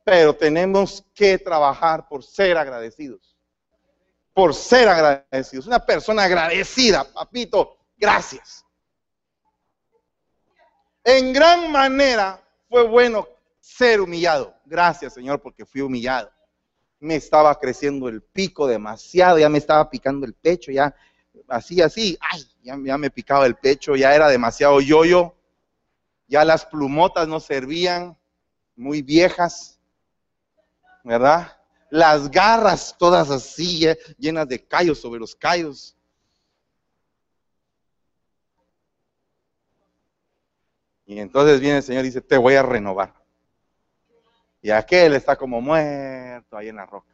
pero 0.03 0.35
tenemos 0.35 1.03
que 1.13 1.37
trabajar 1.37 2.07
por 2.07 2.23
ser 2.23 2.57
agradecidos 2.57 3.32
por 4.33 4.53
ser 4.53 4.87
agradecidos. 4.87 5.67
Una 5.67 5.79
persona 5.79 6.23
agradecida, 6.23 7.03
papito, 7.03 7.77
gracias. 7.97 8.65
En 11.03 11.33
gran 11.33 11.71
manera 11.71 12.41
fue 12.69 12.87
bueno 12.87 13.27
ser 13.59 14.01
humillado. 14.01 14.55
Gracias, 14.65 15.13
Señor, 15.13 15.41
porque 15.41 15.65
fui 15.65 15.81
humillado. 15.81 16.31
Me 16.99 17.15
estaba 17.15 17.59
creciendo 17.59 18.07
el 18.07 18.21
pico 18.21 18.65
demasiado, 18.65 19.37
ya 19.37 19.49
me 19.49 19.57
estaba 19.57 19.89
picando 19.89 20.25
el 20.25 20.33
pecho, 20.33 20.71
ya 20.71 20.95
así, 21.49 21.81
así, 21.81 22.17
ay, 22.21 22.45
ya, 22.63 22.77
ya 22.81 22.97
me 22.97 23.09
picaba 23.09 23.45
el 23.45 23.55
pecho, 23.55 23.95
ya 23.95 24.15
era 24.15 24.29
demasiado 24.29 24.79
yoyo, 24.79 25.35
ya 26.27 26.45
las 26.45 26.65
plumotas 26.65 27.27
no 27.27 27.39
servían, 27.41 28.17
muy 28.75 29.01
viejas, 29.01 29.79
¿verdad? 31.03 31.57
Las 31.93 32.31
garras 32.31 32.95
todas 32.97 33.29
así, 33.29 33.87
eh, 33.87 33.95
llenas 34.17 34.47
de 34.47 34.65
callos 34.65 34.97
sobre 34.97 35.19
los 35.19 35.35
callos. 35.35 35.95
Y 41.05 41.19
entonces 41.19 41.59
viene 41.59 41.77
el 41.77 41.83
Señor 41.83 42.03
y 42.03 42.07
dice, 42.07 42.21
te 42.21 42.35
voy 42.35 42.55
a 42.55 42.63
renovar. 42.63 43.13
Y 44.59 44.71
aquel 44.71 45.13
está 45.13 45.35
como 45.35 45.61
muerto 45.61 46.57
ahí 46.57 46.69
en 46.69 46.77
la 46.77 46.87
roca. 46.87 47.13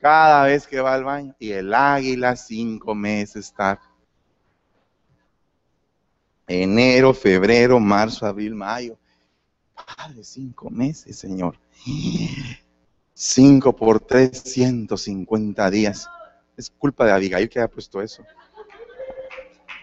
Cada 0.00 0.46
vez 0.46 0.66
que 0.66 0.80
va 0.80 0.92
al 0.92 1.04
baño. 1.04 1.36
Y 1.38 1.52
el 1.52 1.72
águila 1.72 2.34
cinco 2.34 2.92
meses 2.92 3.46
está. 3.46 3.80
Enero, 6.48 7.14
febrero, 7.14 7.78
marzo, 7.78 8.26
abril, 8.26 8.56
mayo. 8.56 8.98
Padre, 9.96 10.24
cinco 10.24 10.70
meses, 10.70 11.16
Señor. 11.16 11.56
Cinco 13.22 13.76
por 13.76 14.00
tres, 14.00 14.42
ciento 14.44 14.96
cincuenta 14.96 15.68
días. 15.68 16.08
Es 16.56 16.70
culpa 16.70 17.04
de 17.04 17.12
Abigail 17.12 17.50
que 17.50 17.58
haya 17.58 17.68
puesto 17.68 18.00
eso. 18.00 18.24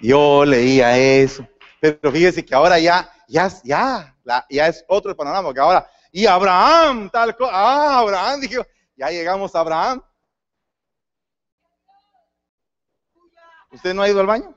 Yo 0.02 0.44
leía 0.44 0.98
eso. 0.98 1.48
Pero 1.80 2.12
fíjese 2.12 2.44
que 2.44 2.56
ahora 2.56 2.80
ya, 2.80 3.08
ya, 3.28 3.48
ya, 3.64 4.18
ya 4.50 4.68
es 4.68 4.84
otro 4.88 5.16
panorama, 5.16 5.50
porque 5.50 5.60
ahora, 5.60 5.88
y 6.12 6.26
Abraham, 6.26 7.12
tal 7.12 7.38
cosa, 7.38 7.52
ah, 7.54 8.00
Abraham, 8.00 8.42
dijo, 8.42 8.66
ya 8.96 9.12
llegamos 9.12 9.54
a 9.54 9.60
Abraham. 9.60 10.04
¿Usted 13.70 13.94
no 13.94 14.02
ha 14.02 14.10
ido 14.10 14.20
al 14.20 14.26
baño? 14.26 14.56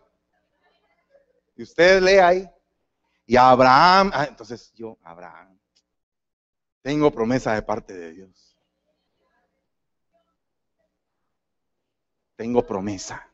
Y 1.54 1.64
usted 1.64 2.00
lee 2.00 2.16
ahí. 2.16 2.50
Y 3.26 3.36
Abraham, 3.36 4.10
ah, 4.14 4.24
entonces 4.26 4.72
yo, 4.72 4.96
Abraham, 5.02 5.60
tengo 6.80 7.10
promesa 7.10 7.52
de 7.52 7.60
parte 7.60 7.92
de 7.92 8.12
Dios. 8.12 8.49
Tengo 12.40 12.66
promesa. 12.66 13.28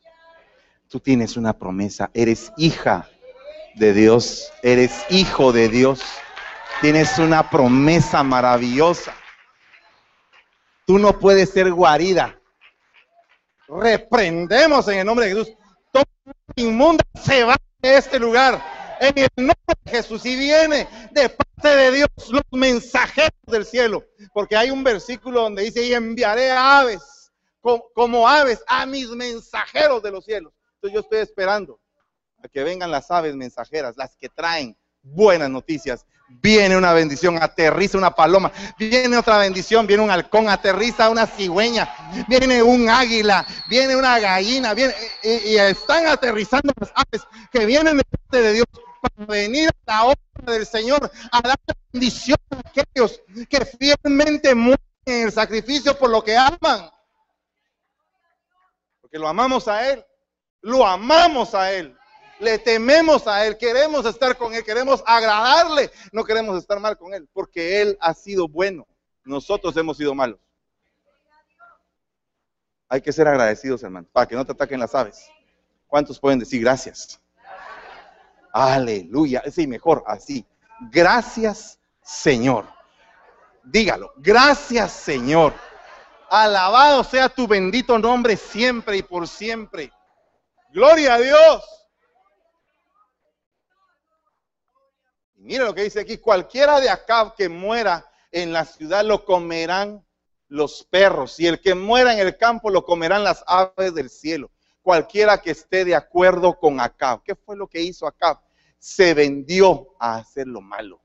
Tú 0.89 0.99
tienes 0.99 1.37
una 1.37 1.57
promesa. 1.57 2.11
Eres 2.13 2.53
hija 2.57 3.09
de 3.77 3.93
Dios. 3.93 4.53
Eres 4.65 5.05
hijo 5.11 5.53
de 5.53 5.69
Dios. 5.69 6.01
Tienes 6.81 7.17
una 7.21 7.49
promesa 7.49 8.25
maravillosa. 8.25 9.15
Tú 10.87 10.99
no 10.99 11.21
puedes 11.21 11.51
ser 11.51 11.71
guarida. 11.71 12.37
Reprendemos 13.69 14.89
en 14.89 14.99
el 14.99 15.07
nombre 15.07 15.27
de 15.27 15.37
Jesús. 15.37 15.55
Todo 15.93 16.05
inmunda 16.57 17.05
se 17.23 17.45
va 17.45 17.55
de 17.79 17.99
este 17.99 18.19
lugar. 18.19 18.61
En 18.99 19.17
el 19.19 19.29
nombre 19.37 19.75
de 19.85 19.91
Jesús. 19.93 20.27
Y 20.27 20.35
viene 20.35 20.89
de 21.13 21.29
parte 21.29 21.77
de 21.77 21.93
Dios 21.93 22.09
los 22.29 22.43
mensajeros 22.51 23.31
del 23.47 23.65
cielo. 23.65 24.05
Porque 24.35 24.57
hay 24.57 24.73
un 24.73 24.83
versículo 24.83 25.43
donde 25.43 25.63
dice, 25.63 25.87
y 25.87 25.95
enviaré 25.95 26.51
aves 26.51 27.16
como 27.95 28.29
aves 28.29 28.63
a 28.67 28.87
mis 28.87 29.09
mensajeros 29.09 30.03
de 30.03 30.11
los 30.11 30.25
cielos. 30.25 30.53
Entonces 30.75 30.95
yo 30.95 31.01
estoy 31.01 31.19
esperando 31.19 31.81
a 32.43 32.49
que 32.49 32.63
vengan 32.63 32.91
las 32.91 33.11
aves 33.11 33.35
mensajeras, 33.35 33.97
las 33.97 34.17
que 34.17 34.29
traen 34.29 34.77
buenas 35.03 35.51
noticias. 35.51 36.07
Viene 36.29 36.77
una 36.77 36.93
bendición, 36.93 37.41
aterriza 37.41 37.97
una 37.97 38.11
paloma, 38.11 38.51
viene 38.77 39.17
otra 39.17 39.39
bendición, 39.39 39.87
viene 39.87 40.03
un 40.03 40.11
halcón, 40.11 40.49
aterriza 40.49 41.09
una 41.09 41.25
cigüeña, 41.25 41.89
viene 42.27 42.65
un 42.65 42.89
águila, 42.89 43.47
viene 43.71 43.95
una 43.95 44.19
gallina, 44.19 44.75
viene, 44.75 44.93
y, 45.23 45.57
están 45.57 46.09
aterrizando 46.09 46.73
las 46.81 46.91
aves 46.97 47.25
que 47.53 47.65
vienen 47.65 47.99
de 47.99 48.03
parte 48.05 48.43
de 48.45 48.53
Dios 48.55 48.67
para 49.01 49.27
venir 49.27 49.69
a 49.69 49.93
la 49.93 50.05
obra 50.07 50.53
del 50.53 50.67
Señor, 50.67 51.11
a 51.31 51.41
dar 51.43 51.59
bendición 51.93 52.39
a 52.51 52.59
aquellos 52.59 53.21
que 53.49 53.65
fielmente 53.65 54.53
mueren 54.53 54.85
en 55.05 55.27
el 55.27 55.33
sacrificio 55.33 55.97
por 55.97 56.11
lo 56.11 56.25
que 56.25 56.37
aman. 56.37 56.91
Lo 59.19 59.29
amamos 59.29 59.69
a 59.69 59.91
Él, 59.91 60.05
lo 60.61 60.87
amamos 60.87 61.55
a 61.55 61.73
Él 61.73 61.97
le 62.39 62.59
tememos 62.59 63.27
a 63.27 63.47
Él, 63.47 63.57
queremos 63.57 64.05
estar 64.05 64.37
con 64.37 64.55
Él, 64.55 64.65
queremos 64.65 65.03
agradarle, 65.07 65.91
no 66.13 66.25
queremos 66.25 66.59
estar 66.59 66.79
mal 66.81 66.97
con 66.97 67.15
Él, 67.15 67.29
porque 67.33 67.81
Él 67.81 67.97
ha 68.01 68.15
sido 68.15 68.49
bueno, 68.49 68.87
nosotros 69.25 69.77
hemos 69.77 69.97
sido 69.97 70.15
malos. 70.15 70.39
Hay 72.89 73.01
que 73.01 73.13
ser 73.13 73.27
agradecidos, 73.27 73.83
hermano, 73.83 74.07
para 74.13 74.27
que 74.27 74.37
no 74.37 74.45
te 74.45 74.53
ataquen 74.53 74.79
las 74.79 74.95
aves. 74.95 75.29
¿Cuántos 75.89 76.21
pueden 76.21 76.39
decir 76.39 76.61
gracias? 76.61 77.21
Aleluya. 78.53 79.43
Sí, 79.51 79.67
mejor 79.67 80.05
así. 80.07 80.47
Gracias, 80.93 81.81
Señor. 82.01 82.67
Dígalo. 83.65 84.13
Gracias, 84.19 84.93
Señor. 84.93 85.53
Alabado 86.29 87.05
sea 87.05 87.29
tu 87.29 87.47
bendito 87.47 87.99
nombre 87.99 88.37
siempre 88.37 88.97
y 88.97 89.03
por 89.03 89.29
siempre. 89.29 89.93
Gloria 90.71 91.15
a 91.15 91.19
Dios. 91.19 91.65
Mira 95.37 95.65
lo 95.65 95.75
que 95.75 95.85
dice 95.85 96.01
aquí, 96.01 96.19
cualquiera 96.19 96.81
de 96.81 96.91
acá 96.91 97.33
que 97.37 97.49
muera 97.49 98.05
en 98.33 98.53
la 98.53 98.65
ciudad 98.65 99.05
lo 99.05 99.25
comerán 99.25 100.05
los 100.49 100.85
perros 100.85 101.39
y 101.41 101.47
el 101.47 101.61
que 101.61 101.75
muera 101.75 102.13
en 102.13 102.19
el 102.19 102.37
campo 102.37 102.69
lo 102.71 102.85
comerán 102.85 103.23
las 103.23 103.45
aves 103.47 103.95
del 103.95 104.11
cielo. 104.11 104.51
Cualquiera 104.83 105.39
que 105.39 105.53
esté 105.53 105.85
de 105.85 105.95
acuerdo 105.95 106.59
con 106.59 106.81
Acab. 106.81 107.23
¿Qué 107.23 107.35
fue 107.35 107.57
lo 107.57 107.69
que 107.69 107.81
hizo 107.81 108.07
Acab? 108.07 108.41
Se 108.79 109.15
vendió 109.15 109.95
a 109.99 110.17
hacer 110.17 110.47
lo 110.47 110.61
malo. 110.61 111.01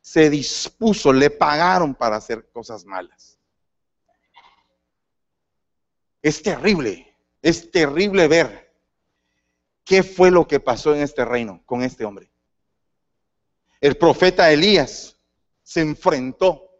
Se 0.00 0.30
dispuso, 0.30 1.12
le 1.12 1.30
pagaron 1.30 1.94
para 1.94 2.16
hacer 2.16 2.50
cosas 2.50 2.84
malas. 2.84 3.39
Es 6.22 6.42
terrible, 6.42 7.16
es 7.42 7.70
terrible 7.70 8.28
ver 8.28 8.72
qué 9.84 10.02
fue 10.02 10.30
lo 10.30 10.46
que 10.46 10.60
pasó 10.60 10.94
en 10.94 11.02
este 11.02 11.24
reino 11.24 11.62
con 11.66 11.82
este 11.82 12.04
hombre 12.04 12.30
el 13.80 13.96
profeta 13.96 14.52
Elías 14.52 15.18
se 15.62 15.80
enfrentó 15.80 16.70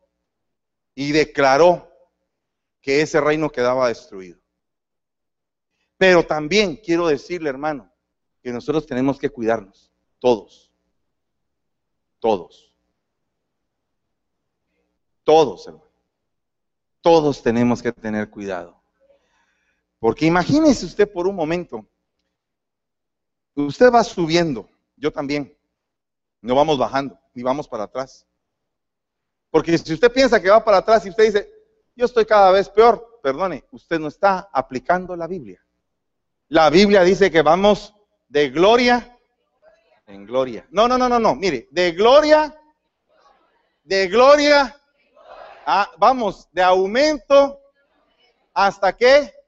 y 0.94 1.12
declaró 1.12 1.90
que 2.82 3.00
ese 3.00 3.20
reino 3.20 3.50
quedaba 3.50 3.88
destruido. 3.88 4.38
Pero 5.96 6.24
también 6.24 6.76
quiero 6.76 7.06
decirle, 7.06 7.48
hermano, 7.48 7.90
que 8.42 8.52
nosotros 8.52 8.86
tenemos 8.86 9.18
que 9.18 9.30
cuidarnos, 9.30 9.90
todos, 10.18 10.70
todos, 12.18 12.74
todos, 15.24 15.66
hermano. 15.66 15.90
Todos 17.02 17.42
tenemos 17.42 17.80
que 17.80 17.92
tener 17.92 18.28
cuidado. 18.28 18.79
Porque 20.00 20.24
imagínese 20.26 20.86
usted 20.86 21.12
por 21.12 21.28
un 21.28 21.36
momento, 21.36 21.86
usted 23.54 23.92
va 23.92 24.02
subiendo, 24.02 24.68
yo 24.96 25.12
también, 25.12 25.56
no 26.40 26.54
vamos 26.54 26.78
bajando, 26.78 27.20
ni 27.34 27.42
vamos 27.42 27.68
para 27.68 27.84
atrás. 27.84 28.26
Porque 29.50 29.76
si 29.76 29.92
usted 29.92 30.10
piensa 30.10 30.40
que 30.40 30.48
va 30.48 30.64
para 30.64 30.78
atrás 30.78 31.04
y 31.04 31.10
usted 31.10 31.24
dice, 31.24 31.52
yo 31.94 32.06
estoy 32.06 32.24
cada 32.24 32.50
vez 32.50 32.70
peor, 32.70 33.20
perdone, 33.22 33.64
usted 33.72 34.00
no 34.00 34.08
está 34.08 34.48
aplicando 34.52 35.14
la 35.14 35.26
Biblia. 35.26 35.62
La 36.48 36.70
Biblia 36.70 37.02
dice 37.04 37.30
que 37.30 37.42
vamos 37.42 37.94
de 38.28 38.48
gloria 38.48 39.18
en 40.06 40.24
gloria. 40.24 40.66
No, 40.70 40.88
no, 40.88 40.96
no, 40.96 41.10
no, 41.10 41.18
no, 41.18 41.34
mire, 41.34 41.68
de 41.70 41.92
gloria, 41.92 42.58
de 43.84 44.08
gloria, 44.08 44.74
vamos, 45.98 46.48
de 46.52 46.62
aumento 46.62 47.60
hasta 48.54 48.96
que 48.96 49.39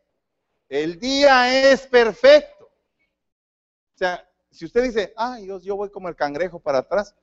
el 0.73 0.99
día 0.99 1.71
es 1.71 1.87
perfecto. 1.87 2.65
O 2.65 3.99
sea, 3.99 4.27
si 4.51 4.65
usted 4.65 4.85
dice, 4.85 5.13
ay 5.19 5.45
Dios, 5.45 5.63
yo 5.65 5.77
voy 5.77 5.91
como 5.91 6.09
el 6.09 6.17
cangrejo 6.17 6.61
para 6.61 6.79
atrás, 6.79 7.15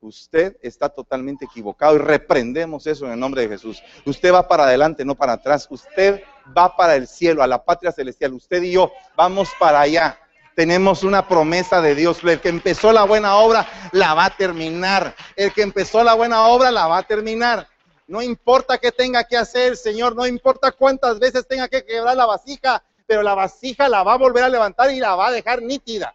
usted 0.00 0.56
está 0.62 0.88
totalmente 0.88 1.44
equivocado 1.44 1.96
y 1.96 1.98
reprendemos 1.98 2.86
eso 2.86 3.04
en 3.04 3.12
el 3.12 3.20
nombre 3.20 3.42
de 3.42 3.48
Jesús. 3.48 3.82
Usted 4.06 4.32
va 4.32 4.48
para 4.48 4.64
adelante, 4.64 5.04
no 5.04 5.14
para 5.14 5.34
atrás. 5.34 5.66
Usted 5.68 6.22
va 6.56 6.74
para 6.74 6.96
el 6.96 7.06
cielo, 7.06 7.42
a 7.42 7.46
la 7.46 7.62
patria 7.62 7.92
celestial. 7.92 8.32
Usted 8.32 8.62
y 8.62 8.72
yo 8.72 8.90
vamos 9.14 9.50
para 9.58 9.80
allá. 9.80 10.18
Tenemos 10.54 11.04
una 11.04 11.28
promesa 11.28 11.82
de 11.82 11.94
Dios. 11.94 12.24
El 12.24 12.40
que 12.40 12.48
empezó 12.48 12.90
la 12.90 13.04
buena 13.04 13.36
obra 13.36 13.68
la 13.92 14.14
va 14.14 14.24
a 14.24 14.36
terminar. 14.36 15.14
El 15.36 15.52
que 15.52 15.60
empezó 15.60 16.02
la 16.02 16.14
buena 16.14 16.46
obra 16.46 16.70
la 16.70 16.86
va 16.86 16.98
a 16.98 17.02
terminar. 17.02 17.68
No 18.06 18.22
importa 18.22 18.78
qué 18.78 18.92
tenga 18.92 19.24
que 19.24 19.36
hacer, 19.36 19.76
Señor. 19.76 20.14
No 20.14 20.26
importa 20.26 20.72
cuántas 20.72 21.18
veces 21.18 21.46
tenga 21.46 21.68
que 21.68 21.84
quebrar 21.84 22.16
la 22.16 22.26
vasija, 22.26 22.82
pero 23.06 23.22
la 23.22 23.34
vasija 23.34 23.88
la 23.88 24.02
va 24.02 24.14
a 24.14 24.18
volver 24.18 24.44
a 24.44 24.48
levantar 24.48 24.90
y 24.90 25.00
la 25.00 25.16
va 25.16 25.28
a 25.28 25.32
dejar 25.32 25.62
nítida 25.62 26.14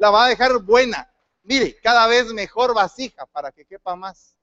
la 0.00 0.10
va 0.10 0.24
a 0.24 0.28
dejar 0.28 0.58
buena. 0.60 1.08
Mire, 1.44 1.76
cada 1.80 2.06
vez 2.06 2.32
mejor 2.32 2.74
vasija 2.74 3.26
para 3.26 3.52
que 3.52 3.66
quepa 3.66 3.94
más. 3.94 4.34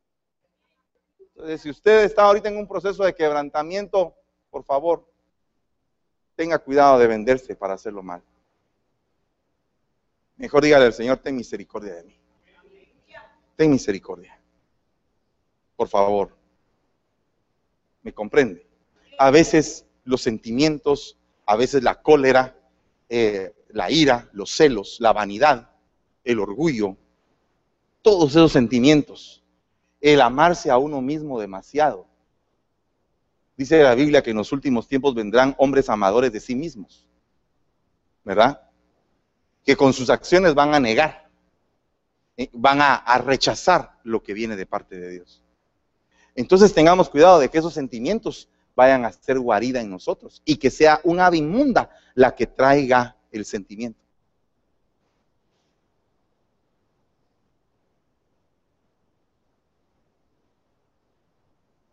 Entonces, 1.20 1.62
si 1.62 1.70
usted 1.72 2.04
está 2.06 2.24
ahorita 2.24 2.48
en 2.48 2.58
un 2.58 2.68
proceso 2.68 3.04
de 3.04 3.16
quebrantamiento, 3.16 4.16
por 4.52 4.64
favor, 4.64 5.06
tenga 6.36 6.60
cuidado 6.60 7.00
de 7.00 7.08
venderse 7.08 7.56
para 7.56 7.74
hacerlo 7.74 8.04
mal. 8.04 8.22
Mejor 10.36 10.64
dígale 10.64 10.86
al 10.86 10.94
Señor, 10.94 11.18
ten 11.18 11.36
misericordia 11.36 11.96
de 11.96 12.04
mí. 12.04 12.20
Ten 13.56 13.72
misericordia. 13.72 14.40
Por 15.76 15.88
favor. 15.88 16.37
¿Me 18.08 18.14
comprende? 18.14 18.66
A 19.20 19.32
veces 19.32 19.86
los 20.06 20.22
sentimientos, 20.22 21.18
a 21.46 21.58
veces 21.58 21.84
la 21.84 22.02
cólera, 22.02 22.58
eh, 23.10 23.54
la 23.68 23.92
ira, 23.92 24.30
los 24.32 24.50
celos, 24.50 24.96
la 25.02 25.12
vanidad, 25.12 25.72
el 26.24 26.40
orgullo, 26.40 26.96
todos 28.02 28.32
esos 28.32 28.54
sentimientos 28.54 29.44
el 30.00 30.22
amarse 30.22 30.72
a 30.72 30.78
uno 30.78 31.02
mismo 31.02 31.38
demasiado. 31.38 32.08
Dice 33.58 33.84
la 33.84 33.94
Biblia 33.94 34.24
que 34.24 34.32
en 34.32 34.38
los 34.38 34.54
últimos 34.54 34.88
tiempos 34.88 35.14
vendrán 35.14 35.54
hombres 35.58 35.90
amadores 35.90 36.32
de 36.32 36.40
sí 36.40 36.56
mismos, 36.56 37.06
¿verdad? 38.24 38.70
Que 39.66 39.76
con 39.76 39.92
sus 39.92 40.10
acciones 40.10 40.56
van 40.56 40.74
a 40.74 40.80
negar, 40.80 41.30
eh, 42.38 42.48
van 42.54 42.82
a, 42.82 42.96
a 42.96 43.18
rechazar 43.18 44.00
lo 44.06 44.24
que 44.24 44.34
viene 44.34 44.56
de 44.56 44.66
parte 44.66 44.98
de 44.98 45.10
Dios. 45.10 45.44
Entonces 46.38 46.72
tengamos 46.72 47.10
cuidado 47.10 47.40
de 47.40 47.50
que 47.50 47.58
esos 47.58 47.74
sentimientos 47.74 48.48
vayan 48.76 49.04
a 49.06 49.12
ser 49.12 49.40
guarida 49.40 49.82
en 49.82 49.90
nosotros 49.90 50.44
y 50.46 50.58
que 50.58 50.70
sea 50.70 51.02
una 51.04 51.26
ave 51.26 51.38
inmunda 51.38 51.90
la 52.14 52.36
que 52.36 52.46
traiga 52.46 53.18
el 53.32 53.44
sentimiento. 53.44 54.00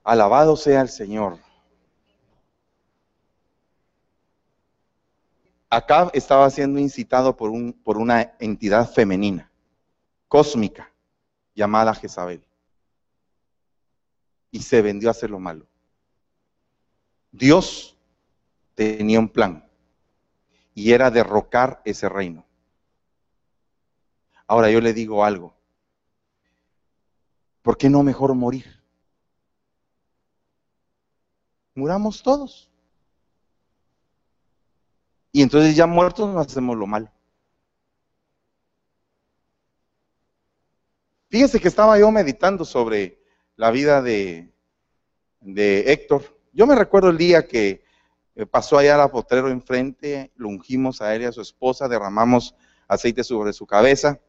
Alabado 0.03 0.57
sea 0.57 0.83
el 0.83 0.91
Señor. 0.91 1.39
Acá 5.71 6.11
estaba 6.13 6.51
siendo 6.51 6.79
incitado 6.79 7.35
por, 7.35 7.49
un, 7.49 7.73
por 7.73 7.97
una 7.97 8.35
entidad 8.39 8.93
femenina, 8.93 9.51
cósmica, 10.29 10.93
llamada 11.55 11.95
Jezabel. 11.95 12.45
Y 14.55 14.63
se 14.63 14.83
vendió 14.83 15.09
a 15.09 15.11
hacer 15.11 15.31
lo 15.31 15.41
malo. 15.41 15.67
Dios 17.33 17.99
tenía 18.77 19.19
un 19.19 19.29
plan 19.29 19.69
y 20.77 20.93
era 20.93 21.11
derrocar 21.11 21.83
ese 21.85 22.09
reino. 22.09 22.47
Ahora 24.47 24.71
yo 24.71 24.81
le 24.81 24.93
digo 24.93 25.25
algo. 25.25 25.57
¿Por 27.63 27.77
qué 27.77 27.91
no 27.91 28.05
mejor 28.05 28.33
morir? 28.37 28.81
Muramos 31.75 32.23
todos. 32.23 32.71
Y 35.33 35.43
entonces 35.43 35.75
ya 35.75 35.89
muertos 35.89 36.33
no 36.33 36.39
hacemos 36.39 36.77
lo 36.77 36.87
malo. 36.87 37.11
Fíjense 41.29 41.59
que 41.59 41.67
estaba 41.67 41.99
yo 41.99 42.09
meditando 42.13 42.65
sobre 42.65 43.24
la 43.57 43.71
vida 43.71 44.03
de, 44.03 44.53
de 45.41 45.93
Héctor. 45.93 46.39
Yo 46.53 46.67
me 46.67 46.75
recuerdo 46.75 47.11
el 47.11 47.19
día 47.19 47.47
que 47.47 47.85
eh, 48.37 48.47
pasó 48.47 48.79
allá 48.79 49.03
al 49.03 49.11
potrero 49.11 49.51
enfrente, 49.51 50.33
lo 50.37 50.49
ungimos 50.49 51.01
a 51.01 51.15
él 51.15 51.23
y 51.23 51.27
a 51.27 51.33
su 51.33 51.41
esposa, 51.41 51.89
derramamos 51.89 52.55
aceite 52.89 53.25
sobre 53.25 53.53
su 53.53 53.67
cabeza 53.67 54.21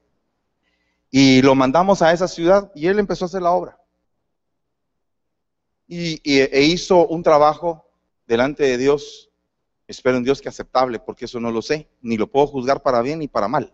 y 1.12 1.42
lo 1.42 1.56
mandamos 1.56 2.02
a 2.02 2.14
esa 2.14 2.28
ciudad 2.28 2.72
y 2.74 2.88
él 2.88 3.00
empezó 3.00 3.26
a 3.26 3.28
hacer 3.28 3.42
la 3.42 3.52
obra 3.52 3.80
y, 5.88 6.20
e 6.40 6.62
hizo 6.64 7.08
un 7.08 7.24
trabajo 7.24 7.90
delante 8.28 8.64
de 8.64 8.78
Dios, 8.78 9.30
espero 9.88 10.18
en 10.18 10.24
Dios 10.24 10.42
que 10.42 10.50
aceptable, 10.50 11.00
porque 11.00 11.26
eso 11.26 11.40
no 11.40 11.52
lo 11.52 11.62
sé, 11.62 11.88
ni 12.02 12.18
lo 12.18 12.28
puedo 12.28 12.48
juzgar 12.48 12.82
para 12.82 13.02
bien 13.02 13.20
ni 13.20 13.28
para 13.28 13.48
mal. 13.48 13.74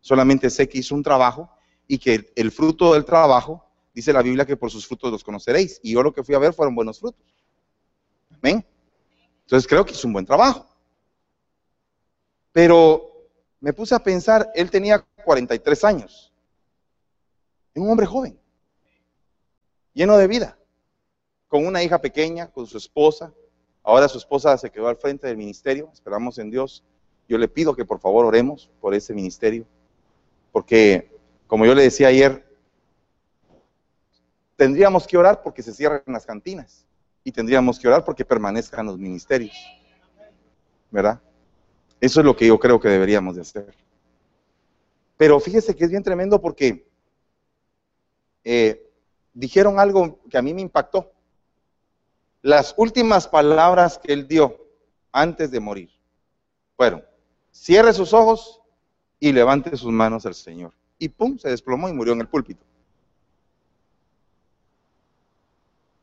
Solamente 0.00 0.50
sé 0.50 0.68
que 0.68 0.78
hizo 0.78 0.94
un 0.94 1.02
trabajo 1.02 1.50
y 1.86 1.98
que 1.98 2.32
el, 2.34 2.50
fruto 2.50 2.94
del 2.94 3.04
trabajo, 3.04 3.70
dice 3.94 4.12
la 4.12 4.22
Biblia 4.22 4.44
que 4.44 4.56
por 4.56 4.70
sus 4.70 4.86
frutos 4.86 5.10
los 5.10 5.24
conoceréis. 5.24 5.80
Y 5.82 5.92
yo 5.92 6.02
lo 6.02 6.12
que 6.12 6.24
fui 6.24 6.34
a 6.34 6.38
ver 6.38 6.52
fueron 6.52 6.74
buenos 6.74 7.00
frutos. 7.00 7.22
Amén. 8.30 8.64
Entonces 9.42 9.68
creo 9.68 9.84
que 9.84 9.92
hizo 9.92 10.06
un 10.06 10.12
buen 10.14 10.26
trabajo. 10.26 10.66
Pero 12.52 13.28
me 13.60 13.72
puse 13.72 13.94
a 13.94 14.02
pensar, 14.02 14.50
él 14.54 14.70
tenía 14.70 15.00
43 15.24 15.84
años. 15.84 16.32
Un 17.74 17.90
hombre 17.90 18.06
joven, 18.06 18.38
lleno 19.94 20.18
de 20.18 20.26
vida 20.26 20.58
con 21.52 21.66
una 21.66 21.82
hija 21.82 22.00
pequeña, 22.00 22.50
con 22.50 22.66
su 22.66 22.78
esposa. 22.78 23.30
Ahora 23.82 24.08
su 24.08 24.16
esposa 24.16 24.56
se 24.56 24.70
quedó 24.70 24.88
al 24.88 24.96
frente 24.96 25.26
del 25.26 25.36
ministerio, 25.36 25.90
esperamos 25.92 26.38
en 26.38 26.50
Dios. 26.50 26.82
Yo 27.28 27.36
le 27.36 27.46
pido 27.46 27.76
que 27.76 27.84
por 27.84 28.00
favor 28.00 28.24
oremos 28.24 28.70
por 28.80 28.94
ese 28.94 29.12
ministerio, 29.12 29.66
porque 30.50 31.10
como 31.46 31.66
yo 31.66 31.74
le 31.74 31.82
decía 31.82 32.08
ayer, 32.08 32.42
tendríamos 34.62 35.08
que 35.08 35.18
orar 35.18 35.42
porque 35.42 35.60
se 35.60 35.72
cierren 35.72 36.04
las 36.06 36.24
cantinas 36.24 36.86
y 37.24 37.32
tendríamos 37.32 37.80
que 37.80 37.88
orar 37.88 38.04
porque 38.04 38.24
permanezcan 38.24 38.86
los 38.86 38.96
ministerios. 38.96 39.56
¿Verdad? 40.88 41.20
Eso 42.00 42.20
es 42.20 42.26
lo 42.26 42.36
que 42.36 42.46
yo 42.46 42.60
creo 42.60 42.78
que 42.78 42.88
deberíamos 42.88 43.34
de 43.34 43.42
hacer. 43.42 43.74
Pero 45.16 45.40
fíjese 45.40 45.74
que 45.74 45.82
es 45.82 45.90
bien 45.90 46.04
tremendo 46.04 46.40
porque 46.40 46.88
eh, 48.44 48.88
dijeron 49.34 49.80
algo 49.80 50.20
que 50.30 50.38
a 50.38 50.42
mí 50.42 50.54
me 50.54 50.60
impactó 50.60 51.10
las 52.40 52.72
últimas 52.76 53.26
palabras 53.26 53.98
que 53.98 54.12
él 54.12 54.28
dio 54.28 54.64
antes 55.10 55.50
de 55.50 55.58
morir 55.58 55.90
fueron, 56.76 57.04
cierre 57.50 57.92
sus 57.92 58.12
ojos 58.12 58.60
y 59.18 59.32
levante 59.32 59.76
sus 59.76 59.90
manos 59.90 60.24
al 60.24 60.36
Señor. 60.36 60.72
Y 61.00 61.08
pum, 61.08 61.36
se 61.36 61.48
desplomó 61.48 61.88
y 61.88 61.92
murió 61.92 62.12
en 62.12 62.20
el 62.20 62.28
púlpito. 62.28 62.64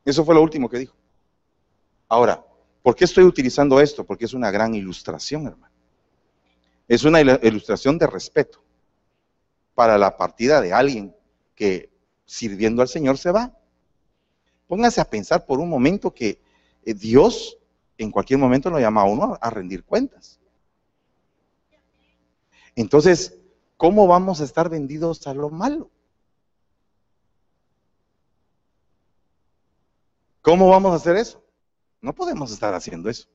Eso 0.04 0.24
fue 0.24 0.34
lo 0.34 0.42
último 0.42 0.68
que 0.68 0.78
dijo. 0.78 0.96
Ahora, 2.08 2.44
¿por 2.82 2.96
qué 2.96 3.04
estoy 3.04 3.24
utilizando 3.24 3.80
esto? 3.80 4.04
Porque 4.04 4.24
es 4.24 4.34
una 4.34 4.50
gran 4.50 4.74
ilustración, 4.74 5.46
hermano. 5.46 5.74
Es 6.88 7.04
una 7.04 7.20
ilustración 7.20 7.98
de 7.98 8.06
respeto 8.06 8.62
para 9.74 9.96
la 9.96 10.16
partida 10.16 10.60
de 10.60 10.72
alguien 10.72 11.14
que 11.54 11.90
sirviendo 12.24 12.82
al 12.82 12.88
Señor 12.88 13.16
se 13.16 13.30
va. 13.30 13.56
Póngase 14.66 15.00
a 15.00 15.04
pensar 15.04 15.46
por 15.46 15.60
un 15.60 15.68
momento 15.68 16.12
que 16.12 16.40
eh, 16.84 16.94
Dios 16.94 17.58
en 17.98 18.10
cualquier 18.10 18.38
momento 18.38 18.70
lo 18.70 18.80
llama 18.80 19.02
a 19.02 19.04
uno 19.04 19.38
a 19.40 19.50
rendir 19.50 19.84
cuentas. 19.84 20.40
Entonces, 22.74 23.38
¿cómo 23.76 24.06
vamos 24.06 24.40
a 24.40 24.44
estar 24.44 24.68
vendidos 24.68 25.26
a 25.26 25.34
lo 25.34 25.50
malo? 25.50 25.90
¿Cómo 30.42 30.68
vamos 30.68 30.92
a 30.92 30.96
hacer 30.96 31.16
eso? 31.16 31.44
No 32.00 32.14
podemos 32.14 32.50
estar 32.52 32.72
haciendo 32.74 33.10
eso. 33.10 33.28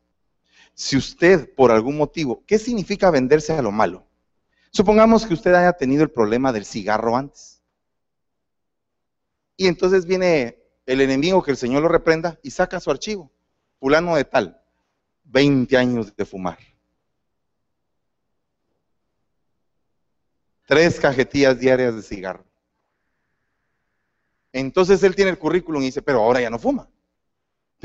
Si 0.74 0.98
usted, 0.98 1.54
por 1.54 1.72
algún 1.72 1.98
motivo, 1.98 2.44
¿qué 2.46 2.58
significa 2.58 3.12
venderse 3.12 3.54
a 3.54 3.62
lo 3.62 3.72
malo? 3.72 4.06
Supongamos 4.72 5.26
que 5.26 5.34
usted 5.34 5.54
haya 5.54 5.74
tenido 5.74 6.04
el 6.04 6.12
problema 6.12 6.52
del 6.52 6.66
cigarro 6.66 7.16
antes. 7.16 7.62
Y 9.56 9.68
entonces 9.68 10.06
viene 10.06 10.62
el 10.86 11.00
enemigo 11.00 11.42
que 11.42 11.52
el 11.52 11.58
Señor 11.58 11.82
lo 11.82 11.88
reprenda 11.88 12.40
y 12.44 12.52
saca 12.52 12.80
su 12.80 12.92
archivo. 12.92 13.32
Fulano 13.80 14.16
de 14.16 14.26
tal, 14.26 14.62
20 15.24 15.78
años 15.78 16.16
de 16.16 16.26
fumar. 16.26 16.58
Tres 20.68 21.00
cajetillas 21.00 21.60
diarias 21.60 21.96
de 21.96 22.02
cigarro. 22.02 22.44
Entonces 24.52 25.04
él 25.04 25.16
tiene 25.16 25.32
el 25.32 25.38
currículum 25.38 25.82
y 25.84 25.86
dice, 25.86 26.02
pero 26.02 26.22
ahora 26.22 26.42
ya 26.42 26.50
no 26.50 26.58
fuma. 26.58 26.90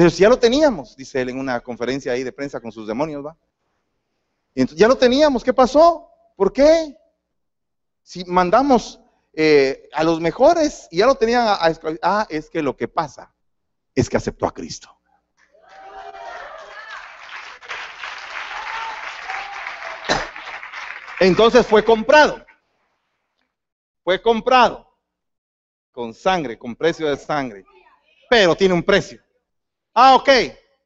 Pero 0.00 0.08
si 0.08 0.22
ya 0.22 0.30
lo 0.30 0.38
teníamos, 0.38 0.96
dice 0.96 1.20
él 1.20 1.28
en 1.28 1.38
una 1.38 1.60
conferencia 1.60 2.12
ahí 2.12 2.24
de 2.24 2.32
prensa 2.32 2.58
con 2.58 2.72
sus 2.72 2.86
demonios, 2.86 3.22
¿va? 3.22 3.36
Y 4.54 4.62
entonces, 4.62 4.80
ya 4.80 4.88
lo 4.88 4.96
teníamos, 4.96 5.44
¿qué 5.44 5.52
pasó? 5.52 6.08
¿Por 6.36 6.54
qué? 6.54 6.96
Si 8.02 8.24
mandamos 8.24 8.98
eh, 9.34 9.90
a 9.92 10.02
los 10.02 10.18
mejores 10.18 10.88
y 10.90 11.00
ya 11.00 11.06
lo 11.06 11.16
tenían 11.16 11.46
a, 11.46 11.52
a, 11.52 11.74
Ah, 12.00 12.26
es 12.30 12.48
que 12.48 12.62
lo 12.62 12.74
que 12.78 12.88
pasa 12.88 13.34
es 13.94 14.08
que 14.08 14.16
aceptó 14.16 14.46
a 14.46 14.54
Cristo. 14.54 14.88
Entonces 21.20 21.66
fue 21.66 21.84
comprado. 21.84 22.42
Fue 24.02 24.22
comprado 24.22 24.96
con 25.92 26.14
sangre, 26.14 26.58
con 26.58 26.74
precio 26.74 27.06
de 27.06 27.18
sangre. 27.18 27.66
Pero 28.30 28.56
tiene 28.56 28.72
un 28.72 28.82
precio. 28.82 29.22
Ah, 29.94 30.14
ok. 30.16 30.28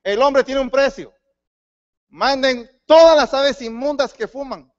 El 0.03 0.21
hombre 0.23 0.45
tiene 0.45 0.61
un 0.61 0.71
precio. 0.71 1.15
Manden 2.09 2.71
todas 2.87 3.17
las 3.17 3.33
aves 3.35 3.61
inmundas 3.63 4.13
que 4.13 4.29
fuman. 4.29 4.75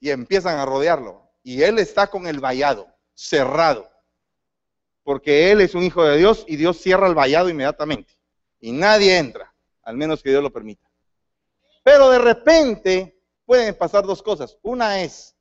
y 0.00 0.10
empiezan 0.10 0.58
a 0.58 0.66
rodearlo. 0.66 1.30
Y 1.42 1.62
él 1.62 1.78
está 1.78 2.08
con 2.08 2.26
el 2.26 2.40
vallado, 2.40 2.88
cerrado. 3.14 3.90
Porque 5.02 5.50
él 5.50 5.60
es 5.60 5.74
un 5.74 5.82
hijo 5.82 6.04
de 6.04 6.18
Dios 6.18 6.44
y 6.46 6.56
Dios 6.56 6.78
cierra 6.78 7.06
el 7.06 7.14
vallado 7.14 7.48
inmediatamente. 7.48 8.14
Y 8.60 8.72
nadie 8.72 9.16
entra, 9.16 9.54
al 9.82 9.96
menos 9.96 10.22
que 10.22 10.30
Dios 10.30 10.42
lo 10.42 10.52
permita. 10.52 10.86
Pero 11.82 12.10
de 12.10 12.18
repente 12.18 13.18
pueden 13.46 13.74
pasar 13.74 14.04
dos 14.04 14.22
cosas. 14.22 14.58
Una 14.62 15.00
es 15.00 15.34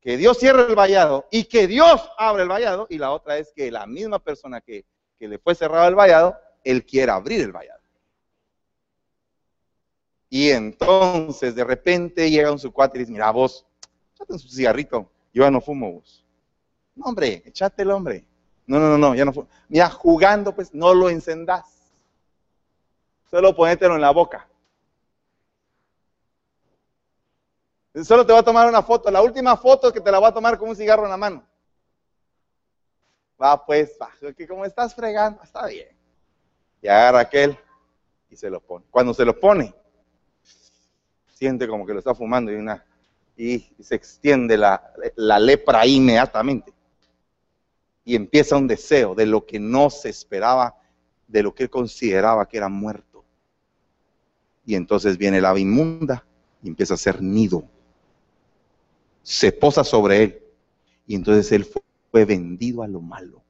que 0.00 0.16
Dios 0.16 0.38
cierre 0.38 0.66
el 0.68 0.74
vallado 0.74 1.26
y 1.30 1.44
que 1.44 1.66
Dios 1.66 2.08
abre 2.18 2.44
el 2.44 2.48
vallado. 2.48 2.86
Y 2.88 2.98
la 2.98 3.10
otra 3.10 3.38
es 3.38 3.52
que 3.52 3.70
la 3.70 3.86
misma 3.86 4.20
persona 4.20 4.60
que, 4.60 4.86
que 5.22 5.28
le 5.28 5.38
fue 5.38 5.54
cerrado 5.54 5.86
el 5.86 5.94
vallado, 5.94 6.36
él 6.64 6.84
quiera 6.84 7.14
abrir 7.14 7.42
el 7.42 7.52
vallado. 7.52 7.80
Y 10.28 10.50
entonces 10.50 11.54
de 11.54 11.62
repente 11.62 12.28
llega 12.28 12.50
un 12.50 12.58
su 12.58 12.72
cuate 12.72 12.98
y 12.98 13.02
dice, 13.02 13.12
mira 13.12 13.30
vos, 13.30 13.64
en 14.28 14.36
su 14.36 14.48
cigarrito, 14.48 15.08
yo 15.32 15.44
ya 15.44 15.50
no 15.52 15.60
fumo 15.60 15.92
vos. 15.92 16.26
No, 16.96 17.04
hombre, 17.04 17.40
echate 17.46 17.82
el 17.82 17.92
hombre. 17.92 18.24
No, 18.66 18.80
no, 18.80 18.88
no, 18.88 18.98
no, 18.98 19.14
ya 19.14 19.24
no 19.24 19.32
fue. 19.32 19.44
Mira, 19.68 19.88
jugando, 19.90 20.56
pues 20.56 20.74
no 20.74 20.92
lo 20.92 21.08
encendás. 21.08 21.92
Solo 23.30 23.54
ponételo 23.54 23.94
en 23.94 24.00
la 24.00 24.10
boca. 24.10 24.48
Solo 28.02 28.26
te 28.26 28.32
va 28.32 28.40
a 28.40 28.44
tomar 28.44 28.68
una 28.68 28.82
foto. 28.82 29.08
La 29.08 29.22
última 29.22 29.56
foto 29.56 29.92
que 29.92 30.00
te 30.00 30.10
la 30.10 30.18
va 30.18 30.28
a 30.28 30.34
tomar 30.34 30.58
con 30.58 30.68
un 30.68 30.74
cigarro 30.74 31.04
en 31.04 31.10
la 31.10 31.16
mano. 31.16 31.44
Va, 33.42 33.64
pues, 33.64 33.96
va. 34.00 34.10
Que 34.36 34.46
como 34.46 34.64
estás 34.64 34.94
fregando, 34.94 35.42
está 35.42 35.66
bien. 35.66 35.88
Y 36.80 36.88
agarra 36.88 37.20
aquel 37.20 37.58
y 38.30 38.36
se 38.36 38.48
lo 38.48 38.60
pone. 38.60 38.84
Cuando 38.90 39.12
se 39.12 39.24
lo 39.24 39.38
pone, 39.38 39.74
siente 41.32 41.66
como 41.66 41.84
que 41.84 41.92
lo 41.92 41.98
está 41.98 42.14
fumando 42.14 42.52
y, 42.52 42.54
una, 42.54 42.84
y 43.36 43.58
se 43.80 43.96
extiende 43.96 44.56
la, 44.56 44.92
la 45.16 45.40
lepra 45.40 45.84
inmediatamente. 45.86 46.72
Y 48.04 48.14
empieza 48.14 48.56
un 48.56 48.68
deseo 48.68 49.14
de 49.14 49.26
lo 49.26 49.44
que 49.44 49.58
no 49.58 49.90
se 49.90 50.08
esperaba, 50.08 50.76
de 51.26 51.42
lo 51.42 51.54
que 51.54 51.64
él 51.64 51.70
consideraba 51.70 52.46
que 52.46 52.58
era 52.58 52.68
muerto. 52.68 53.24
Y 54.64 54.76
entonces 54.76 55.18
viene 55.18 55.38
el 55.38 55.44
ave 55.44 55.60
inmunda 55.60 56.24
y 56.62 56.68
empieza 56.68 56.94
a 56.94 56.96
hacer 56.96 57.20
nido. 57.20 57.64
Se 59.22 59.50
posa 59.50 59.82
sobre 59.82 60.22
él. 60.22 60.42
Y 61.06 61.16
entonces 61.16 61.50
él 61.52 61.64
fue 62.12 62.26
vendido 62.26 62.82
a 62.82 62.86
lo 62.86 63.00
malo. 63.00 63.42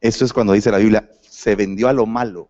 Eso 0.00 0.24
es 0.24 0.32
cuando 0.32 0.54
dice 0.54 0.70
la 0.70 0.78
Biblia, 0.78 1.08
se 1.20 1.54
vendió 1.54 1.86
a 1.86 1.92
lo 1.92 2.06
malo. 2.06 2.48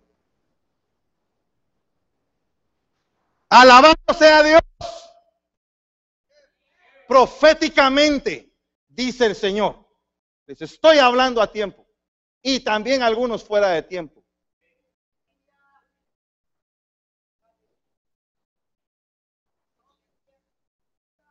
Alabado 3.49 3.97
sea 4.17 4.45
Dios. 4.45 4.61
Proféticamente, 7.09 8.55
dice 8.89 9.27
el 9.27 9.35
Señor. 9.35 9.85
Les 10.47 10.63
estoy 10.63 10.99
hablando 10.99 11.43
a 11.43 11.51
tiempo. 11.51 11.85
Y 12.41 12.61
también 12.61 13.03
algunos 13.03 13.43
fuera 13.43 13.71
de 13.71 13.83
tiempo. 13.83 14.25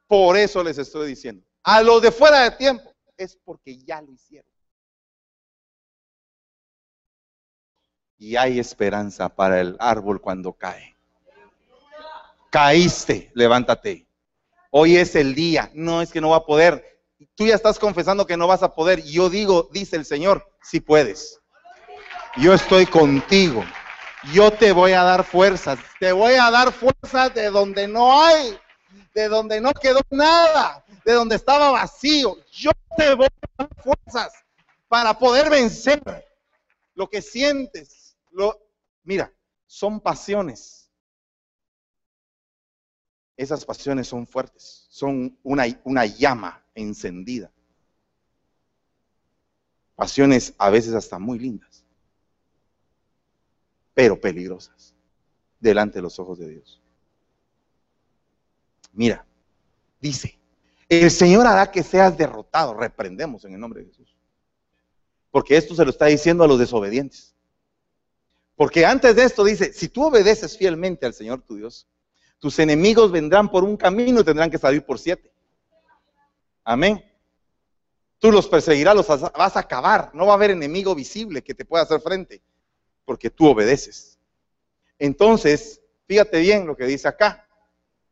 Por 0.07 0.35
eso 0.35 0.61
les 0.61 0.77
estoy 0.77 1.07
diciendo. 1.07 1.45
A 1.63 1.81
los 1.81 2.01
de 2.01 2.11
fuera 2.11 2.41
de 2.41 2.51
tiempo 2.51 2.96
es 3.17 3.37
porque 3.43 3.77
ya 3.77 4.01
lo 4.01 4.11
hicieron. 4.11 4.51
Y 8.19 8.35
hay 8.35 8.59
esperanza 8.59 9.29
para 9.29 9.61
el 9.61 9.75
árbol 9.79 10.21
cuando 10.21 10.53
cae. 10.53 10.95
Caíste, 12.49 13.31
levántate. 13.35 14.07
Hoy 14.71 14.97
es 14.97 15.15
el 15.15 15.35
día. 15.35 15.69
No 15.73 16.01
es 16.01 16.11
que 16.11 16.21
no 16.21 16.29
va 16.29 16.37
a 16.37 16.45
poder. 16.45 16.83
Tú 17.35 17.45
ya 17.45 17.55
estás 17.55 17.77
confesando 17.77 18.25
que 18.25 18.37
no 18.37 18.47
vas 18.47 18.63
a 18.63 18.73
poder. 18.73 19.03
Yo 19.03 19.29
digo, 19.29 19.69
dice 19.71 19.95
el 19.95 20.05
Señor, 20.05 20.51
si 20.61 20.79
puedes. 20.79 21.39
Yo 22.37 22.53
estoy 22.53 22.85
contigo. 22.85 23.63
Yo 24.33 24.51
te 24.51 24.71
voy 24.71 24.93
a 24.93 25.03
dar 25.03 25.23
fuerzas. 25.23 25.79
Te 25.99 26.11
voy 26.11 26.33
a 26.33 26.49
dar 26.49 26.71
fuerzas 26.71 27.33
de 27.35 27.49
donde 27.51 27.87
no 27.87 28.19
hay. 28.19 28.57
De 29.13 29.27
donde 29.27 29.61
no 29.61 29.73
quedó 29.73 29.99
nada. 30.09 30.83
De 31.07 31.13
donde 31.13 31.37
estaba 31.37 31.71
vacío. 31.71 32.35
Yo 32.51 32.71
te 32.97 33.15
voy 33.15 33.27
a 33.27 33.63
dar 33.63 33.69
fuerzas 33.81 34.33
para 34.89 35.17
poder 35.17 35.49
vencer 35.49 36.01
lo 36.93 37.09
que 37.09 37.21
sientes. 37.21 38.17
Mira, 39.03 39.33
son 39.65 40.01
pasiones 40.01 40.87
esas 43.37 43.63
pasiones 43.63 44.07
son 44.07 44.25
fuertes, 44.25 44.87
son 44.89 45.37
una 45.43 46.05
llama 46.07 46.65
encendida. 46.73 47.51
Pasiones 49.95 50.55
a 50.57 50.71
veces 50.71 50.95
hasta 50.95 51.19
muy 51.19 51.37
lindas, 51.37 51.85
pero 53.93 54.19
peligrosas 54.19 54.95
delante 55.59 55.99
de 55.99 56.01
los 56.01 56.19
ojos 56.19 56.39
de 56.39 56.49
Dios. 56.49 56.81
Mira, 58.91 59.25
dice, 60.01 60.36
el 60.89 61.11
Señor 61.11 61.45
hará 61.47 61.71
que 61.71 61.83
seas 61.83 62.17
derrotado, 62.17 62.73
reprendemos 62.73 63.43
en 63.45 63.53
el 63.53 63.59
nombre 63.59 63.81
de 63.81 63.87
Jesús. 63.87 64.15
Porque 65.31 65.57
esto 65.57 65.75
se 65.75 65.83
lo 65.83 65.91
está 65.91 66.05
diciendo 66.05 66.43
a 66.43 66.47
los 66.47 66.59
desobedientes. 66.59 67.35
Porque 68.55 68.85
antes 68.85 69.15
de 69.15 69.23
esto 69.23 69.43
dice, 69.43 69.73
si 69.73 69.89
tú 69.89 70.05
obedeces 70.05 70.57
fielmente 70.57 71.05
al 71.05 71.13
Señor 71.13 71.41
tu 71.41 71.57
Dios, 71.57 71.87
tus 72.39 72.57
enemigos 72.59 73.11
vendrán 73.11 73.49
por 73.49 73.63
un 73.63 73.77
camino 73.77 74.21
y 74.21 74.23
tendrán 74.23 74.49
que 74.49 74.57
salir 74.57 74.83
por 74.83 74.97
siete. 74.97 75.31
Amén. 76.63 77.03
Tú 78.19 78.31
los 78.31 78.47
perseguirás, 78.47 78.95
los 78.95 79.07
vas 79.07 79.55
a 79.55 79.59
acabar. 79.59 80.09
No 80.13 80.25
va 80.25 80.33
a 80.33 80.35
haber 80.35 80.51
enemigo 80.51 80.95
visible 80.95 81.43
que 81.43 81.53
te 81.53 81.65
pueda 81.65 81.83
hacer 81.83 82.01
frente, 82.01 82.41
porque 83.05 83.29
tú 83.29 83.47
obedeces. 83.47 84.17
Entonces, 84.97 85.81
fíjate 86.07 86.39
bien 86.39 86.65
lo 86.65 86.75
que 86.75 86.85
dice 86.85 87.07
acá. 87.07 87.46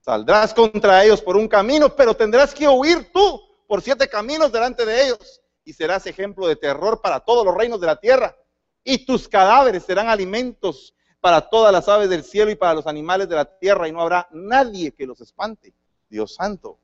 Saldrás 0.06 0.53
contra 0.53 1.03
ellos 1.03 1.20
por 1.20 1.36
un 1.36 1.47
camino, 1.47 1.89
pero 1.95 2.16
tendrás 2.16 2.53
que 2.53 2.68
huir 2.68 3.12
tú 3.12 3.41
por 3.66 3.82
siete 3.82 4.08
caminos 4.08 4.51
delante 4.51 4.86
de 4.86 5.03
ellos. 5.03 5.41
Y 5.64 5.74
serás 5.74 6.06
ejemplo 6.06 6.47
de 6.47 6.56
terror 6.56 7.01
para 7.01 7.22
todos 7.22 7.43
los 7.43 7.56
reinos 7.56 7.82
de 7.82 7.88
la 7.88 7.95
tierra. 7.99 8.36
Y 8.84 9.03
tus 9.03 9.28
cadáveres 9.28 9.84
serán 9.84 10.08
alimentos 10.08 10.93
para 11.20 11.41
todas 11.41 11.74
las 11.74 11.89
aves 11.89 12.08
del 12.08 12.24
cielo 12.24 12.51
y 12.51 12.56
para 12.56 12.76
los 12.76 12.86
animales 12.86 13.28
de 13.28 13.34
la 13.34 13.45
tierra, 13.45 13.88
y 13.88 13.91
no 13.91 13.99
habrá 13.99 14.28
nadie 14.30 14.91
que 14.91 15.08
los 15.08 15.22
espante. 15.22 15.74
Dios 16.08 16.36
santo. 16.36 16.78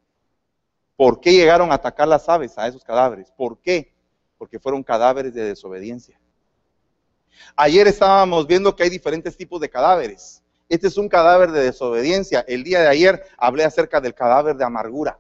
¿Por 0.96 1.20
qué 1.20 1.32
llegaron 1.32 1.72
a 1.72 1.76
atacar 1.76 2.08
las 2.08 2.28
aves 2.28 2.58
a 2.58 2.68
esos 2.68 2.84
cadáveres? 2.84 3.32
¿Por 3.38 3.60
qué? 3.60 3.94
Porque 4.40 4.60
fueron 4.60 4.82
cadáveres 4.82 5.36
de 5.36 5.44
desobediencia. 5.44 6.20
Ayer 7.56 7.88
estábamos 7.88 8.48
viendo 8.48 8.76
que 8.76 8.82
hay 8.82 8.90
diferentes 8.90 9.38
tipos 9.38 9.62
de 9.62 9.70
cadáveres. 9.70 10.42
Este 10.72 10.88
es 10.88 10.98
un 10.98 11.10
cadáver 11.10 11.52
de 11.52 11.64
desobediencia. 11.64 12.46
El 12.48 12.64
día 12.64 12.80
de 12.80 12.88
ayer 12.88 13.28
hablé 13.36 13.66
acerca 13.66 14.00
del 14.00 14.14
cadáver 14.14 14.56
de 14.56 14.64
amargura. 14.64 15.20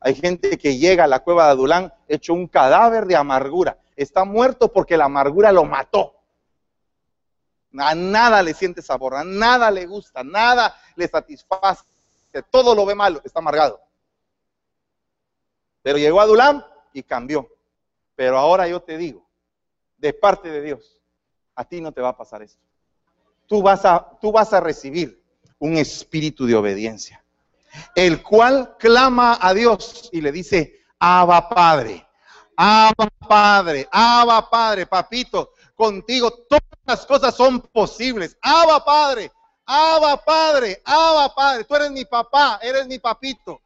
Hay 0.00 0.14
gente 0.14 0.58
que 0.58 0.76
llega 0.76 1.04
a 1.04 1.06
la 1.06 1.20
cueva 1.20 1.46
de 1.46 1.52
Adulán 1.52 1.94
hecho 2.06 2.34
un 2.34 2.46
cadáver 2.46 3.06
de 3.06 3.16
amargura. 3.16 3.78
Está 3.96 4.26
muerto 4.26 4.70
porque 4.70 4.98
la 4.98 5.06
amargura 5.06 5.50
lo 5.50 5.64
mató. 5.64 6.14
A 7.78 7.94
nada 7.94 8.42
le 8.42 8.52
siente 8.52 8.82
sabor, 8.82 9.14
a 9.14 9.24
nada 9.24 9.70
le 9.70 9.86
gusta, 9.86 10.22
nada 10.22 10.76
le 10.94 11.08
satisface, 11.08 11.82
todo 12.50 12.74
lo 12.74 12.84
ve 12.84 12.94
malo, 12.94 13.22
está 13.24 13.38
amargado. 13.38 13.80
Pero 15.80 15.96
llegó 15.96 16.20
a 16.20 16.26
Dulam 16.26 16.62
y 16.92 17.02
cambió. 17.02 17.48
Pero 18.14 18.36
ahora 18.36 18.68
yo 18.68 18.82
te 18.82 18.98
digo, 18.98 19.26
de 19.96 20.12
parte 20.12 20.50
de 20.50 20.60
Dios, 20.60 21.00
a 21.54 21.64
ti 21.64 21.80
no 21.80 21.92
te 21.92 22.02
va 22.02 22.10
a 22.10 22.16
pasar 22.18 22.42
esto. 22.42 22.69
Tú 23.50 23.62
vas 23.62 23.84
a, 23.84 24.16
tú 24.20 24.30
vas 24.30 24.52
a 24.52 24.60
recibir 24.60 25.20
un 25.58 25.76
espíritu 25.76 26.46
de 26.46 26.54
obediencia, 26.54 27.20
el 27.96 28.22
cual 28.22 28.76
clama 28.78 29.38
a 29.40 29.52
Dios 29.52 30.08
y 30.12 30.20
le 30.20 30.30
dice, 30.30 30.84
Abba 31.00 31.48
Padre, 31.48 32.06
Abba 32.54 33.08
Padre, 33.28 33.88
Abba 33.90 34.48
Padre, 34.48 34.86
papito, 34.86 35.54
contigo 35.74 36.30
todas 36.48 36.62
las 36.86 37.04
cosas 37.04 37.34
son 37.34 37.60
posibles. 37.60 38.38
Abba 38.40 38.84
Padre, 38.84 39.32
Abba 39.66 40.16
Padre, 40.24 40.80
Abba 40.84 41.34
Padre, 41.34 41.64
tú 41.64 41.74
eres 41.74 41.90
mi 41.90 42.04
papá, 42.04 42.60
eres 42.62 42.86
mi 42.86 43.00
papito. 43.00 43.60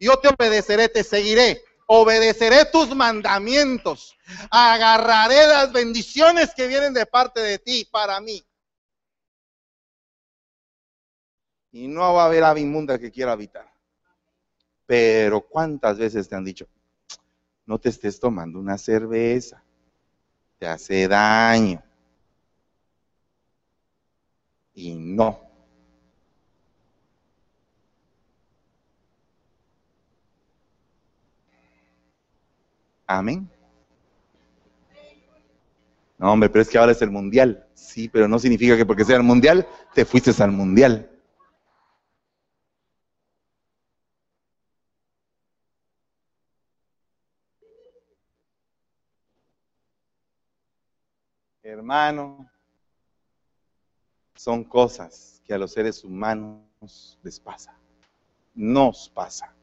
Yo 0.00 0.16
te 0.16 0.28
obedeceré, 0.28 0.88
te 0.88 1.04
seguiré. 1.04 1.62
Obedeceré 1.86 2.64
tus 2.64 2.96
mandamientos. 2.96 4.16
Agarraré 4.50 5.46
las 5.46 5.72
bendiciones 5.72 6.54
que 6.56 6.68
vienen 6.68 6.94
de 6.94 7.04
parte 7.04 7.40
de 7.40 7.58
ti 7.58 7.86
para 7.92 8.18
mí. 8.22 8.42
Y 11.76 11.88
no 11.88 12.14
va 12.14 12.22
a 12.22 12.26
haber 12.26 12.42
ave 12.42 12.62
inmunda 12.62 12.98
que 12.98 13.10
quiera 13.10 13.32
habitar. 13.32 13.70
Pero 14.86 15.42
¿cuántas 15.42 15.98
veces 15.98 16.26
te 16.26 16.34
han 16.34 16.42
dicho, 16.42 16.66
no 17.66 17.78
te 17.78 17.90
estés 17.90 18.18
tomando 18.18 18.58
una 18.58 18.78
cerveza? 18.78 19.62
te 20.58 20.66
hace 20.66 21.06
daño. 21.06 21.82
Y 24.74 24.94
no. 24.94 25.38
Amén. 33.06 33.50
No, 36.16 36.32
hombre, 36.32 36.48
pero 36.48 36.62
es 36.62 36.70
que 36.70 36.78
ahora 36.78 36.92
es 36.92 37.02
el 37.02 37.10
mundial. 37.10 37.66
Sí, 37.74 38.08
pero 38.08 38.26
no 38.28 38.38
significa 38.38 38.78
que 38.78 38.86
porque 38.86 39.04
sea 39.04 39.16
el 39.16 39.22
mundial, 39.22 39.68
te 39.92 40.06
fuiste 40.06 40.32
al 40.42 40.52
mundial. 40.52 41.10
Hermano, 51.86 52.50
son 54.34 54.64
cosas 54.64 55.40
que 55.44 55.54
a 55.54 55.58
los 55.58 55.72
seres 55.72 56.02
humanos 56.02 57.16
les 57.22 57.38
pasa, 57.38 57.78
nos 58.56 59.08
pasa. 59.08 59.54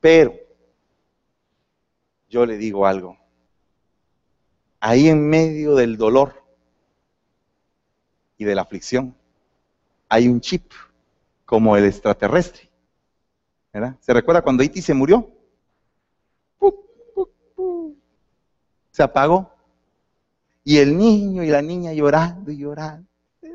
Pero 0.00 0.34
yo 2.28 2.44
le 2.44 2.56
digo 2.56 2.84
algo. 2.84 3.16
Ahí 4.80 5.08
en 5.08 5.28
medio 5.28 5.76
del 5.76 5.96
dolor 5.96 6.42
y 8.36 8.44
de 8.44 8.56
la 8.56 8.62
aflicción 8.62 9.14
hay 10.08 10.26
un 10.26 10.40
chip 10.40 10.72
como 11.44 11.76
el 11.76 11.84
extraterrestre. 11.84 12.68
¿Se 14.00 14.12
recuerda 14.12 14.42
cuando 14.42 14.64
Iti 14.64 14.82
se 14.82 14.94
murió? 14.94 15.30
Se 18.90 19.04
apagó. 19.04 19.57
Y 20.64 20.78
el 20.78 20.96
niño 20.96 21.42
y 21.42 21.48
la 21.48 21.62
niña 21.62 21.92
llorando 21.92 22.50
y 22.50 22.58
llorando. 22.58 23.08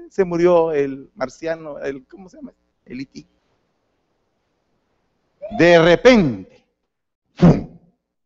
Se 0.10 0.26
murió 0.26 0.72
el 0.72 1.12
marciano, 1.16 1.80
el, 1.80 2.06
¿cómo 2.08 2.30
se 2.30 2.38
llama? 2.38 2.54
El 2.86 3.02
Iti. 3.02 3.28
De 5.58 5.84
repente, 5.84 6.66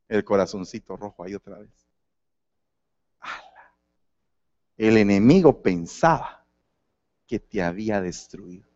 el 0.08 0.24
corazoncito 0.24 0.96
rojo 0.96 1.24
ahí 1.24 1.36
otra 1.36 1.60
vez. 1.60 1.70
El 4.78 4.98
enemigo 4.98 5.62
pensaba 5.62 6.46
que 7.26 7.40
te 7.40 7.62
había 7.64 8.00
destruido. 8.00 8.68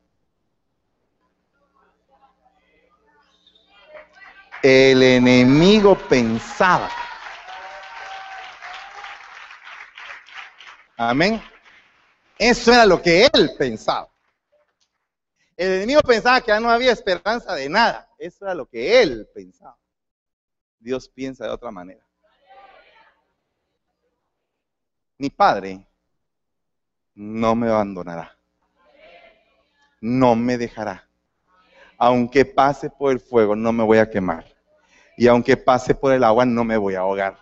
El 4.64 5.02
enemigo 5.02 5.98
pensaba. 6.10 6.90
Amén. 11.04 11.42
Eso 12.38 12.72
era 12.72 12.86
lo 12.86 13.02
que 13.02 13.26
él 13.26 13.50
pensaba. 13.58 14.08
El 15.58 15.72
enemigo 15.72 16.02
pensaba 16.02 16.42
que 16.42 16.50
ya 16.50 16.60
no 16.60 16.70
había 16.70 16.92
esperanza 16.92 17.56
de 17.56 17.68
nada. 17.70 18.08
Eso 18.20 18.46
era 18.46 18.54
lo 18.54 18.68
que 18.68 19.02
él 19.02 19.28
pensaba. 19.34 19.76
Dios 20.78 21.10
piensa 21.10 21.46
de 21.46 21.50
otra 21.50 21.72
manera. 21.72 22.06
Mi 25.18 25.32
padre 25.32 25.84
no 27.16 27.56
me 27.56 27.68
abandonará. 27.68 28.38
No 30.02 30.36
me 30.36 30.56
dejará. 30.56 31.08
Aunque 31.98 32.46
pase 32.46 32.92
por 32.92 33.12
el 33.12 33.20
fuego, 33.20 33.56
no 33.56 33.72
me 33.74 33.84
voy 33.84 33.98
a 33.98 34.08
quemar. 34.08 34.46
Y 35.18 35.26
aunque 35.26 35.58
pase 35.58 35.96
por 35.96 36.14
el 36.14 36.24
agua, 36.24 36.46
no 36.46 36.64
me 36.64 36.78
voy 36.78 36.94
a 36.94 37.00
ahogar. 37.00 37.40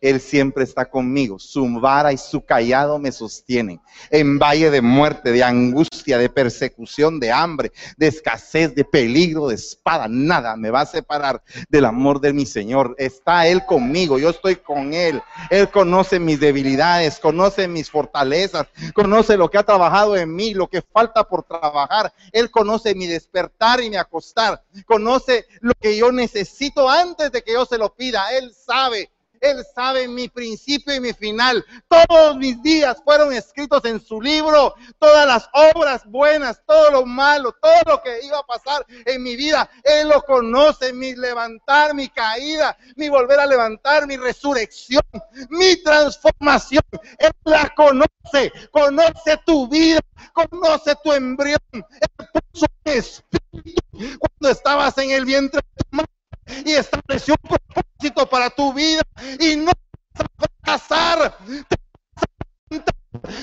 Él 0.00 0.20
siempre 0.20 0.64
está 0.64 0.88
conmigo. 0.88 1.38
Su 1.38 1.68
vara 1.80 2.12
y 2.12 2.16
su 2.16 2.44
callado 2.44 2.98
me 2.98 3.12
sostienen. 3.12 3.80
En 4.10 4.38
valle 4.38 4.70
de 4.70 4.80
muerte, 4.80 5.32
de 5.32 5.44
angustia, 5.44 6.18
de 6.18 6.28
persecución, 6.28 7.20
de 7.20 7.30
hambre, 7.30 7.72
de 7.96 8.06
escasez, 8.06 8.74
de 8.74 8.84
peligro, 8.84 9.48
de 9.48 9.56
espada, 9.56 10.06
nada 10.08 10.56
me 10.56 10.70
va 10.70 10.82
a 10.82 10.86
separar 10.86 11.42
del 11.68 11.84
amor 11.84 12.20
de 12.20 12.32
mi 12.32 12.46
Señor. 12.46 12.94
Está 12.98 13.46
Él 13.46 13.64
conmigo, 13.66 14.18
yo 14.18 14.30
estoy 14.30 14.56
con 14.56 14.94
Él. 14.94 15.22
Él 15.50 15.68
conoce 15.70 16.18
mis 16.18 16.40
debilidades, 16.40 17.18
conoce 17.18 17.68
mis 17.68 17.90
fortalezas, 17.90 18.66
conoce 18.94 19.36
lo 19.36 19.50
que 19.50 19.58
ha 19.58 19.62
trabajado 19.62 20.16
en 20.16 20.34
mí, 20.34 20.54
lo 20.54 20.68
que 20.68 20.82
falta 20.82 21.24
por 21.24 21.42
trabajar. 21.42 22.12
Él 22.32 22.50
conoce 22.50 22.94
mi 22.94 23.06
despertar 23.06 23.82
y 23.82 23.90
mi 23.90 23.96
acostar. 23.96 24.62
Conoce 24.86 25.46
lo 25.60 25.74
que 25.78 25.96
yo 25.96 26.10
necesito 26.10 26.88
antes 26.88 27.32
de 27.32 27.42
que 27.42 27.52
yo 27.52 27.66
se 27.66 27.78
lo 27.78 27.94
pida. 27.94 28.24
Él 28.36 28.52
sabe 28.54 29.10
él 29.40 29.64
sabe 29.74 30.06
mi 30.06 30.28
principio 30.28 30.94
y 30.94 31.00
mi 31.00 31.12
final. 31.12 31.64
Todos 31.88 32.36
mis 32.36 32.62
días 32.62 33.00
fueron 33.04 33.32
escritos 33.32 33.84
en 33.84 34.00
su 34.00 34.20
libro. 34.20 34.74
Todas 34.98 35.26
las 35.26 35.48
obras 35.74 36.04
buenas, 36.06 36.60
todo 36.66 36.90
lo 36.90 37.06
malo, 37.06 37.54
todo 37.60 37.80
lo 37.86 38.02
que 38.02 38.20
iba 38.22 38.38
a 38.38 38.46
pasar 38.46 38.84
en 38.88 39.22
mi 39.22 39.36
vida. 39.36 39.70
Él 39.82 40.08
lo 40.08 40.22
conoce, 40.22 40.92
mi 40.92 41.14
levantar, 41.14 41.94
mi 41.94 42.08
caída, 42.08 42.76
mi 42.96 43.08
volver 43.08 43.40
a 43.40 43.46
levantar, 43.46 44.06
mi 44.06 44.16
resurrección, 44.16 45.02
mi 45.48 45.76
transformación. 45.82 46.84
Él 47.18 47.30
la 47.44 47.72
conoce, 47.74 48.52
conoce 48.70 49.40
tu 49.46 49.68
vida, 49.68 50.00
conoce 50.34 50.94
tu 51.02 51.12
embrión. 51.12 51.60
Él 51.72 52.28
puso 52.52 52.66
espíritu 52.84 53.80
cuando 54.18 54.50
estabas 54.50 54.96
en 54.98 55.10
el 55.10 55.24
vientre 55.24 55.60
de 55.60 55.84
tu 55.84 55.96
madre 55.96 56.19
y 56.64 56.72
estableció 56.72 57.34
un 57.42 57.56
propósito 57.56 58.28
para 58.28 58.50
tu 58.50 58.72
vida 58.72 59.02
y 59.38 59.56
no 59.56 59.72
vas 60.14 60.26
a 60.26 60.78
fracasar. 60.78 61.36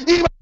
y 0.08 0.22
vas 0.22 0.38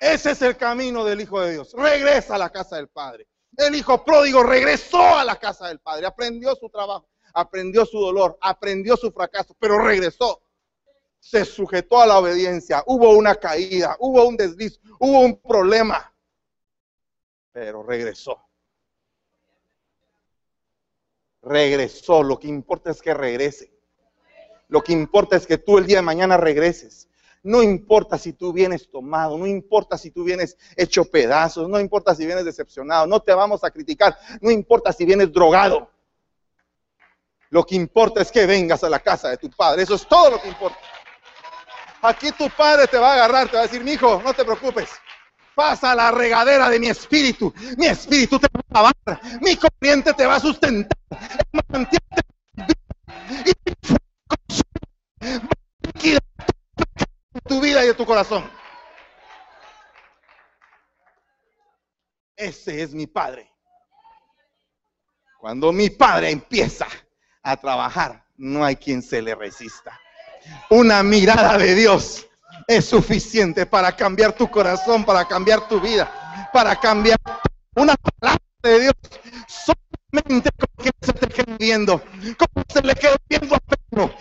Ese 0.00 0.30
es 0.30 0.40
el 0.40 0.56
camino 0.56 1.04
del 1.04 1.20
Hijo 1.20 1.40
de 1.42 1.52
Dios. 1.52 1.74
Regresa 1.74 2.36
a 2.36 2.38
la 2.38 2.48
casa 2.48 2.76
del 2.76 2.88
Padre. 2.88 3.28
El 3.56 3.74
Hijo 3.74 4.02
pródigo 4.02 4.42
regresó 4.42 5.16
a 5.16 5.24
la 5.24 5.36
casa 5.36 5.68
del 5.68 5.78
Padre, 5.78 6.06
aprendió 6.06 6.54
su 6.56 6.70
trabajo, 6.70 7.08
aprendió 7.34 7.84
su 7.84 8.00
dolor, 8.00 8.38
aprendió 8.40 8.96
su 8.96 9.12
fracaso, 9.12 9.54
pero 9.58 9.78
regresó 9.78 10.40
se 11.20 11.44
sujetó 11.44 12.00
a 12.00 12.06
la 12.06 12.18
obediencia, 12.18 12.82
hubo 12.86 13.10
una 13.10 13.36
caída, 13.36 13.96
hubo 14.00 14.26
un 14.26 14.36
desliz, 14.36 14.80
hubo 14.98 15.20
un 15.20 15.36
problema, 15.36 16.12
pero 17.52 17.82
regresó. 17.82 18.42
Regresó, 21.42 22.22
lo 22.22 22.38
que 22.38 22.48
importa 22.48 22.90
es 22.90 23.00
que 23.00 23.14
regrese. 23.14 23.72
Lo 24.68 24.82
que 24.82 24.92
importa 24.92 25.36
es 25.36 25.46
que 25.46 25.58
tú 25.58 25.78
el 25.78 25.86
día 25.86 25.96
de 25.96 26.02
mañana 26.02 26.36
regreses. 26.36 27.08
No 27.42 27.62
importa 27.62 28.18
si 28.18 28.34
tú 28.34 28.52
vienes 28.52 28.90
tomado, 28.90 29.38
no 29.38 29.46
importa 29.46 29.96
si 29.96 30.10
tú 30.10 30.24
vienes 30.24 30.58
hecho 30.76 31.06
pedazos, 31.06 31.68
no 31.68 31.80
importa 31.80 32.14
si 32.14 32.26
vienes 32.26 32.44
decepcionado, 32.44 33.06
no 33.06 33.20
te 33.20 33.32
vamos 33.32 33.64
a 33.64 33.70
criticar, 33.70 34.18
no 34.42 34.50
importa 34.50 34.92
si 34.92 35.06
vienes 35.06 35.32
drogado. 35.32 35.90
Lo 37.48 37.64
que 37.64 37.74
importa 37.74 38.20
es 38.20 38.30
que 38.30 38.46
vengas 38.46 38.84
a 38.84 38.90
la 38.90 39.00
casa 39.00 39.30
de 39.30 39.38
tu 39.38 39.50
padre, 39.50 39.82
eso 39.82 39.94
es 39.94 40.06
todo 40.06 40.30
lo 40.30 40.40
que 40.40 40.48
importa. 40.48 40.78
Aquí 42.02 42.32
tu 42.32 42.48
padre 42.50 42.86
te 42.86 42.98
va 42.98 43.10
a 43.10 43.14
agarrar, 43.14 43.48
te 43.48 43.56
va 43.56 43.60
a 43.60 43.66
decir, 43.66 43.84
mi 43.84 43.92
hijo, 43.92 44.22
no 44.24 44.32
te 44.32 44.44
preocupes. 44.44 44.90
Pasa 45.54 45.94
la 45.94 46.10
regadera 46.10 46.70
de 46.70 46.78
mi 46.78 46.86
espíritu. 46.86 47.52
Mi 47.76 47.86
espíritu 47.86 48.38
te 48.38 48.48
va 48.54 48.62
a 48.70 48.82
lavar. 48.82 49.20
Mi 49.42 49.56
corriente 49.56 50.14
te 50.14 50.26
va 50.26 50.36
a 50.36 50.40
sustentar. 50.40 50.96
Y 56.02 56.16
tu 57.46 57.60
vida 57.60 57.84
y 57.84 57.88
de 57.88 57.94
tu 57.94 58.06
corazón. 58.06 58.50
Ese 62.36 62.82
es 62.82 62.94
mi 62.94 63.06
padre. 63.06 63.50
Cuando 65.38 65.72
mi 65.72 65.90
padre 65.90 66.30
empieza 66.30 66.86
a 67.42 67.56
trabajar, 67.56 68.24
no 68.36 68.64
hay 68.64 68.76
quien 68.76 69.02
se 69.02 69.20
le 69.20 69.34
resista. 69.34 69.98
Una 70.70 71.02
mirada 71.02 71.58
de 71.58 71.74
Dios 71.74 72.26
es 72.66 72.84
suficiente 72.84 73.66
para 73.66 73.94
cambiar 73.96 74.32
tu 74.32 74.50
corazón, 74.50 75.04
para 75.04 75.26
cambiar 75.26 75.66
tu 75.68 75.80
vida, 75.80 76.48
para 76.52 76.76
cambiar 76.76 77.18
una 77.74 77.96
palabra 77.96 78.42
de 78.62 78.80
Dios. 78.80 78.94
Solamente 79.48 80.50
con 80.52 80.84
que 80.84 80.90
se 81.00 81.12
te 81.12 81.26
quede 81.28 81.56
viendo, 81.58 82.00
como 82.38 82.64
se 82.72 82.82
le 82.82 82.94
quedó 82.94 83.16
viendo 83.28 83.56
a 83.56 83.58
Pedro. 83.58 84.14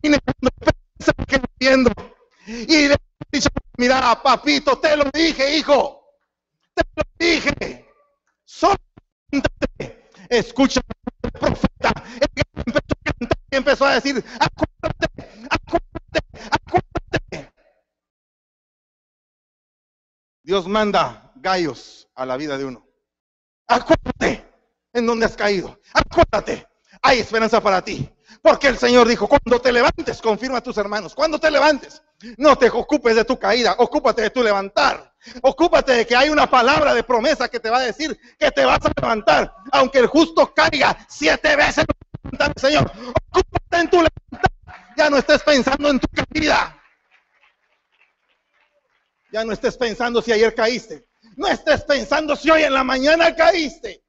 Pedro 0.00 0.50
se 0.98 1.12
le 1.18 1.26
quedó 1.26 1.44
viendo. 1.58 1.90
Y 2.46 2.88
le 2.88 2.96
dicho, 3.30 3.48
mira, 3.76 4.20
papito, 4.22 4.78
te 4.78 4.96
lo 4.96 5.04
dije, 5.12 5.56
hijo. 5.56 6.06
Te 6.74 6.82
lo 6.96 7.02
dije. 7.18 7.86
Solamente 8.44 8.92
escucha 10.28 10.80
profeta. 11.32 11.92
El 12.20 12.28
empezó 12.66 12.91
empezó 13.56 13.86
a 13.86 13.94
decir, 13.94 14.24
Dios 20.42 20.66
manda 20.66 21.32
gallos 21.36 22.08
a 22.14 22.26
la 22.26 22.36
vida 22.36 22.58
de 22.58 22.64
uno. 22.64 22.86
Acuérdate 23.66 24.44
en 24.92 25.06
donde 25.06 25.26
has 25.26 25.36
caído. 25.36 25.80
Acuérdate, 25.94 26.66
hay 27.00 27.20
esperanza 27.20 27.60
para 27.60 27.82
ti. 27.82 28.08
Porque 28.40 28.66
el 28.66 28.78
Señor 28.78 29.06
dijo, 29.06 29.28
cuando 29.28 29.60
te 29.60 29.72
levantes, 29.72 30.20
confirma 30.20 30.58
a 30.58 30.62
tus 30.62 30.76
hermanos, 30.76 31.14
cuando 31.14 31.38
te 31.38 31.50
levantes, 31.50 32.02
no 32.38 32.56
te 32.56 32.68
ocupes 32.70 33.14
de 33.14 33.24
tu 33.24 33.38
caída, 33.38 33.76
ocúpate 33.78 34.22
de 34.22 34.30
tu 34.30 34.42
levantar. 34.42 35.12
Ocúpate 35.42 35.92
de 35.92 36.06
que 36.06 36.16
hay 36.16 36.28
una 36.28 36.50
palabra 36.50 36.92
de 36.94 37.04
promesa 37.04 37.48
que 37.48 37.60
te 37.60 37.70
va 37.70 37.78
a 37.78 37.82
decir 37.82 38.18
que 38.38 38.50
te 38.50 38.64
vas 38.64 38.80
a 38.84 39.00
levantar, 39.00 39.54
aunque 39.70 39.98
el 39.98 40.08
justo 40.08 40.52
caiga 40.52 40.98
siete 41.08 41.54
veces. 41.54 41.84
Señor, 42.56 42.90
ocúpate 43.30 43.76
en 43.76 43.90
tu 43.90 43.96
levantar. 43.96 44.52
Ya 44.96 45.10
no 45.10 45.18
estés 45.18 45.42
pensando 45.42 45.88
en 45.90 46.00
tu 46.00 46.08
caída. 46.08 46.78
Ya 49.32 49.44
no 49.44 49.52
estés 49.52 49.76
pensando 49.76 50.20
si 50.20 50.32
ayer 50.32 50.54
caíste. 50.54 51.06
No 51.36 51.46
estés 51.48 51.82
pensando 51.84 52.36
si 52.36 52.50
hoy 52.50 52.62
en 52.62 52.74
la 52.74 52.84
mañana 52.84 53.34
caíste. 53.34 54.04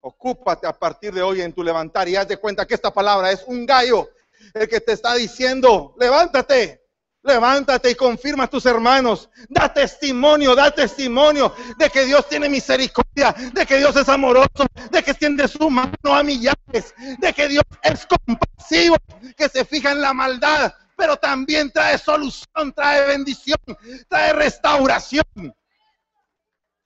Ocúpate 0.00 0.66
a 0.66 0.72
partir 0.72 1.12
de 1.12 1.22
hoy 1.22 1.40
en 1.40 1.52
tu 1.52 1.62
levantar 1.62 2.08
y 2.08 2.16
haz 2.16 2.28
de 2.28 2.36
cuenta 2.36 2.66
que 2.66 2.74
esta 2.74 2.92
palabra 2.92 3.32
es 3.32 3.42
un 3.46 3.64
gallo, 3.64 4.10
el 4.52 4.68
que 4.68 4.80
te 4.80 4.92
está 4.92 5.14
diciendo, 5.14 5.94
levántate, 5.98 6.83
Levántate 7.24 7.90
y 7.90 7.94
confirma 7.94 8.44
a 8.44 8.50
tus 8.50 8.66
hermanos. 8.66 9.30
Da 9.48 9.72
testimonio, 9.72 10.54
da 10.54 10.70
testimonio 10.70 11.54
de 11.78 11.88
que 11.88 12.04
Dios 12.04 12.28
tiene 12.28 12.50
misericordia, 12.50 13.32
de 13.32 13.64
que 13.64 13.78
Dios 13.78 13.96
es 13.96 14.10
amoroso, 14.10 14.66
de 14.90 15.02
que 15.02 15.12
extiende 15.12 15.48
su 15.48 15.70
mano 15.70 15.94
a 16.04 16.22
millares, 16.22 16.94
de 17.18 17.32
que 17.32 17.48
Dios 17.48 17.64
es 17.82 18.06
compasivo, 18.06 18.96
que 19.38 19.48
se 19.48 19.64
fija 19.64 19.92
en 19.92 20.02
la 20.02 20.12
maldad, 20.12 20.74
pero 20.98 21.16
también 21.16 21.72
trae 21.72 21.96
solución, 21.96 22.74
trae 22.74 23.06
bendición, 23.06 23.58
trae 24.06 24.34
restauración. 24.34 25.24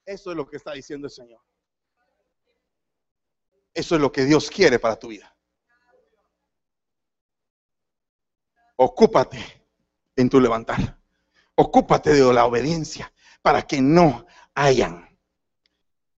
Eso 0.05 0.31
es 0.31 0.37
lo 0.37 0.47
que 0.47 0.55
está 0.55 0.71
diciendo 0.71 1.07
el 1.07 1.11
Señor. 1.11 1.41
Eso 3.73 3.95
es 3.95 4.01
lo 4.01 4.09
que 4.09 4.23
Dios 4.23 4.49
quiere 4.49 4.79
para 4.79 4.97
tu 4.97 5.09
vida. 5.09 5.35
Ocúpate 8.77 9.58
en 10.19 10.29
tu 10.29 10.39
levantar. 10.39 10.97
Ocúpate 11.55 12.13
de 12.13 12.33
la 12.33 12.45
obediencia 12.45 13.11
para 13.41 13.63
que 13.63 13.81
no 13.81 14.25
hayan 14.53 15.09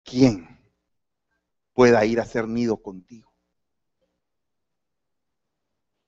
quien 0.03 0.59
pueda 1.73 2.05
ir 2.05 2.19
a 2.19 2.23
hacer 2.23 2.47
nido 2.47 2.77
contigo. 2.77 3.31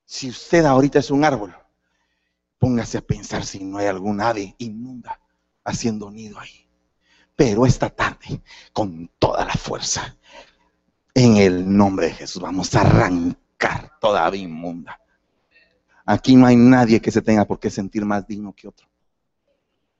Si 0.05 0.29
usted 0.29 0.65
ahorita 0.65 0.99
es 0.99 1.11
un 1.11 1.23
árbol, 1.23 1.55
póngase 2.57 2.97
a 2.97 3.01
pensar 3.01 3.45
si 3.45 3.63
no 3.63 3.77
hay 3.77 3.87
algún 3.87 4.19
ave 4.21 4.55
inmunda 4.57 5.19
haciendo 5.63 6.11
nido 6.11 6.39
ahí. 6.39 6.67
Pero 7.35 7.65
esta 7.65 7.89
tarde, 7.89 8.41
con 8.73 9.09
toda 9.17 9.45
la 9.45 9.53
fuerza, 9.53 10.17
en 11.13 11.37
el 11.37 11.75
nombre 11.77 12.07
de 12.07 12.13
Jesús, 12.13 12.41
vamos 12.41 12.73
a 12.75 12.81
arrancar 12.81 13.97
toda 13.99 14.25
ave 14.25 14.37
inmunda 14.37 15.01
Aquí 16.12 16.36
no 16.36 16.45
hay 16.45 16.57
nadie 16.57 16.99
que 16.99 17.09
se 17.09 17.22
tenga 17.22 17.45
por 17.45 17.57
qué 17.57 17.70
sentir 17.70 18.03
más 18.03 18.28
digno 18.28 18.53
que 18.53 18.68
otro. 18.68 18.86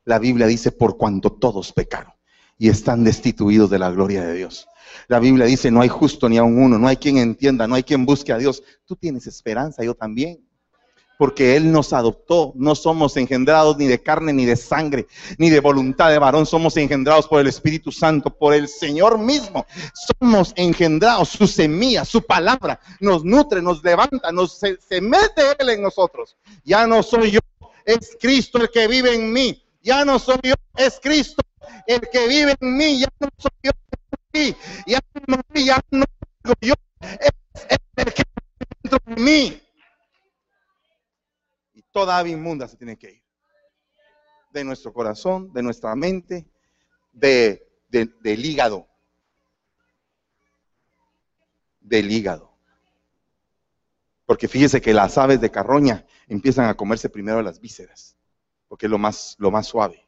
La 0.04 0.20
Biblia 0.20 0.46
dice, 0.46 0.74
por 0.74 0.98
cuanto 0.98 1.32
todos 1.32 1.72
pecaron 1.72 2.12
y 2.58 2.68
están 2.68 3.06
destituidos 3.06 3.70
de 3.70 3.80
la 3.80 3.90
gloria 3.92 4.26
de 4.26 4.34
Dios. 4.34 4.68
La 5.08 5.22
Biblia 5.22 5.46
dice, 5.46 5.72
no 5.72 5.80
hay 5.80 5.88
justo 5.88 6.28
ni 6.28 6.38
aun 6.38 6.62
uno, 6.62 6.78
no 6.78 6.90
hay 6.90 6.98
quien 6.98 7.18
entienda, 7.18 7.66
no 7.66 7.76
hay 7.76 7.84
quien 7.84 8.06
busque 8.06 8.34
a 8.34 8.38
Dios. 8.38 8.62
Tú 8.84 8.98
tienes 8.98 9.26
esperanza, 9.26 9.86
yo 9.86 9.96
también 9.96 10.46
porque 11.22 11.56
Él 11.56 11.72
nos 11.72 11.94
adoptó. 11.94 12.52
No 12.56 12.74
somos 12.74 13.16
engendrados 13.16 13.78
ni 13.78 13.86
de 13.86 14.02
carne, 14.02 14.34
ni 14.34 14.44
de 14.44 14.56
sangre, 14.56 15.06
ni 15.38 15.52
de 15.52 15.60
voluntad 15.60 16.10
de 16.10 16.18
varón. 16.18 16.48
Somos 16.48 16.76
engendrados 16.78 17.28
por 17.28 17.40
el 17.40 17.46
Espíritu 17.46 17.92
Santo, 17.92 18.36
por 18.36 18.56
el 18.56 18.68
Señor 18.68 19.20
mismo. 19.20 19.68
Somos 19.94 20.52
engendrados, 20.56 21.30
su 21.30 21.46
semilla, 21.46 22.06
su 22.06 22.24
palabra 22.24 22.80
nos 23.00 23.24
nutre, 23.24 23.62
nos 23.62 23.84
levanta, 23.84 24.32
nos 24.32 24.58
se, 24.58 24.80
mete 25.00 25.44
Él 25.60 25.70
en 25.70 25.84
nosotros. 25.84 26.38
Ya 26.64 26.88
no 26.88 27.04
soy 27.04 27.30
yo, 27.30 27.40
es 27.86 28.18
Cristo 28.20 28.58
el 28.58 28.72
que 28.72 28.88
vive 28.88 29.14
en 29.14 29.32
mí. 29.32 29.64
Ya 29.84 30.04
no 30.04 30.18
soy 30.18 30.40
yo, 30.42 30.56
es 30.76 31.00
Cristo 31.00 31.44
el 31.86 32.02
que 32.12 32.28
vive 32.28 32.56
en 32.60 32.78
mí. 32.78 33.00
Ya 33.00 33.10
no 33.20 33.30
soy 33.38 33.52
yo, 33.62 33.72
es 34.34 34.56
Ya 34.88 35.00
no, 35.28 35.38
ya 35.54 35.80
no 35.92 36.04
soy 36.44 36.56
yo, 36.62 36.74
es 37.00 37.32
el 37.98 38.12
que 38.12 38.24
vive 38.24 38.66
dentro 38.82 39.00
de 39.06 39.22
mí 39.22 39.62
toda 41.92 42.18
ave 42.18 42.30
inmunda 42.30 42.68
se 42.68 42.78
tiene 42.78 42.98
que 42.98 43.12
ir. 43.12 43.24
De 44.52 44.64
nuestro 44.64 44.92
corazón, 44.92 45.52
de 45.54 45.64
nuestra 45.64 45.96
mente, 45.96 46.46
de, 47.12 47.68
del 47.90 48.46
hígado. 48.46 48.88
Del 51.80 52.12
hígado. 52.12 52.52
Porque 54.26 54.48
fíjese 54.48 54.82
que 54.82 54.94
las 54.94 55.18
aves 55.18 55.42
de 55.42 55.52
carroña 55.52 56.06
empiezan 56.28 56.66
a 56.66 56.76
comerse 56.76 57.10
primero 57.10 57.42
las 57.42 57.60
vísceras, 57.60 58.16
porque 58.68 58.86
es 58.86 58.90
lo 58.90 58.98
más, 58.98 59.36
lo 59.40 59.52
más 59.52 59.68
suave. 59.68 60.08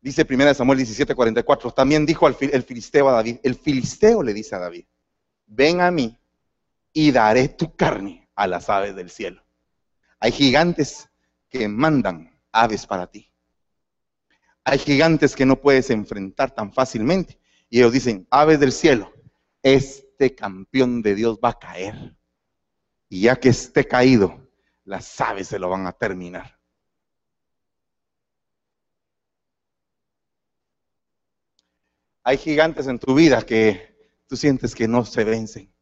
Dice 0.00 0.26
1 0.28 0.54
Samuel 0.54 0.78
17:44, 0.78 1.74
también 1.74 2.06
dijo 2.06 2.28
el 2.28 2.62
filisteo 2.62 3.08
a 3.08 3.12
David, 3.12 3.38
el 3.42 3.54
filisteo 3.56 4.22
le 4.22 4.32
dice 4.32 4.54
a 4.54 4.58
David, 4.58 4.84
ven 5.46 5.80
a 5.80 5.90
mí 5.90 6.16
y 6.92 7.12
daré 7.12 7.48
tu 7.48 7.74
carne 7.74 8.28
a 8.34 8.46
las 8.46 8.68
aves 8.68 8.94
del 8.96 9.10
cielo. 9.10 9.44
Hay 10.20 10.32
gigantes 10.32 11.08
que 11.48 11.68
mandan 11.68 12.36
aves 12.52 12.86
para 12.86 13.06
ti. 13.06 13.32
Hay 14.64 14.78
gigantes 14.78 15.34
que 15.34 15.46
no 15.46 15.60
puedes 15.60 15.90
enfrentar 15.90 16.50
tan 16.50 16.72
fácilmente. 16.72 17.38
Y 17.70 17.78
ellos 17.78 17.92
dicen, 17.92 18.26
aves 18.30 18.60
del 18.60 18.72
cielo, 18.72 19.12
este 19.62 20.34
campeón 20.34 21.02
de 21.02 21.14
Dios 21.14 21.38
va 21.42 21.50
a 21.50 21.58
caer. 21.58 22.16
Y 23.08 23.22
ya 23.22 23.36
que 23.36 23.48
esté 23.48 23.86
caído, 23.86 24.48
las 24.84 25.20
aves 25.20 25.48
se 25.48 25.58
lo 25.58 25.68
van 25.68 25.86
a 25.86 25.92
terminar. 25.92 26.58
Hay 32.24 32.36
gigantes 32.36 32.86
en 32.86 32.98
tu 32.98 33.14
vida 33.14 33.40
que 33.42 33.96
tú 34.26 34.36
sientes 34.36 34.74
que 34.74 34.86
no 34.86 35.04
se 35.04 35.24
vencen 35.24 35.72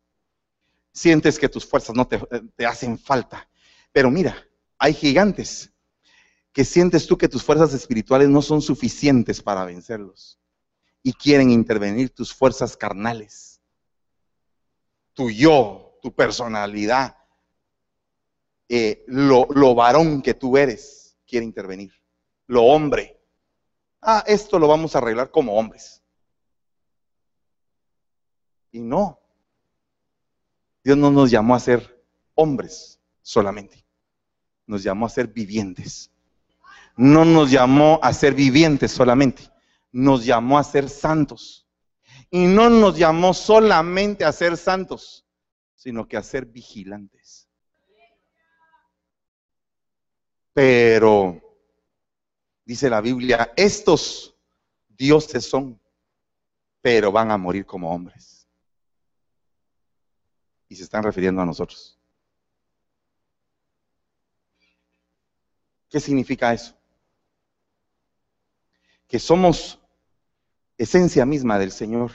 sientes 0.97 1.39
que 1.39 1.51
tus 1.51 1.67
fuerzas 1.67 1.95
no 1.95 2.09
te, 2.09 2.19
hacen 2.67 2.99
falta. 2.99 3.49
Pero 3.93 4.11
mira, 4.11 4.35
hay 4.79 4.95
gigantes 4.95 5.71
que 6.53 6.65
sientes 6.65 7.07
tú 7.07 7.19
que 7.19 7.29
tus 7.29 7.45
fuerzas 7.45 7.75
espirituales 7.75 8.31
no 8.31 8.41
son 8.41 8.63
suficientes 8.63 9.43
para 9.43 9.67
vencerlos 9.67 10.41
y 11.03 11.13
quieren 11.13 11.51
intervenir 11.51 12.11
tus 12.11 12.35
fuerzas 12.35 12.79
carnales, 12.79 13.61
tu 15.13 15.31
yo, 15.31 15.99
tu 16.01 16.15
personalidad, 16.15 17.19
eh, 18.69 19.05
lo, 19.07 19.47
lo 19.55 19.75
varón 19.75 20.23
que 20.23 20.33
tú 20.33 20.57
eres 20.57 21.19
quiere 21.27 21.45
intervenir, 21.45 21.93
lo 22.47 22.65
hombre. 22.65 23.21
Ah, 24.01 24.25
esto 24.27 24.59
lo 24.59 24.67
vamos 24.67 24.95
a 24.95 24.99
arreglar 24.99 25.31
como 25.31 25.59
hombres. 25.59 26.03
Y 28.73 28.81
no, 28.81 29.26
Dios 30.87 30.97
no 30.97 31.11
nos 31.11 31.33
llamó 31.33 31.57
a 31.57 31.59
ser 31.59 32.01
hombres 32.37 33.01
solamente, 33.21 33.85
nos 34.69 34.85
llamó 34.85 35.07
a 35.07 35.09
ser 35.09 35.27
vivientes. 35.27 36.13
No 36.97 37.25
nos 37.25 37.51
llamó 37.51 37.99
a 38.05 38.13
ser 38.13 38.35
vivientes 38.35 38.93
solamente, 38.93 39.51
nos 39.91 40.25
llamó 40.25 40.61
a 40.61 40.63
ser 40.63 40.89
santos. 40.89 41.67
Y 42.31 42.47
no 42.47 42.71
nos 42.71 42.97
llamó 42.97 43.35
solamente 43.35 44.25
a 44.25 44.31
ser 44.31 44.57
santos, 44.57 45.27
sino 45.75 46.07
que 46.07 46.17
a 46.17 46.23
ser 46.23 46.47
vigilantes. 46.47 47.49
Pero, 50.53 51.43
dice 52.65 52.89
la 52.89 53.01
Biblia, 53.01 53.53
estos 53.57 54.37
dioses 54.87 55.47
son, 55.47 55.81
pero 56.81 57.11
van 57.11 57.33
a 57.33 57.37
morir 57.37 57.67
como 57.67 57.91
hombres 57.91 58.36
y 60.69 60.77
se 60.77 60.83
están 60.83 61.03
refiriendo 61.03 61.41
a 61.43 61.47
nosotros. 61.47 61.99
¿Qué 65.89 66.01
significa 66.01 66.53
eso? 66.53 66.77
Que 69.09 69.19
somos 69.19 69.79
esencia 70.77 71.25
misma 71.25 71.59
del 71.59 71.71
Señor. 71.71 72.13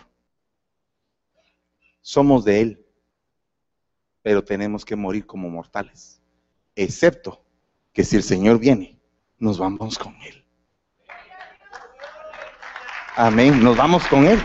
Somos 2.01 2.43
de 2.43 2.61
Él, 2.61 2.85
pero 4.21 4.43
tenemos 4.43 4.83
que 4.83 4.95
morir 4.95 5.25
como 5.25 5.49
mortales, 5.49 6.19
excepto 6.75 7.43
que 7.93 8.03
si 8.03 8.15
el 8.15 8.23
Señor 8.23 8.59
viene, 8.59 8.99
nos 9.37 9.59
vamos 9.59 9.97
con 9.97 10.15
Él. 10.23 10.43
Amén, 13.15 13.63
nos 13.63 13.77
vamos 13.77 14.07
con 14.07 14.25
Él. 14.25 14.39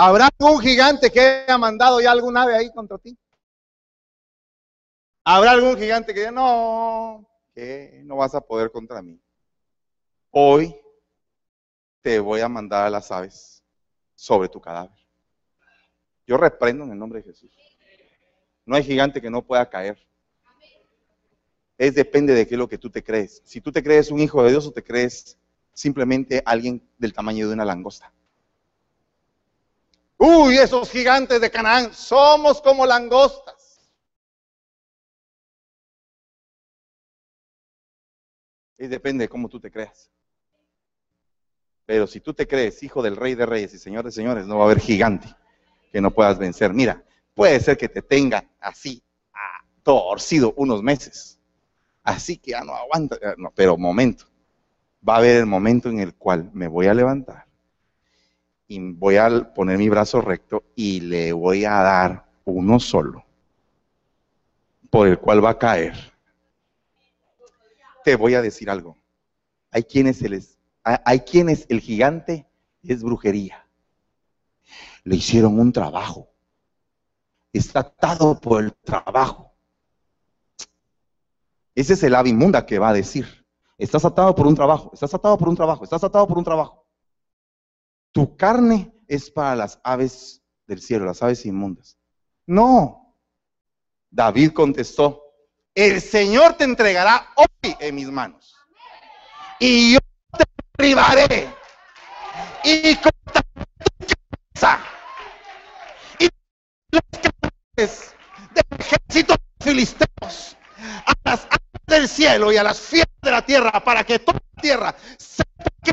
¿Habrá 0.00 0.28
algún 0.38 0.60
gigante 0.60 1.10
que 1.10 1.18
haya 1.18 1.58
mandado 1.58 2.00
ya 2.00 2.12
algún 2.12 2.36
ave 2.36 2.54
ahí 2.54 2.70
contra 2.70 2.98
ti? 2.98 3.18
¿Habrá 5.24 5.50
algún 5.50 5.76
gigante 5.76 6.14
que 6.14 6.20
diga, 6.20 6.30
no, 6.30 7.28
que 7.52 8.00
no 8.04 8.14
vas 8.14 8.32
a 8.36 8.40
poder 8.40 8.70
contra 8.70 9.02
mí? 9.02 9.20
Hoy 10.30 10.72
te 12.00 12.20
voy 12.20 12.40
a 12.42 12.48
mandar 12.48 12.86
a 12.86 12.90
las 12.90 13.10
aves 13.10 13.64
sobre 14.14 14.48
tu 14.48 14.60
cadáver. 14.60 14.96
Yo 16.28 16.36
reprendo 16.36 16.84
en 16.84 16.92
el 16.92 16.98
nombre 16.98 17.20
de 17.20 17.32
Jesús. 17.32 17.50
No 18.64 18.76
hay 18.76 18.84
gigante 18.84 19.20
que 19.20 19.30
no 19.30 19.42
pueda 19.42 19.68
caer. 19.68 19.98
Es 21.76 21.96
depende 21.96 22.34
de 22.34 22.46
qué 22.46 22.54
es 22.54 22.58
lo 22.58 22.68
que 22.68 22.78
tú 22.78 22.88
te 22.88 23.02
crees. 23.02 23.42
Si 23.44 23.60
tú 23.60 23.72
te 23.72 23.82
crees 23.82 24.12
un 24.12 24.20
hijo 24.20 24.44
de 24.44 24.50
Dios 24.50 24.64
o 24.64 24.70
te 24.70 24.84
crees 24.84 25.36
simplemente 25.72 26.40
alguien 26.46 26.88
del 26.98 27.12
tamaño 27.12 27.48
de 27.48 27.54
una 27.54 27.64
langosta. 27.64 28.12
Uy, 30.18 30.58
esos 30.58 30.90
gigantes 30.90 31.40
de 31.40 31.50
Canaán, 31.50 31.94
somos 31.94 32.60
como 32.60 32.84
langostas. 32.84 33.80
Y 38.76 38.88
depende 38.88 39.24
de 39.24 39.28
cómo 39.28 39.48
tú 39.48 39.60
te 39.60 39.70
creas. 39.70 40.10
Pero 41.86 42.06
si 42.06 42.20
tú 42.20 42.34
te 42.34 42.48
crees 42.48 42.82
hijo 42.82 43.00
del 43.00 43.16
rey 43.16 43.34
de 43.36 43.46
reyes 43.46 43.72
y 43.74 43.78
señor 43.78 44.04
de 44.04 44.12
señores, 44.12 44.46
no 44.46 44.56
va 44.56 44.62
a 44.62 44.66
haber 44.66 44.80
gigante 44.80 45.28
que 45.92 46.00
no 46.00 46.10
puedas 46.10 46.36
vencer. 46.36 46.74
Mira, 46.74 47.02
puede 47.34 47.60
ser 47.60 47.78
que 47.78 47.88
te 47.88 48.02
tenga 48.02 48.44
así, 48.60 49.02
ah, 49.32 49.64
torcido 49.84 50.52
unos 50.56 50.82
meses. 50.82 51.38
Así 52.02 52.38
que 52.38 52.52
ya 52.52 52.62
no 52.62 52.74
aguanta. 52.74 53.16
No, 53.36 53.52
pero 53.54 53.78
momento. 53.78 54.26
Va 55.08 55.14
a 55.14 55.18
haber 55.18 55.36
el 55.36 55.46
momento 55.46 55.88
en 55.88 56.00
el 56.00 56.14
cual 56.14 56.50
me 56.52 56.66
voy 56.66 56.88
a 56.88 56.94
levantar 56.94 57.47
y 58.68 58.92
voy 58.92 59.16
a 59.16 59.54
poner 59.54 59.78
mi 59.78 59.88
brazo 59.88 60.20
recto 60.20 60.62
y 60.76 61.00
le 61.00 61.32
voy 61.32 61.64
a 61.64 61.72
dar 61.82 62.26
uno 62.44 62.78
solo 62.78 63.24
por 64.90 65.08
el 65.08 65.18
cual 65.18 65.44
va 65.44 65.50
a 65.50 65.58
caer. 65.58 65.94
Te 68.04 68.14
voy 68.16 68.34
a 68.34 68.42
decir 68.42 68.70
algo. 68.70 68.96
Hay 69.70 69.84
quienes, 69.84 70.22
el, 70.22 70.42
hay 70.82 71.20
quienes 71.20 71.66
el 71.68 71.80
gigante 71.80 72.46
es 72.82 73.02
brujería. 73.02 73.66
Le 75.04 75.16
hicieron 75.16 75.58
un 75.58 75.72
trabajo. 75.72 76.28
Está 77.52 77.80
atado 77.80 78.38
por 78.38 78.62
el 78.62 78.74
trabajo. 78.74 79.52
Ese 81.74 81.94
es 81.94 82.02
el 82.02 82.14
ave 82.14 82.30
inmunda 82.30 82.66
que 82.66 82.78
va 82.78 82.90
a 82.90 82.94
decir. 82.94 83.46
Estás 83.78 84.04
atado 84.04 84.34
por 84.34 84.46
un 84.46 84.54
trabajo, 84.54 84.90
estás 84.92 85.14
atado 85.14 85.38
por 85.38 85.48
un 85.48 85.56
trabajo, 85.56 85.84
estás 85.84 86.02
atado 86.02 86.26
por 86.26 86.36
un 86.36 86.44
trabajo. 86.44 86.87
Tu 88.12 88.36
carne 88.36 88.92
es 89.06 89.30
para 89.30 89.56
las 89.56 89.80
aves 89.82 90.42
del 90.66 90.80
cielo, 90.80 91.06
las 91.06 91.22
aves 91.22 91.44
inmundas. 91.46 91.98
No. 92.46 93.14
David 94.10 94.52
contestó, 94.52 95.22
el 95.74 96.00
Señor 96.00 96.54
te 96.54 96.64
entregará 96.64 97.28
hoy 97.36 97.76
en 97.78 97.94
mis 97.94 98.10
manos. 98.10 98.54
Y 99.60 99.94
yo 99.94 99.98
te 100.36 100.44
derribaré 100.76 101.54
y 102.64 102.96
cortaré 102.96 103.46
tu 104.06 104.14
cabeza. 104.54 104.80
Y 106.18 106.28
los 106.90 107.02
cabezas 107.76 108.14
del 108.54 108.78
ejército 108.78 109.34
filisteos 109.60 110.56
a 110.80 111.12
las 111.24 111.44
aves 111.44 111.86
del 111.86 112.08
cielo 112.08 112.52
y 112.52 112.56
a 112.56 112.62
las 112.62 112.80
fieras 112.80 113.14
de 113.22 113.30
la 113.30 113.44
tierra 113.44 113.84
para 113.84 114.04
que 114.04 114.18
toda 114.18 114.40
la 114.56 114.62
tierra 114.62 114.96
sepa 115.18 115.64
que 115.82 115.92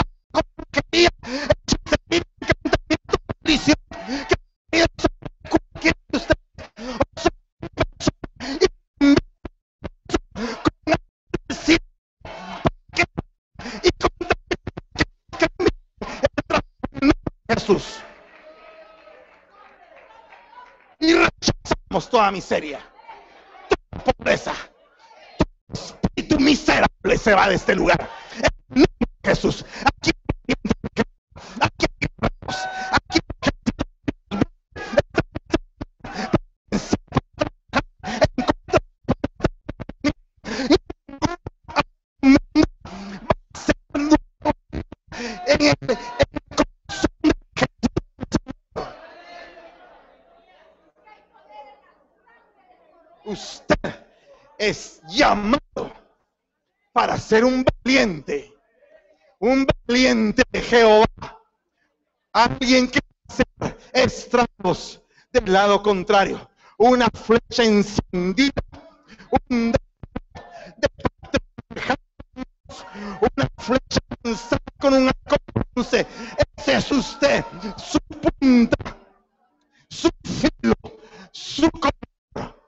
miseria, 22.31 22.79
toda 23.69 24.13
pobreza 24.13 24.53
miserable 26.41 27.17
se 27.17 27.33
va 27.33 27.47
de 27.47 27.55
este 27.55 27.75
lugar. 27.75 28.09
Jesús. 29.23 29.65
Aquí, 29.85 29.85
aquí, 29.85 29.90
ser 57.31 57.45
un 57.45 57.63
valiente, 57.63 58.53
un 59.39 59.65
valiente 59.87 60.43
de 60.51 60.61
Jehová, 60.61 61.05
alguien 62.33 62.89
que 62.89 62.99
va 63.61 63.67
a 63.67 63.75
estragos 63.93 65.01
del 65.31 65.53
lado 65.53 65.81
contrario, 65.81 66.51
una 66.77 67.07
flecha 67.07 67.63
encendida, 67.63 68.61
un 69.47 69.71
de 69.71 69.77
una 73.21 73.47
flecha 73.59 73.99
lanzada 74.23 74.59
con 74.77 74.93
un 74.93 75.07
arco 75.07 75.35
ese 75.79 76.05
es 76.67 76.91
usted, 76.91 77.45
su 77.77 77.97
punta, 78.39 78.97
su 79.89 80.09
filo, 80.21 80.75
su 81.31 81.71
color 81.71 82.61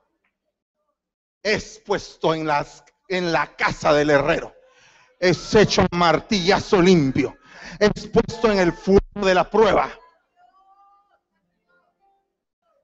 es 1.41 1.81
puesto 1.85 2.33
en 2.33 2.47
las 2.47 2.81
en 3.07 3.31
la 3.31 3.55
casa 3.55 3.93
del 3.93 4.09
herrero. 4.09 4.53
Es 5.19 5.53
hecho 5.55 5.85
martillazo 5.91 6.81
limpio. 6.81 7.37
Es 7.79 8.07
puesto 8.07 8.51
en 8.51 8.59
el 8.59 8.73
fuego 8.73 8.99
de 9.15 9.33
la 9.33 9.49
prueba. 9.49 9.89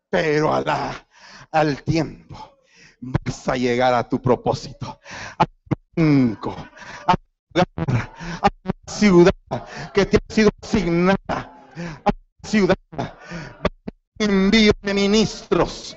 Pero 0.09 0.53
a 0.53 0.61
la, 0.61 1.07
al 1.51 1.83
tiempo 1.83 2.57
vas 3.01 3.47
a 3.47 3.55
llegar 3.55 3.93
a 3.93 4.07
tu 4.07 4.21
propósito. 4.21 4.99
A 5.37 5.45
tu 5.45 5.53
a, 7.07 7.15
lugar, 7.53 8.11
a 8.41 8.49
ciudad 8.89 9.31
que 9.93 10.05
te 10.05 10.17
ha 10.17 10.33
sido 10.33 10.49
asignada. 10.61 11.17
A 11.27 12.09
la 12.09 12.49
ciudad. 12.49 12.75
Envío 14.17 14.71
de 14.81 14.93
ministros 14.93 15.95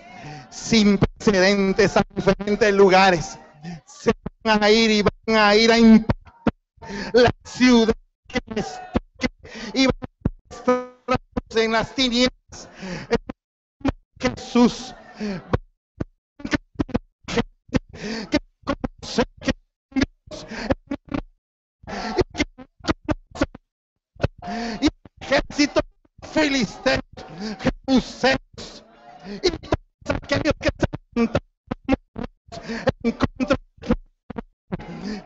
sin 0.51 0.99
precedentes 0.99 1.97
a 1.97 2.03
diferentes 2.15 2.73
lugares 2.75 3.39
se 4.03 4.13
van 4.43 4.65
a 4.65 4.71
ir 4.71 4.91
y 4.91 5.03
van 5.03 5.37
a 5.37 5.55
ir 5.55 5.71
a 5.71 5.79
impactar 5.79 6.55
la 7.13 7.31
ciudad 7.45 7.95
que 8.27 8.41
les 8.53 8.81
y 9.75 9.87
van 9.87 9.95
a 10.03 10.55
estar 10.55 11.63
en 11.63 11.73
las 11.73 11.95
tinieblas. 11.95 12.69
Jesús. 14.19 14.95
Que 18.31 18.39
conoce 18.65 19.23
que 19.41 19.53
Dios. 19.95 20.47
Y 24.81 24.89
ejército 25.21 25.81
filisteo 26.33 27.01
jebuseos. 27.61 28.85
Y 29.43 29.51
todos 29.51 30.17
aquellos 30.23 30.55
que 30.61 30.71
se 30.79 30.87
en 33.05 33.13
contra 33.13 33.62
y 35.03 35.21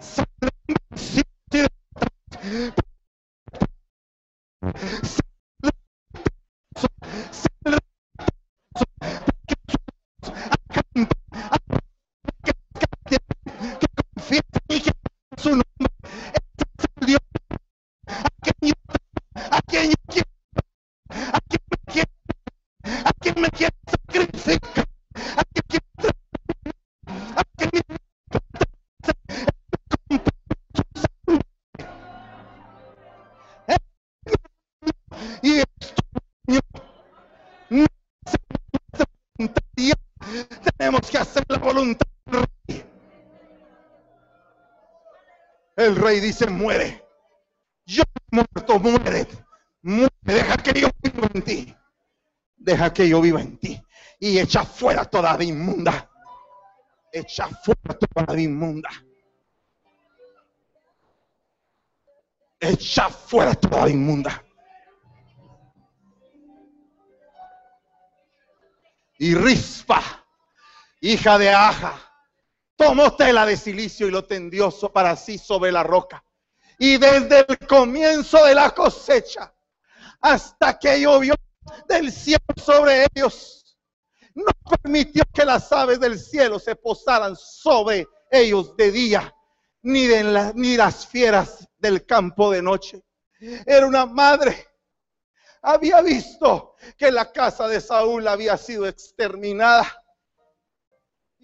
dice, 46.26 46.46
muere. 46.46 47.04
Yo 47.84 48.02
muerto, 48.30 48.78
muere. 48.78 49.26
muere. 49.82 50.10
Deja 50.20 50.56
que 50.56 50.80
yo 50.80 50.88
viva 51.02 51.28
en 51.32 51.42
ti. 51.42 51.74
Deja 52.56 52.92
que 52.92 53.08
yo 53.08 53.20
viva 53.20 53.40
en 53.40 53.58
ti. 53.58 53.80
Y 54.18 54.38
echa 54.38 54.64
fuera 54.64 55.04
toda 55.04 55.42
inmunda. 55.42 56.10
Echa 57.12 57.48
fuera 57.48 57.98
toda 57.98 58.34
la 58.34 58.40
inmunda. 58.40 58.90
echa 62.60 63.08
fuera 63.08 63.54
toda 63.54 63.88
inmunda. 63.88 64.42
Y 69.18 69.34
Rispa, 69.34 70.02
hija 71.00 71.38
de 71.38 71.50
Aja, 71.50 72.05
tomó 72.76 73.14
tela 73.16 73.46
de 73.46 73.56
silicio 73.56 74.06
y 74.06 74.10
lo 74.10 74.24
tendió 74.24 74.70
para 74.92 75.16
sí 75.16 75.38
sobre 75.38 75.72
la 75.72 75.82
roca. 75.82 76.22
Y 76.78 76.98
desde 76.98 77.46
el 77.48 77.58
comienzo 77.66 78.44
de 78.44 78.54
la 78.54 78.70
cosecha 78.70 79.52
hasta 80.20 80.78
que 80.78 81.00
llovió 81.00 81.34
del 81.88 82.12
cielo 82.12 82.44
sobre 82.62 83.06
ellos, 83.14 83.76
no 84.34 84.52
permitió 84.82 85.22
que 85.32 85.44
las 85.44 85.72
aves 85.72 85.98
del 85.98 86.18
cielo 86.18 86.58
se 86.58 86.76
posaran 86.76 87.34
sobre 87.36 88.06
ellos 88.30 88.76
de 88.76 88.90
día, 88.92 89.34
ni, 89.82 90.06
de 90.06 90.52
ni 90.54 90.76
las 90.76 91.06
fieras 91.06 91.66
del 91.78 92.04
campo 92.04 92.50
de 92.50 92.60
noche. 92.60 93.02
Era 93.40 93.86
una 93.86 94.04
madre. 94.04 94.66
Había 95.62 96.02
visto 96.02 96.74
que 96.96 97.10
la 97.10 97.32
casa 97.32 97.66
de 97.66 97.80
Saúl 97.80 98.28
había 98.28 98.56
sido 98.56 98.86
exterminada 98.86 100.02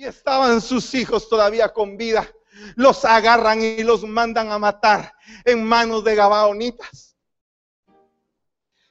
y 0.03 0.07
estaban 0.07 0.61
sus 0.61 0.93
hijos 0.95 1.29
todavía 1.29 1.73
con 1.73 1.97
vida. 1.97 2.29
Los 2.75 3.05
agarran 3.05 3.63
y 3.63 3.85
los 3.85 4.03
mandan 4.03 4.51
a 4.51 4.59
matar 4.59 5.15
en 5.45 5.63
manos 5.63 6.03
de 6.03 6.17
gabaonitas. 6.17 7.17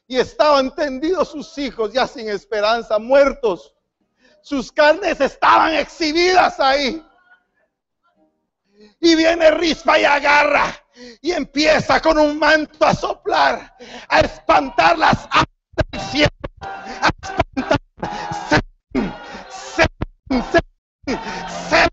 Y 0.08 0.18
estaban 0.18 0.74
tendidos 0.74 1.28
sus 1.28 1.58
hijos 1.58 1.92
ya 1.92 2.08
sin 2.08 2.30
esperanza, 2.30 2.98
muertos. 2.98 3.76
Sus 4.42 4.72
carnes 4.72 5.20
estaban 5.20 5.76
exhibidas 5.76 6.62
ahí. 6.62 7.06
Y 9.02 9.16
viene 9.16 9.52
Rispa 9.52 10.00
y 10.00 10.06
agarra 10.06 10.74
y 11.22 11.34
empieza 11.34 12.02
con 12.02 12.18
un 12.20 12.40
manto 12.40 12.86
a 12.86 12.96
soplar, 12.96 13.76
a 14.08 14.22
espantar 14.22 14.98
las 14.98 15.28
aves 15.30 15.50
del 15.92 16.02
cielo, 16.10 16.30
a 16.62 17.10
espantar. 17.22 17.82
Espirituales. 21.12 21.92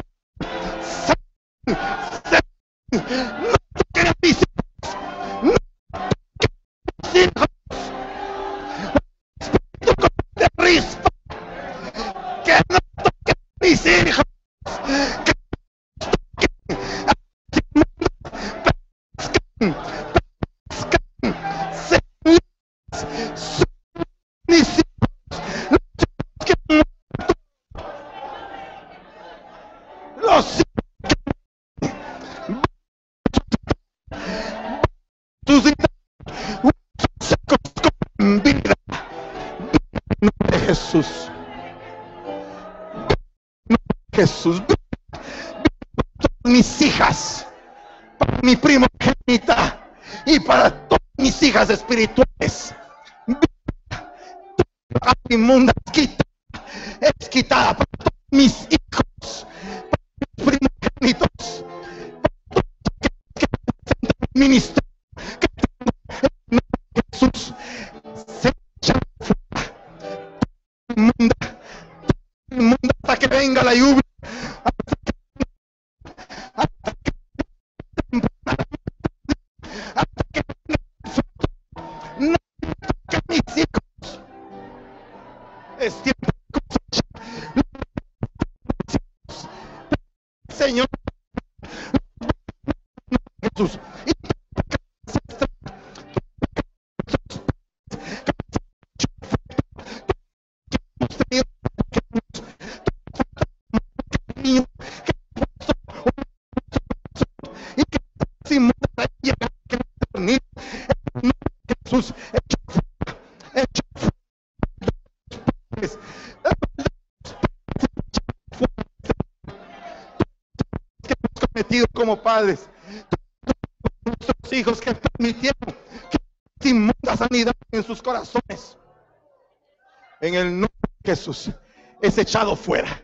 Echado 132.28 132.55
fuera. 132.55 133.02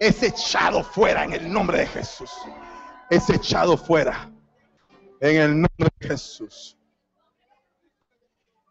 Es 0.00 0.22
echado 0.22 0.82
fuera 0.82 1.24
en 1.24 1.34
el 1.34 1.52
nombre 1.52 1.78
de 1.78 1.86
Jesús. 1.86 2.30
Es 3.10 3.28
echado 3.28 3.76
fuera 3.76 4.30
en 5.20 5.36
el 5.36 5.50
nombre 5.60 5.90
de 6.00 6.08
Jesús. 6.08 6.78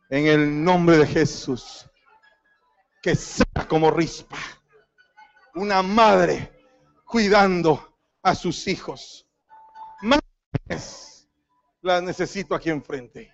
En 0.10 0.26
el 0.26 0.64
nombre 0.64 0.98
de 0.98 1.06
Jesús. 1.06 1.88
Que 3.04 3.16
sea 3.16 3.68
como 3.68 3.92
rispa. 3.92 4.38
Una 5.54 5.84
madre 5.84 6.52
cuidando 7.06 7.96
a 8.24 8.34
sus 8.34 8.68
hijos 8.68 9.28
más 10.02 10.20
las 11.82 12.02
necesito 12.02 12.56
aquí 12.56 12.72
enfrente. 12.72 13.32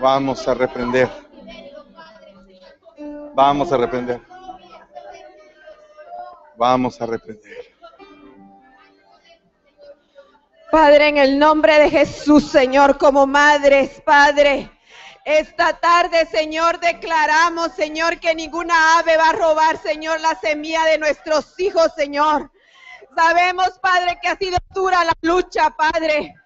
Vamos 0.00 0.46
a 0.46 0.54
reprender. 0.54 1.08
Vamos 3.34 3.72
a 3.72 3.76
reprender. 3.76 4.20
Vamos 6.56 7.00
a 7.00 7.06
reprender. 7.06 7.74
Padre, 10.70 11.08
en 11.08 11.16
el 11.16 11.38
nombre 11.38 11.80
de 11.80 11.90
Jesús, 11.90 12.48
Señor, 12.48 12.96
como 12.96 13.26
madres, 13.26 14.00
Padre. 14.04 14.70
Esta 15.24 15.72
tarde, 15.72 16.26
Señor, 16.26 16.78
declaramos, 16.78 17.72
Señor, 17.72 18.20
que 18.20 18.34
ninguna 18.36 18.98
ave 18.98 19.16
va 19.16 19.30
a 19.30 19.32
robar, 19.32 19.78
Señor, 19.78 20.20
la 20.20 20.36
semilla 20.36 20.84
de 20.84 20.98
nuestros 20.98 21.58
hijos, 21.58 21.92
Señor. 21.96 22.52
Sabemos, 23.16 23.78
Padre, 23.80 24.16
que 24.22 24.28
ha 24.28 24.36
sido 24.36 24.58
dura 24.72 25.04
la 25.04 25.14
lucha, 25.22 25.70
Padre 25.70 26.37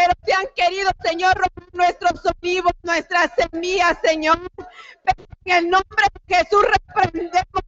pero 0.00 0.14
se 0.24 0.32
han 0.32 0.46
querido, 0.56 0.90
Señor, 1.02 1.34
robar 1.34 1.68
nuestros 1.74 2.22
olivos, 2.24 2.72
nuestras 2.82 3.30
semillas, 3.36 3.98
Señor. 4.02 4.38
Pero 4.56 5.28
en 5.44 5.56
el 5.56 5.70
nombre 5.70 6.04
de 6.26 6.36
Jesús 6.36 6.64
reprendemos 6.64 7.62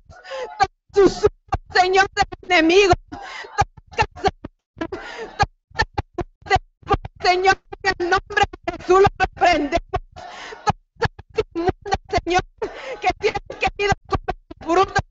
todos 0.95 1.13
sus 1.13 1.27
Señor, 1.75 2.07
del 2.15 2.51
enemigo. 2.51 2.95
Señor, 7.23 7.59
en 7.83 7.93
el 7.99 8.11
nombre 8.11 8.45
de 8.65 8.79
Jesús 8.79 9.01
lo 9.01 9.09
reprendemos. 9.19 9.79
Señor, 12.25 12.43
que 13.01 13.09
tienes 13.19 13.43
querido 13.61 13.93
tu 14.09 14.67
bruto 14.67 15.02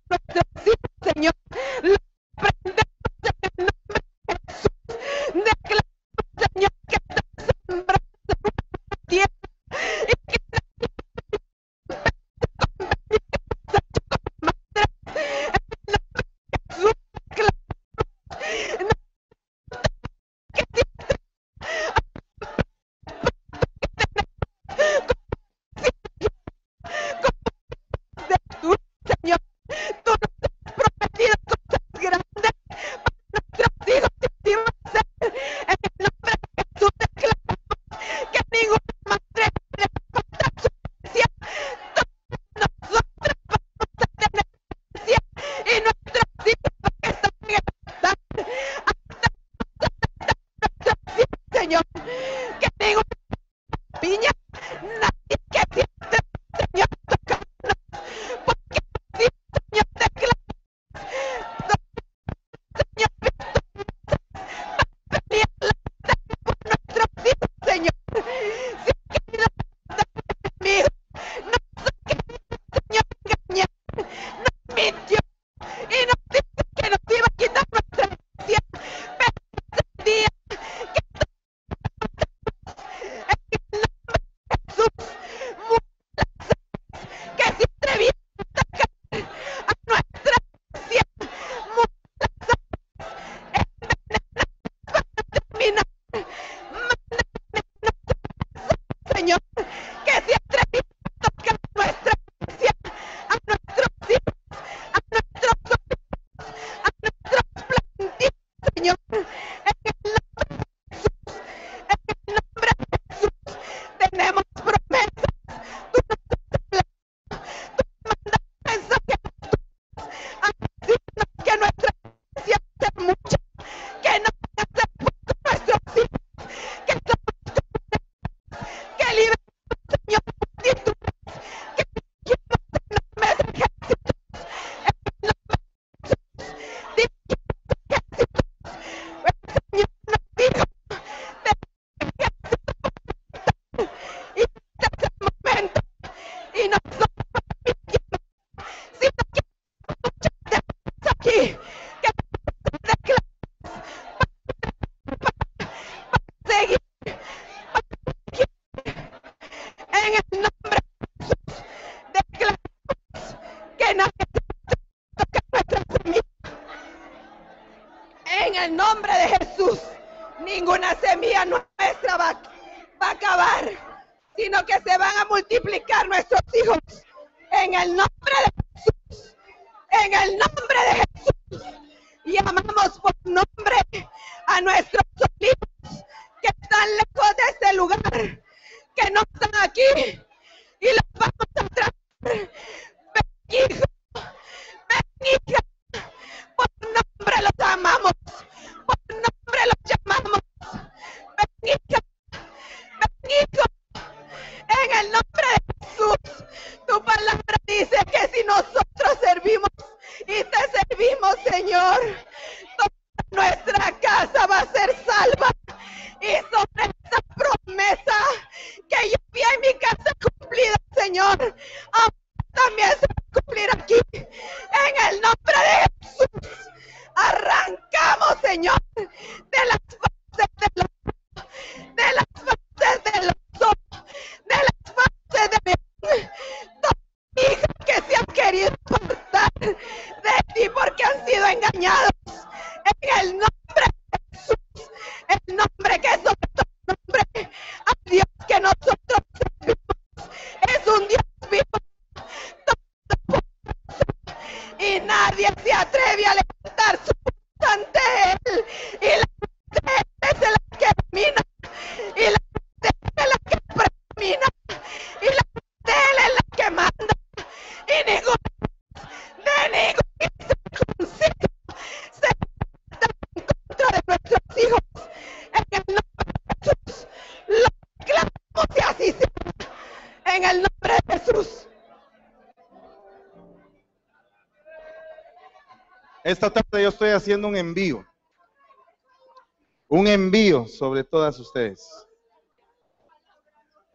ustedes. 291.40 292.08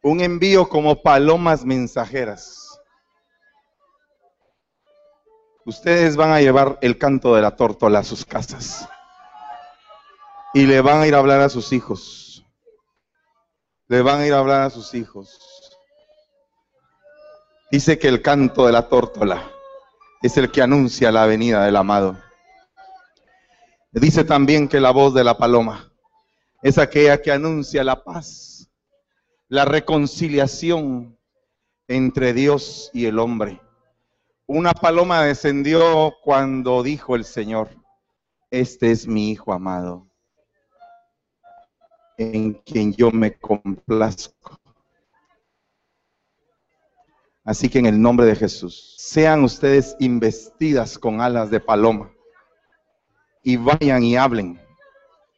Un 0.03 0.21
envío 0.21 0.69
como 0.69 1.03
palomas 1.03 1.65
mensajeras. 1.65 2.79
Ustedes 5.65 6.17
van 6.17 6.31
a 6.31 6.41
llevar 6.41 6.79
el 6.81 6.97
canto 6.97 7.35
de 7.35 7.43
la 7.43 7.57
tórtola 7.57 7.99
a 7.99 8.05
sus 8.05 8.25
casas. 8.25 8.89
Y 10.55 10.67
le 10.67 10.81
van 10.81 11.01
a 11.01 11.07
ir 11.07 11.15
a 11.15 11.19
hablar 11.19 11.41
a 11.41 11.49
sus 11.49 11.73
hijos. 11.73 12.45
Le 13.89 14.01
van 14.01 14.21
a 14.21 14.27
ir 14.27 14.33
a 14.33 14.39
hablar 14.39 14.63
a 14.63 14.71
sus 14.71 14.95
hijos. 14.95 15.39
Dice 17.71 17.99
que 17.99 18.09
el 18.09 18.23
canto 18.23 18.67
de 18.67 18.73
la 18.73 18.89
tórtola 18.89 19.51
es 20.23 20.37
el 20.37 20.53
que 20.53 20.63
anuncia 20.63 21.11
la 21.11 21.27
venida 21.27 21.65
del 21.65 21.77
amado. 21.77 22.17
Dice 23.91 24.25
también 24.25 24.69
que 24.69 24.79
la 24.79 24.93
voz 24.93 25.15
de 25.15 25.25
la 25.25 25.37
paloma 25.37 25.93
es 26.67 26.79
aquella 26.79 27.23
que 27.23 27.31
anuncia 27.31 27.85
la 27.85 28.03
paz, 28.03 28.69
la 29.47 29.65
reconciliación 29.65 31.17
entre 31.87 32.33
Dios 32.33 32.91
y 32.93 33.07
el 33.07 33.21
hombre. 33.21 33.61
Una 34.47 34.73
paloma 34.73 35.23
descendió 35.23 36.13
cuando 36.25 36.83
dijo 36.83 37.15
el 37.15 37.25
Señor, 37.25 37.71
este 38.51 38.91
es 38.91 39.07
mi 39.07 39.31
Hijo 39.31 39.53
amado, 39.53 40.09
en 42.19 42.55
quien 42.55 42.93
yo 42.95 43.13
me 43.13 43.39
complazco. 43.39 44.59
Así 47.45 47.69
que 47.69 47.79
en 47.79 47.87
el 47.87 48.03
nombre 48.03 48.27
de 48.27 48.35
Jesús, 48.35 48.97
sean 48.99 49.45
ustedes 49.45 49.95
investidas 50.01 50.99
con 50.99 51.21
alas 51.21 51.49
de 51.49 51.61
paloma 51.61 52.11
y 53.45 53.57
vayan 53.57 54.03
y 54.03 54.17
hablen, 54.17 54.66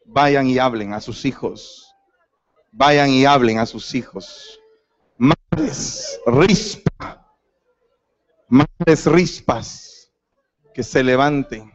vayan 0.08 0.46
y 0.46 0.58
hablen 0.58 0.94
a 0.94 1.00
sus 1.00 1.24
hijos, 1.24 1.94
vayan 2.72 3.10
y 3.10 3.24
hablen 3.24 3.58
a 3.58 3.66
sus 3.66 3.94
hijos. 3.94 4.58
Madres, 5.16 6.20
rispa, 6.26 7.34
madres 8.48 9.06
rispas, 9.06 10.10
que 10.72 10.82
se 10.82 11.02
levanten 11.02 11.72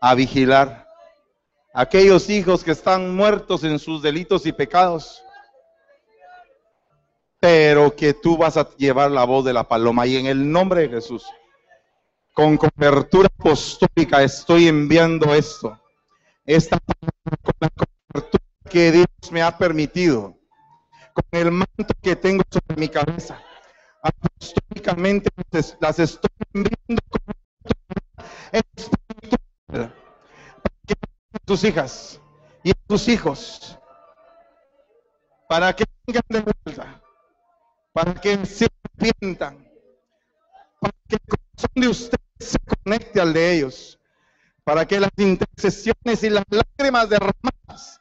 a 0.00 0.14
vigilar. 0.14 0.86
Aquellos 1.72 2.28
hijos 2.28 2.62
que 2.64 2.72
están 2.72 3.14
muertos 3.14 3.64
en 3.64 3.78
sus 3.78 4.02
delitos 4.02 4.46
y 4.46 4.52
pecados, 4.52 5.22
pero 7.40 7.94
que 7.96 8.12
tú 8.12 8.36
vas 8.36 8.56
a 8.56 8.68
llevar 8.76 9.10
la 9.10 9.24
voz 9.24 9.44
de 9.44 9.52
la 9.52 9.66
paloma. 9.66 10.06
Y 10.06 10.16
en 10.16 10.26
el 10.26 10.50
nombre 10.50 10.82
de 10.82 10.88
Jesús, 10.88 11.24
con 12.32 12.56
cobertura 12.56 13.28
apostólica, 13.38 14.22
estoy 14.22 14.68
enviando 14.68 15.34
esto. 15.34 15.80
Esta 16.44 16.78
que 18.70 18.92
Dios 18.92 19.06
me 19.30 19.42
ha 19.42 19.56
permitido, 19.58 20.38
con 21.12 21.24
el 21.32 21.50
manto 21.50 21.94
que 22.00 22.16
tengo 22.16 22.42
sobre 22.50 22.80
mi 22.80 22.88
cabeza. 22.88 23.38
Apostólicamente 24.02 25.28
las- 25.80 25.98
estoy 25.98 26.30
enviando 26.54 27.02
con 27.10 27.20
espiritual 28.52 29.94
que 30.86 30.94
tus 31.44 31.64
hijas 31.64 32.20
y 32.62 32.72
tus 32.86 33.08
hijos 33.08 33.78
para 35.48 35.74
que 35.74 35.84
vengan 36.06 36.22
de 36.28 36.40
vuelta 36.40 37.02
para 37.92 38.14
que 38.14 38.46
se 38.46 38.68
arrepientan, 38.98 39.68
para 40.80 40.94
que 41.08 41.16
el 41.16 41.20
corazón 41.28 41.70
de 41.74 41.88
ustedes 41.88 42.20
se 42.38 42.58
conecte 42.84 43.20
al 43.20 43.32
de 43.32 43.52
ellos, 43.56 43.98
para 44.64 44.86
que 44.86 45.00
las 45.00 45.10
intercesiones 45.16 46.22
y 46.22 46.30
las 46.30 46.44
lágrimas 46.48 47.08
derramadas 47.08 47.99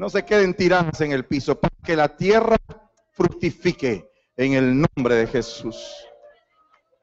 no 0.00 0.08
se 0.08 0.24
queden 0.24 0.54
tiradas 0.54 0.98
en 1.02 1.12
el 1.12 1.26
piso, 1.26 1.60
para 1.60 1.76
que 1.84 1.94
la 1.94 2.16
tierra 2.16 2.56
fructifique 3.12 4.10
en 4.34 4.54
el 4.54 4.80
nombre 4.80 5.14
de 5.14 5.26
Jesús. 5.26 5.76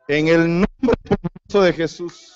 En 0.07 0.27
el 0.27 0.47
nombre 0.47 0.97
de 1.47 1.73
Jesús. 1.73 2.33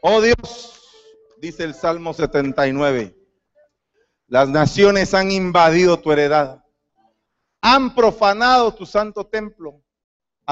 Oh 0.00 0.20
Dios, 0.20 0.82
dice 1.38 1.62
el 1.62 1.74
Salmo 1.74 2.12
79, 2.12 3.16
las 4.26 4.48
naciones 4.48 5.14
han 5.14 5.30
invadido 5.30 6.00
tu 6.00 6.10
heredad, 6.10 6.64
han 7.60 7.94
profanado 7.94 8.74
tu 8.74 8.86
santo 8.86 9.24
templo, 9.24 9.84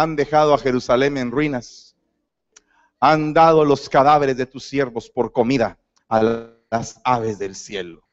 han 0.01 0.17
dejado 0.17 0.55
a 0.55 0.59
Jerusalén 0.59 1.17
en 1.17 1.31
ruinas, 1.31 1.97
han 3.01 3.33
dado 3.33 3.65
los 3.65 3.89
cadáveres 3.89 4.37
de 4.37 4.47
tus 4.47 4.65
siervos 4.65 5.11
por 5.11 5.33
comida 5.33 5.79
a 6.09 6.23
las 6.71 7.01
aves 7.05 7.39
del 7.39 7.55
cielo 7.55 8.07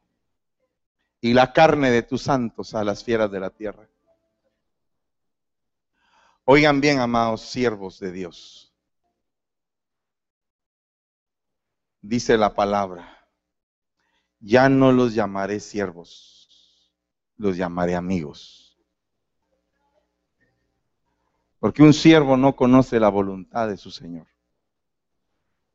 y 1.22 1.34
la 1.34 1.54
carne 1.54 1.92
de 1.92 2.02
tus 2.02 2.24
santos 2.24 2.74
a 2.74 2.84
las 2.84 3.04
fieras 3.04 3.32
de 3.32 3.40
la 3.40 3.50
tierra. 3.50 3.88
Oigan 6.44 6.82
bien, 6.82 7.00
amados 7.00 7.42
siervos 7.42 8.00
de 8.00 8.12
Dios. 8.12 8.66
dice 12.08 12.38
la 12.38 12.54
palabra, 12.54 13.28
ya 14.40 14.70
no 14.70 14.92
los 14.92 15.16
llamaré 15.16 15.60
siervos, 15.60 16.92
los 17.38 17.58
llamaré 17.58 17.96
amigos. 17.96 18.65
Porque 21.66 21.82
un 21.82 21.96
siervo 21.96 22.38
no 22.38 22.56
conoce 22.56 23.00
la 23.00 23.10
voluntad 23.10 23.68
de 23.68 23.76
su 23.76 23.90
Señor, 23.90 24.28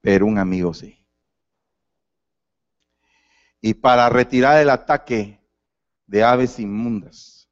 pero 0.00 0.24
un 0.24 0.38
amigo 0.38 0.72
sí. 0.72 1.04
Y 3.60 3.74
para 3.74 4.08
retirar 4.08 4.60
el 4.60 4.70
ataque 4.70 5.40
de 6.06 6.22
aves 6.22 6.60
inmundas, 6.60 7.50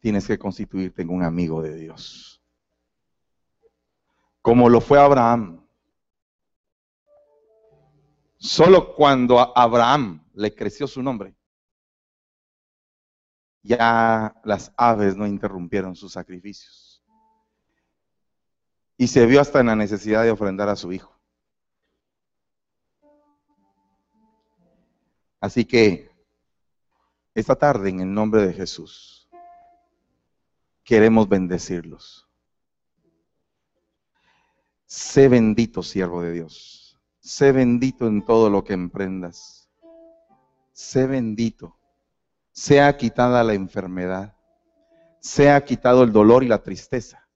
tienes 0.00 0.26
que 0.26 0.38
constituirte 0.38 1.02
en 1.02 1.10
un 1.10 1.22
amigo 1.22 1.60
de 1.60 1.74
Dios. 1.74 2.42
Como 4.40 4.70
lo 4.70 4.80
fue 4.80 4.98
Abraham. 4.98 5.62
Solo 8.38 8.94
cuando 8.94 9.40
a 9.40 9.52
Abraham 9.54 10.24
le 10.32 10.54
creció 10.54 10.86
su 10.86 11.02
nombre, 11.02 11.36
ya 13.60 14.34
las 14.42 14.72
aves 14.74 15.18
no 15.18 15.26
interrumpieron 15.26 15.94
sus 15.94 16.14
sacrificios. 16.14 16.87
Y 18.98 19.06
se 19.06 19.24
vio 19.26 19.40
hasta 19.40 19.60
en 19.60 19.66
la 19.66 19.76
necesidad 19.76 20.24
de 20.24 20.32
ofrendar 20.32 20.68
a 20.68 20.76
su 20.76 20.92
hijo. 20.92 21.16
Así 25.40 25.64
que 25.64 26.10
esta 27.32 27.54
tarde, 27.54 27.90
en 27.90 28.00
el 28.00 28.12
nombre 28.12 28.44
de 28.44 28.52
Jesús, 28.52 29.30
queremos 30.82 31.28
bendecirlos. 31.28 32.28
Sé 34.84 35.28
bendito, 35.28 35.84
siervo 35.84 36.22
de 36.22 36.32
Dios. 36.32 36.98
Sé 37.20 37.52
bendito 37.52 38.08
en 38.08 38.24
todo 38.24 38.50
lo 38.50 38.64
que 38.64 38.72
emprendas. 38.72 39.70
Sé 40.72 41.06
bendito. 41.06 41.78
Sea 42.50 42.96
quitada 42.96 43.44
la 43.44 43.54
enfermedad. 43.54 44.34
Sea 45.20 45.64
quitado 45.64 46.02
el 46.02 46.12
dolor 46.12 46.42
y 46.42 46.48
la 46.48 46.62
tristeza. 46.62 47.27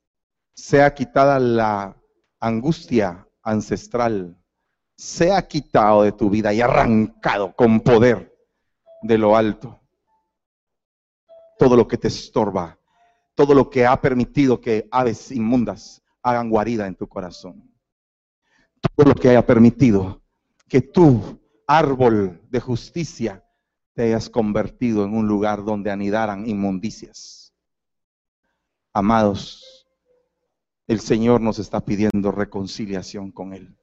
Sea 0.54 0.94
quitada 0.94 1.38
la 1.38 1.96
angustia 2.40 3.26
ancestral 3.42 4.36
sea 5.02 5.46
quitado 5.48 6.04
de 6.04 6.12
tu 6.12 6.30
vida 6.30 6.54
y 6.54 6.60
arrancado 6.60 7.56
con 7.56 7.80
poder 7.80 8.32
de 9.02 9.18
lo 9.18 9.36
alto. 9.36 9.80
Todo 11.58 11.76
lo 11.76 11.88
que 11.88 11.98
te 11.98 12.06
estorba, 12.06 12.78
todo 13.34 13.52
lo 13.52 13.68
que 13.68 13.84
ha 13.84 14.00
permitido 14.00 14.60
que 14.60 14.88
aves 14.92 15.32
inmundas 15.32 16.02
hagan 16.22 16.50
guarida 16.50 16.86
en 16.86 16.94
tu 16.94 17.08
corazón. 17.08 17.68
Todo 18.94 19.08
lo 19.08 19.14
que 19.16 19.30
haya 19.30 19.44
permitido 19.44 20.22
que 20.68 20.80
tú, 20.80 21.40
árbol 21.66 22.40
de 22.48 22.60
justicia, 22.60 23.44
te 23.94 24.04
hayas 24.04 24.30
convertido 24.30 25.04
en 25.04 25.16
un 25.16 25.26
lugar 25.26 25.64
donde 25.64 25.90
anidaran 25.90 26.48
inmundicias. 26.48 27.52
Amados, 28.92 29.71
el 30.92 31.00
Señor 31.00 31.40
nos 31.40 31.58
está 31.58 31.80
pidiendo 31.80 32.30
reconciliación 32.30 33.32
con 33.32 33.54
Él. 33.54 33.74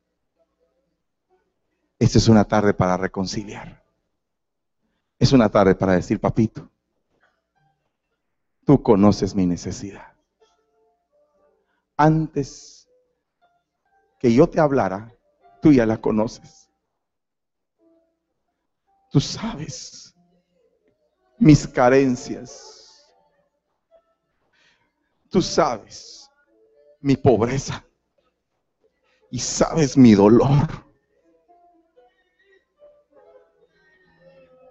Esta 1.97 2.17
es 2.19 2.27
una 2.27 2.45
tarde 2.45 2.73
para 2.73 2.97
reconciliar. 2.97 3.83
Es 5.17 5.33
una 5.33 5.49
tarde 5.49 5.75
para 5.75 5.93
decir, 5.93 6.19
papito, 6.19 6.69
tú 8.63 8.81
conoces 8.81 9.33
mi 9.35 9.45
necesidad. 9.45 10.13
Antes 11.97 12.87
que 14.19 14.31
yo 14.33 14.47
te 14.47 14.59
hablara, 14.59 15.11
tú 15.61 15.73
ya 15.73 15.85
la 15.85 15.99
conoces. 15.99 16.69
Tú 19.11 19.19
sabes 19.19 20.15
mis 21.39 21.67
carencias. 21.67 23.03
Tú 25.29 25.41
sabes 25.41 26.18
mi 27.01 27.15
pobreza. 27.15 27.83
Y 29.31 29.39
sabes 29.39 29.95
mi 29.97 30.13
dolor. 30.13 30.67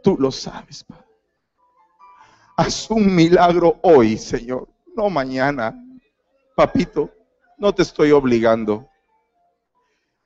Tú 0.03 0.17
lo 0.19 0.31
sabes, 0.31 0.85
Padre. 0.85 1.05
Haz 2.57 2.91
un 2.91 3.15
milagro 3.15 3.79
hoy, 3.83 4.19
Señor, 4.19 4.69
no 4.97 5.09
mañana. 5.11 5.75
Papito, 6.57 7.11
no 7.57 7.73
te 7.73 7.83
estoy 7.83 8.11
obligando. 8.11 8.89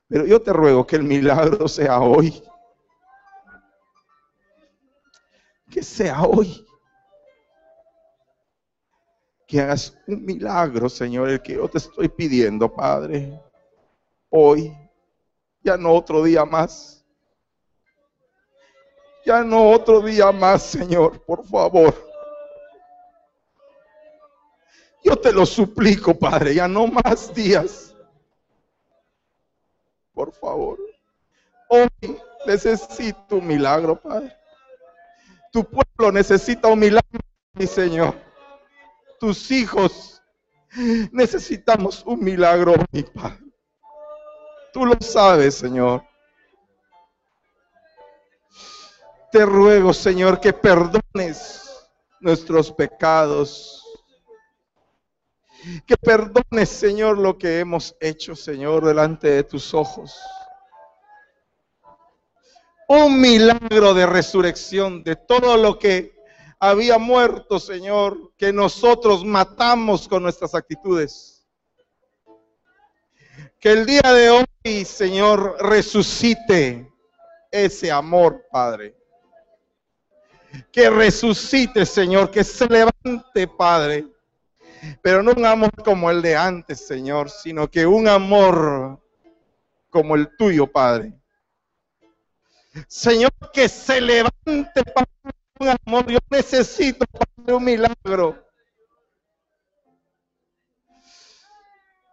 Pero 0.09 0.27
yo 0.27 0.41
te 0.41 0.53
ruego 0.53 0.87
que 0.87 0.97
el 0.97 1.03
milagro 1.03 1.69
sea 1.69 2.01
hoy. 2.01 2.43
Que 5.71 5.83
sea 5.83 6.23
hoy. 6.23 6.67
Que 9.53 9.61
hagas 9.61 9.95
un 10.07 10.25
milagro, 10.25 10.89
Señor, 10.89 11.29
el 11.29 11.43
que 11.43 11.53
yo 11.53 11.69
te 11.69 11.77
estoy 11.77 12.09
pidiendo, 12.09 12.75
Padre. 12.75 13.39
Hoy, 14.31 14.75
ya 15.63 15.77
no 15.77 15.93
otro 15.93 16.23
día 16.23 16.47
más. 16.47 17.05
Ya 19.27 19.45
no 19.45 19.69
otro 19.69 20.01
día 20.01 20.33
más, 20.33 20.63
Señor, 20.63 21.23
por 21.27 21.47
favor. 21.47 21.95
Yo 25.05 25.17
te 25.17 25.31
lo 25.31 25.45
suplico, 25.45 26.19
Padre, 26.19 26.55
ya 26.55 26.67
no 26.67 26.87
más 26.87 27.35
días. 27.35 27.95
Por 30.15 30.33
favor. 30.33 30.79
Hoy 31.69 31.91
necesito 32.47 33.37
un 33.37 33.47
milagro, 33.47 34.01
Padre. 34.01 34.35
Tu 35.53 35.63
pueblo 35.63 36.11
necesita 36.11 36.69
un 36.69 36.79
milagro, 36.79 37.21
mi 37.53 37.67
Señor. 37.67 38.32
Tus 39.23 39.53
hijos 39.53 40.21
necesitamos 41.13 42.03
un 42.05 42.25
milagro, 42.25 42.75
mi 42.91 43.05
Padre. 43.05 43.39
Tú 44.73 44.85
lo 44.85 44.97
sabes, 44.99 45.55
Señor. 45.55 46.03
Te 49.31 49.47
ruego, 49.47 49.93
Señor, 49.93 50.41
que 50.41 50.53
perdones 50.53 51.71
nuestros 52.19 52.73
pecados. 52.73 53.85
Que 55.87 55.97
perdones, 55.97 56.69
Señor, 56.69 57.17
lo 57.17 57.39
que 57.39 57.61
hemos 57.61 57.95
hecho, 58.01 58.35
Señor, 58.35 58.85
delante 58.85 59.29
de 59.29 59.45
tus 59.45 59.73
ojos. 59.73 60.21
Un 62.89 63.21
milagro 63.21 63.95
de 63.95 64.05
resurrección 64.05 65.05
de 65.05 65.15
todo 65.15 65.57
lo 65.57 65.79
que 65.79 66.22
había 66.63 66.99
muerto, 66.99 67.59
Señor, 67.59 68.33
que 68.37 68.53
nosotros 68.53 69.25
matamos 69.25 70.07
con 70.07 70.23
nuestras 70.23 70.55
actitudes. 70.55 71.47
Que 73.59 73.73
el 73.73 73.87
día 73.87 74.13
de 74.13 74.31
hoy, 74.31 74.85
Señor, 74.85 75.57
resucite 75.61 76.93
ese 77.51 77.91
amor, 77.91 78.47
Padre 78.51 78.97
que 80.71 80.91
resucite, 80.91 81.87
Señor, 81.87 82.31
que 82.31 82.45
se 82.45 82.67
levante, 82.67 83.49
Padre. 83.49 84.07
Pero 85.01 85.23
no 85.23 85.33
un 85.33 85.47
amor 85.47 85.71
como 85.85 86.11
el 86.11 86.21
de 86.23 86.37
antes, 86.37 86.87
Señor, 86.87 87.31
sino 87.31 87.71
que 87.71 87.87
un 87.87 88.09
amor 88.09 89.01
como 89.89 90.17
el 90.17 90.37
tuyo, 90.37 90.67
Padre. 90.67 91.15
Señor, 92.89 93.31
que 93.53 93.69
se 93.69 94.01
levante, 94.01 94.83
Padre, 94.95 95.33
amor. 95.69 96.11
Yo 96.11 96.19
necesito, 96.31 97.05
un 97.37 97.65
milagro. 97.65 98.47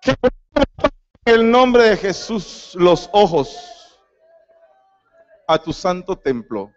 Que 0.02 0.12
en 0.12 1.34
el 1.34 1.52
nombre 1.52 1.84
de 1.90 1.98
Jesús 1.98 2.72
los 2.76 3.10
ojos 3.12 3.98
a 5.48 5.58
tu 5.58 5.74
santo 5.74 6.16
templo 6.16 6.72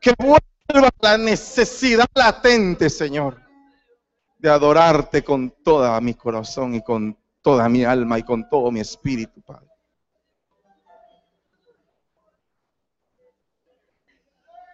que 0.00 0.14
vuelva 0.18 0.90
la 1.00 1.18
necesidad 1.18 2.06
latente, 2.14 2.90
Señor, 2.90 3.40
de 4.38 4.50
adorarte 4.50 5.22
con 5.22 5.50
toda 5.62 6.00
mi 6.00 6.14
corazón 6.14 6.74
y 6.74 6.82
con 6.82 7.18
toda 7.42 7.68
mi 7.68 7.84
alma 7.84 8.18
y 8.18 8.22
con 8.22 8.48
todo 8.48 8.70
mi 8.70 8.80
espíritu, 8.80 9.40
Padre. 9.42 9.71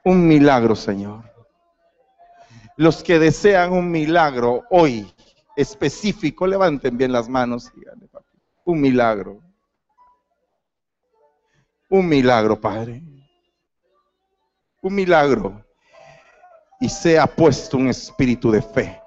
Un 0.09 0.27
milagro, 0.27 0.75
Señor. 0.75 1.23
Los 2.77 3.03
que 3.03 3.19
desean 3.19 3.73
un 3.73 3.91
milagro 3.91 4.65
hoy 4.71 5.13
específico, 5.57 6.47
levanten 6.47 6.97
bien 6.97 7.13
las 7.13 7.29
manos. 7.29 7.71
Un 8.65 8.81
milagro. 8.81 9.41
Un 11.91 12.09
milagro, 12.09 12.61
Padre 12.61 13.03
un 14.81 14.95
milagro 14.95 15.65
y 16.81 16.89
sea 16.89 17.27
puesto 17.27 17.77
un 17.77 17.89
espíritu 17.89 18.51
de 18.51 18.63
fe. 18.63 19.01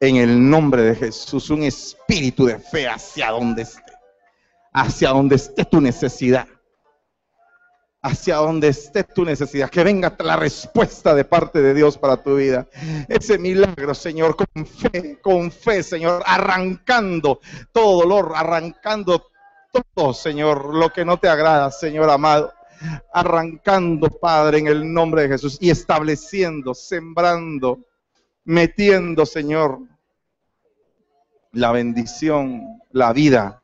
En 0.00 0.16
el 0.16 0.50
nombre 0.50 0.82
de 0.82 0.96
Jesús, 0.96 1.50
un 1.50 1.62
espíritu 1.62 2.46
de 2.46 2.58
fe 2.58 2.88
hacia 2.88 3.30
donde 3.30 3.62
esté, 3.62 3.92
hacia 4.72 5.10
donde 5.10 5.36
esté 5.36 5.64
tu 5.64 5.80
necesidad. 5.80 6.46
Hacia 8.02 8.36
donde 8.36 8.68
esté 8.68 9.04
tu 9.04 9.24
necesidad, 9.24 9.70
que 9.70 9.84
venga 9.84 10.14
la 10.18 10.34
respuesta 10.34 11.14
de 11.14 11.24
parte 11.24 11.62
de 11.62 11.72
Dios 11.72 11.96
para 11.96 12.16
tu 12.16 12.36
vida. 12.36 12.66
Ese 13.08 13.38
milagro, 13.38 13.94
Señor, 13.94 14.34
con 14.34 14.66
fe, 14.66 15.20
con 15.22 15.52
fe, 15.52 15.84
Señor, 15.84 16.22
arrancando 16.26 17.40
todo 17.70 18.00
dolor, 18.00 18.32
arrancando 18.34 19.26
todo, 19.94 20.12
Señor, 20.12 20.74
lo 20.74 20.90
que 20.90 21.04
no 21.04 21.18
te 21.18 21.28
agrada, 21.28 21.70
Señor 21.70 22.10
amado. 22.10 22.52
Arrancando, 23.14 24.08
Padre, 24.08 24.58
en 24.58 24.66
el 24.66 24.92
nombre 24.92 25.22
de 25.22 25.28
Jesús 25.28 25.56
y 25.60 25.70
estableciendo, 25.70 26.74
sembrando, 26.74 27.86
metiendo, 28.44 29.24
Señor, 29.24 29.78
la 31.52 31.70
bendición, 31.70 32.80
la 32.90 33.12
vida, 33.12 33.61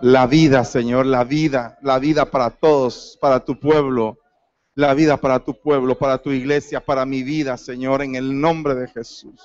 la 0.00 0.26
vida, 0.26 0.64
Señor, 0.64 1.06
la 1.06 1.24
vida, 1.24 1.78
la 1.82 1.98
vida 1.98 2.30
para 2.30 2.50
todos, 2.50 3.18
para 3.20 3.44
tu 3.44 3.58
pueblo, 3.58 4.18
la 4.74 4.94
vida 4.94 5.16
para 5.18 5.40
tu 5.40 5.54
pueblo, 5.54 5.96
para 5.98 6.18
tu 6.18 6.30
iglesia, 6.30 6.80
para 6.80 7.04
mi 7.04 7.22
vida, 7.22 7.56
Señor, 7.56 8.02
en 8.02 8.14
el 8.14 8.40
nombre 8.40 8.74
de 8.74 8.88
Jesús. 8.88 9.40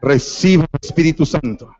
Recibe 0.00 0.64
el 0.64 0.80
Espíritu 0.82 1.26
Santo 1.26 1.74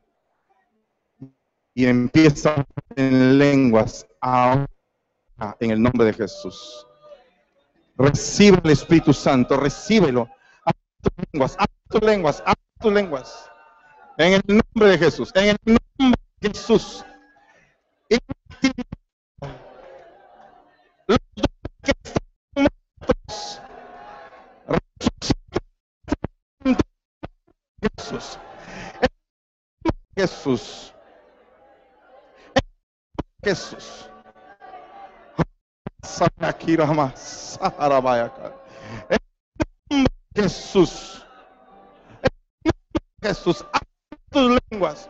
y 1.75 1.87
empieza 1.87 2.65
en 2.97 3.39
lenguas 3.39 4.07
ahora 4.21 4.67
en 5.61 5.71
el 5.71 5.83
nombre 5.83 6.07
de 6.07 6.13
Jesús. 6.13 6.87
Recibe 7.97 8.61
el 8.65 8.71
Espíritu 8.71 9.13
Santo, 9.13 9.57
recíbelo. 9.57 10.29
Tus 11.03 11.13
lenguas, 11.33 11.57
a 11.59 11.67
tus 11.89 12.03
lenguas, 12.03 12.43
tus 12.81 12.93
lenguas. 12.93 13.51
En 14.17 14.35
el 14.35 14.43
nombre 14.47 14.93
de 14.93 14.99
Jesús, 14.99 15.31
en 15.35 15.49
el 15.49 15.57
nombre 15.99 16.19
de 16.41 16.49
Jesús. 16.49 17.05
Jesús. 27.83 28.39
Jesús. 30.17 30.93
Jesús. 33.43 34.09
Jesús. 43.23 43.65
A 43.73 43.81
tus 44.31 44.61
lenguas. 44.71 45.09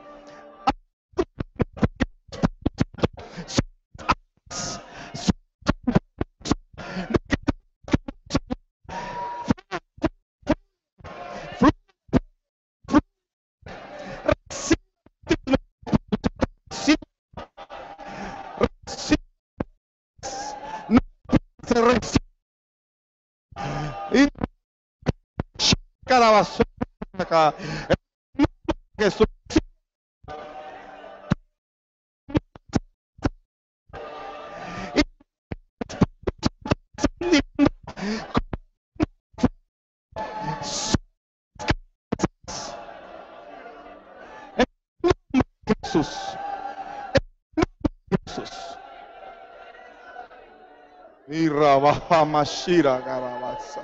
Rabaja 52.35 52.99
Mashira 52.99 52.99
Garabasa. 52.99 53.83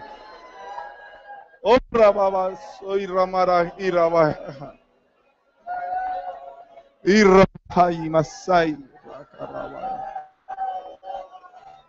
Otra 1.62 2.10
babas, 2.10 2.58
soy 2.80 3.06
Ramara 3.06 3.72
Rabaja 7.22 7.92
y 7.92 8.10
Masai. 8.10 8.76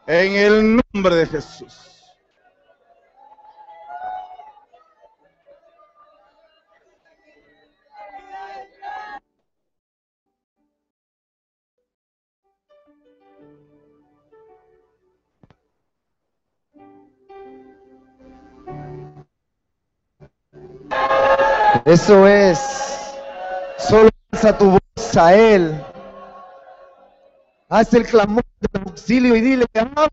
En 0.05 0.35
el 0.35 0.81
nombre 0.93 1.15
de 1.15 1.25
Jesús. 1.25 2.00
Eso 21.91 22.25
es. 22.25 22.57
Solo 23.77 24.09
alza 24.31 24.57
tu 24.57 24.71
voz 24.71 25.17
a 25.17 25.35
Él. 25.35 25.77
Haz 27.67 27.93
el 27.93 28.05
clamor 28.05 28.45
de 28.61 28.79
auxilio 28.79 29.35
y 29.35 29.41
dile, 29.41 29.65
"Abba, 29.73 30.07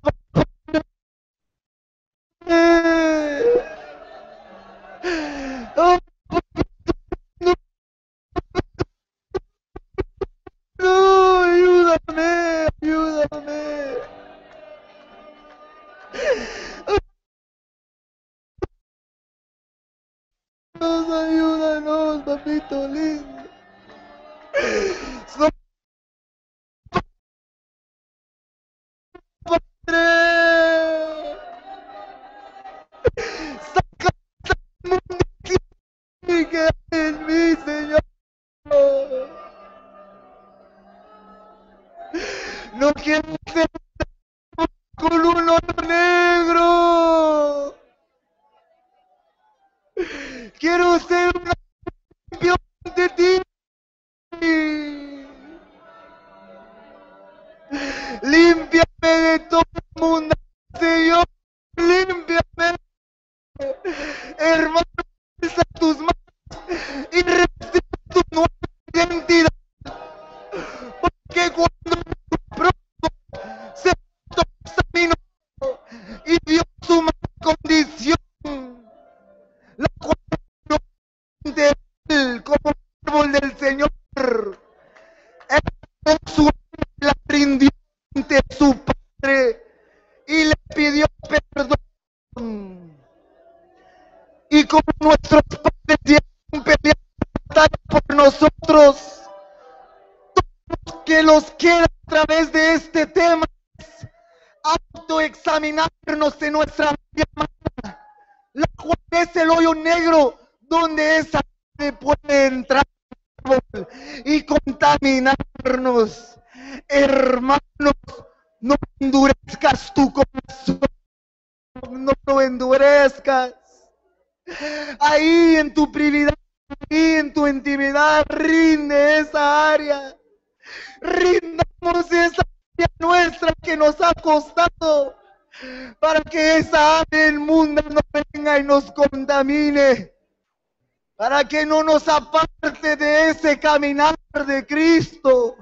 de 143.94 144.66
Cristo. 144.66 145.56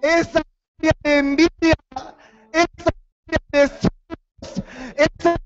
Esa 0.00 0.42
envidia, 1.02 1.74
esa 2.52 2.90
de 3.50 3.68
celos, 3.68 4.62
esa 4.96 5.36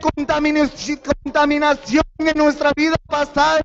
contaminación 0.00 2.02
en 2.18 2.38
nuestra 2.38 2.72
vida 2.74 2.96
pasada, 3.06 3.62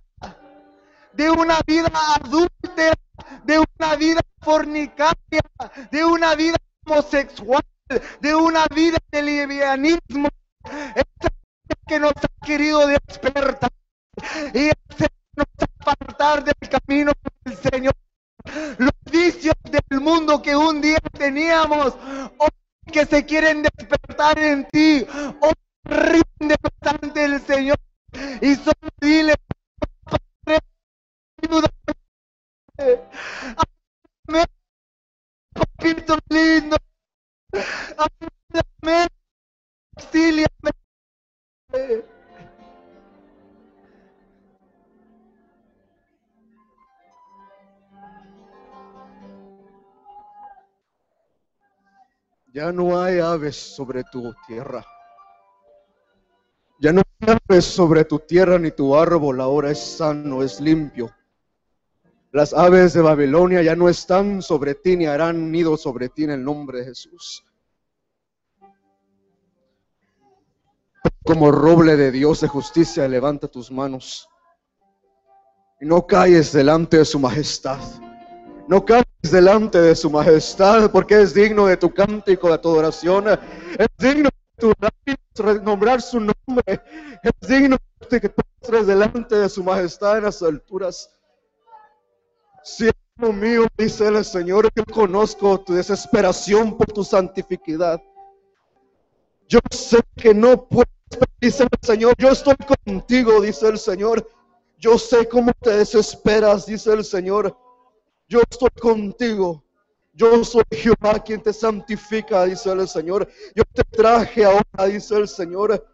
de 1.13 1.31
una 1.31 1.59
vida 1.65 1.89
adúltera, 2.15 2.93
de 3.43 3.59
una 3.59 3.95
vida 3.95 4.21
fornicaria, 4.41 5.41
de 5.89 6.05
una 6.05 6.35
vida 6.35 6.57
homosexual, 6.85 7.63
sobre 53.55 54.03
tu 54.03 54.33
tierra. 54.47 54.85
Ya 56.79 56.93
no 56.93 57.01
aves 57.21 57.65
sobre 57.65 58.05
tu 58.05 58.19
tierra 58.19 58.59
ni 58.59 58.71
tu 58.71 58.95
árbol 58.95 59.41
ahora 59.41 59.71
es 59.71 59.79
sano, 59.79 60.43
es 60.43 60.59
limpio. 60.59 61.11
Las 62.31 62.53
aves 62.53 62.93
de 62.93 63.01
Babilonia 63.01 63.63
ya 63.63 63.75
no 63.75 63.89
están 63.89 64.41
sobre 64.41 64.75
ti 64.75 64.95
ni 64.95 65.05
harán 65.05 65.51
nido 65.51 65.77
sobre 65.77 66.09
ti 66.09 66.25
en 66.25 66.31
el 66.31 66.43
nombre 66.43 66.79
de 66.79 66.85
Jesús. 66.85 67.43
Como 71.23 71.51
roble 71.51 71.95
de 71.95 72.11
Dios 72.11 72.41
de 72.41 72.47
justicia, 72.47 73.07
levanta 73.07 73.47
tus 73.47 73.71
manos 73.71 74.29
y 75.79 75.85
no 75.85 76.05
calles 76.05 76.51
delante 76.51 76.97
de 76.97 77.05
su 77.05 77.19
majestad. 77.19 77.79
No 78.67 78.83
calles 78.83 79.05
delante 79.21 79.79
de 79.79 79.95
su 79.95 80.09
majestad, 80.09 80.91
porque 80.91 81.21
es 81.21 81.33
digno 81.33 81.67
de 81.67 81.77
tu 81.77 81.93
cántico, 81.93 82.51
de 82.51 82.57
tu 82.57 82.69
adoración. 82.69 83.29
Es 83.29 83.87
digno 83.97 84.29
de 84.57 85.15
tu 85.33 85.43
nombrar 85.63 86.01
su 86.01 86.19
nombre. 86.19 86.81
Es 87.23 87.47
digno 87.47 87.77
de 88.09 88.19
que 88.19 88.31
estés 88.61 88.87
delante 88.87 89.35
de 89.35 89.47
su 89.47 89.63
majestad 89.63 90.17
en 90.17 90.25
las 90.25 90.41
alturas. 90.41 91.09
Siervo 92.61 93.31
mío, 93.31 93.67
dice 93.77 94.07
el 94.07 94.25
Señor, 94.25 94.69
yo 94.75 94.83
conozco 94.93 95.61
tu 95.61 95.73
desesperación 95.73 96.75
por 96.75 96.87
tu 96.87 97.05
santificidad. 97.05 98.01
Yo 99.47 99.59
sé 99.71 99.99
que 100.17 100.33
no 100.33 100.67
puedes, 100.67 100.89
dice 101.39 101.63
el 101.63 101.69
Señor, 101.87 102.13
yo 102.17 102.29
estoy 102.29 102.55
contigo, 102.83 103.39
dice 103.39 103.69
el 103.69 103.79
Señor. 103.79 104.29
Yo 104.77 104.97
sé 104.97 105.25
cómo 105.29 105.53
te 105.61 105.77
desesperas, 105.77 106.65
dice 106.65 106.91
el 106.91 107.05
Señor. 107.05 107.57
Yo 108.27 108.41
estoy 108.49 108.69
contigo. 108.81 109.63
Yo 110.13 110.43
soy 110.43 110.63
Jehová 110.71 111.19
quien 111.23 111.41
te 111.41 111.53
santifica, 111.53 112.43
dice 112.45 112.71
el 112.71 112.87
Señor. 112.87 113.27
Yo 113.55 113.63
te 113.73 113.83
traje 113.83 114.43
ahora, 114.43 114.91
dice 114.91 115.15
el 115.15 115.27
Señor. 115.27 115.85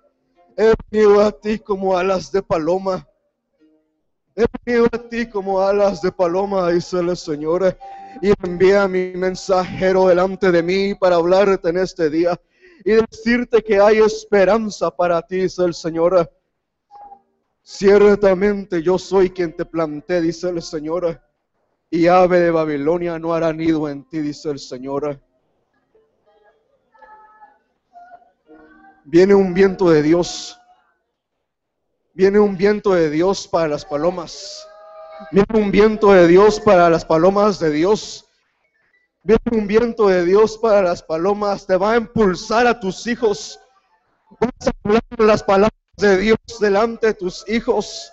He 0.58 0.74
venido 0.90 1.22
a 1.22 1.32
ti 1.32 1.60
como 1.60 1.96
alas 1.96 2.32
de 2.32 2.42
paloma. 2.42 3.08
He 4.36 4.46
venido 4.66 4.88
a 4.92 4.98
ti 5.10 5.28
como 5.30 5.62
alas 5.62 6.02
de 6.02 6.12
paloma, 6.12 6.72
dice 6.72 7.00
el 7.00 7.16
Señor. 7.16 7.78
Y 8.22 8.32
envía 8.44 8.84
a 8.84 8.88
mi 8.88 9.14
mensajero 9.14 10.08
delante 10.08 10.52
de 10.52 10.64
mí 10.64 10.96
para 10.96 11.18
hablarte 11.18 11.70
en 11.70 11.78
este 11.78 12.10
día 12.10 12.40
y 12.84 12.94
decirte 12.94 13.62
que 13.62 13.80
hay 13.80 14.00
esperanza 14.00 14.90
para 14.90 15.22
ti, 15.22 15.38
dice 15.42 15.66
el 15.66 15.74
Señor. 15.76 16.32
Ciertamente 17.62 18.82
yo 18.82 18.98
soy 18.98 19.30
quien 19.30 19.56
te 19.56 19.66
planté, 19.66 20.20
dice 20.20 20.50
el 20.50 20.62
Señor 20.62 21.22
y 21.94 22.08
ave 22.08 22.40
de 22.40 22.50
Babilonia 22.50 23.20
no 23.20 23.36
hará 23.36 23.54
nido 23.54 23.88
en 23.88 24.04
ti, 24.04 24.18
dice 24.18 24.50
el 24.50 24.58
Señor. 24.58 25.22
Viene 29.06 29.36
un 29.36 29.54
viento 29.54 29.92
de 29.92 30.02
Dios. 30.02 30.60
Viene 32.16 32.40
un 32.40 32.58
viento 32.58 32.96
de 32.96 33.12
Dios 33.12 33.48
para 33.48 33.68
las 33.68 33.86
palomas. 33.86 34.68
Viene 35.32 35.48
un 35.54 35.70
viento 35.70 36.12
de 36.12 36.28
Dios 36.28 36.60
para 36.60 36.90
las 36.90 37.06
palomas 37.06 37.60
de 37.60 37.70
Dios. 37.70 38.28
Viene 39.22 39.44
un 39.52 39.68
viento 39.68 40.08
de 40.08 40.26
Dios 40.26 40.58
para 40.58 40.82
las 40.82 41.04
palomas. 41.04 41.68
Te 41.68 41.78
va 41.78 41.92
a 41.92 41.98
impulsar 41.98 42.66
a 42.66 42.80
tus 42.80 43.06
hijos. 43.06 43.60
Vas 44.40 44.68
a 44.68 44.72
hablar 44.84 45.04
las 45.20 45.44
palabras 45.44 45.80
de 45.98 46.18
Dios 46.18 46.40
delante 46.60 47.06
de 47.06 47.14
tus 47.14 47.48
hijos. 47.48 48.12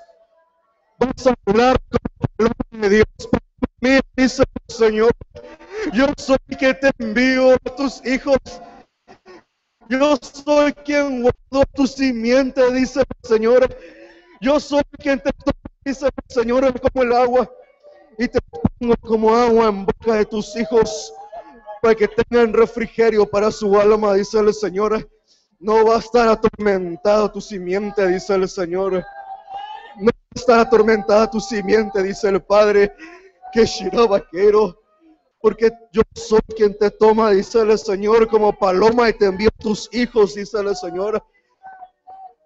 Vas 0.98 1.26
a 1.28 1.34
hablar 1.46 1.78
con 2.36 2.80
de 2.82 2.88
Dios 2.90 3.06
Dice 3.80 4.42
el 4.42 4.74
Señor, 4.74 5.12
yo 5.94 6.06
soy 6.18 6.36
quien 6.58 6.78
te 6.78 6.90
envío 6.98 7.54
a 7.54 7.58
tus 7.76 8.04
hijos. 8.04 8.36
Yo 9.88 10.18
soy 10.20 10.72
quien 10.72 11.22
guardo 11.22 11.64
tu 11.74 11.86
simiente, 11.86 12.70
dice 12.72 13.00
el 13.00 13.28
Señor. 13.28 13.74
Yo 14.42 14.60
soy 14.60 14.82
quien 14.98 15.18
te 15.18 15.30
toma, 15.32 15.58
dice 15.84 16.06
el 16.06 16.12
Señor, 16.28 16.80
como 16.80 17.02
el 17.02 17.12
agua. 17.14 17.50
Y 18.18 18.28
te 18.28 18.38
pongo 18.78 18.94
como 19.00 19.34
agua 19.34 19.68
en 19.68 19.86
boca 19.86 20.14
de 20.14 20.26
tus 20.26 20.54
hijos 20.56 21.14
para 21.80 21.94
que 21.94 22.06
tengan 22.06 22.52
refrigerio 22.52 23.24
para 23.24 23.50
su 23.50 23.80
alma, 23.80 24.12
dice 24.12 24.38
el 24.38 24.52
Señor. 24.52 25.08
No 25.58 25.86
va 25.86 25.96
a 25.96 26.00
estar 26.00 26.28
atormentado 26.28 27.30
tu 27.30 27.40
simiente, 27.40 28.06
dice 28.06 28.34
el 28.34 28.46
Señor. 28.46 29.02
No 29.96 30.06
va 30.06 30.28
a 30.36 30.38
estar 30.38 30.58
atormentada 30.60 31.30
tu 31.30 31.40
simiente, 31.40 32.02
dice 32.02 32.28
el 32.28 32.42
Padre 32.42 32.94
que 33.52 33.66
Shira 33.66 34.06
vaquero, 34.06 34.80
porque 35.40 35.70
yo 35.92 36.02
soy 36.14 36.40
quien 36.56 36.76
te 36.76 36.90
toma, 36.90 37.30
dice 37.30 37.60
el 37.60 37.78
Señor, 37.78 38.28
como 38.28 38.56
paloma 38.58 39.08
y 39.08 39.12
te 39.14 39.26
envío 39.26 39.50
tus 39.58 39.88
hijos, 39.92 40.34
dice 40.34 40.58
el 40.60 40.74
Señor. 40.76 41.22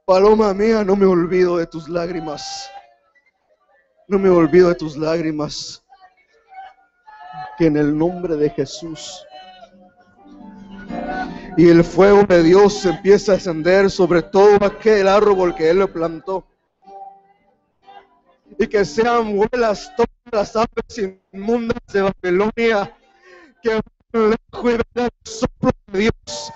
Paloma 0.04 0.52
mía, 0.52 0.84
no 0.84 0.96
me 0.96 1.06
olvido 1.06 1.56
de 1.56 1.66
tus 1.66 1.88
lágrimas. 1.88 2.70
No 4.06 4.18
me 4.18 4.28
olvido 4.28 4.68
de 4.68 4.74
tus 4.74 4.96
lágrimas. 4.96 5.82
Que 7.56 7.66
en 7.66 7.76
el 7.76 7.96
nombre 7.96 8.36
de 8.36 8.50
Jesús 8.50 9.24
y 11.56 11.68
el 11.68 11.84
fuego 11.84 12.24
de 12.24 12.42
Dios 12.42 12.84
empieza 12.84 13.32
a 13.32 13.36
ascender 13.36 13.90
sobre 13.90 14.22
todo 14.22 14.56
aquel 14.64 15.06
árbol 15.08 15.54
que 15.54 15.70
Él 15.70 15.88
plantó. 15.88 16.46
Y 18.58 18.66
que 18.68 18.84
sean 18.84 19.36
vuelas 19.36 19.92
todas 19.96 20.08
las 20.32 20.56
aves 20.56 21.18
inmundas 21.32 21.78
de 21.92 22.02
Babilonia 22.02 22.96
que 23.62 23.80
lejos 24.12 24.74
y 24.94 25.00
el 25.00 25.10
soplo 25.24 25.70
de 25.88 25.98
Dios. 26.00 26.52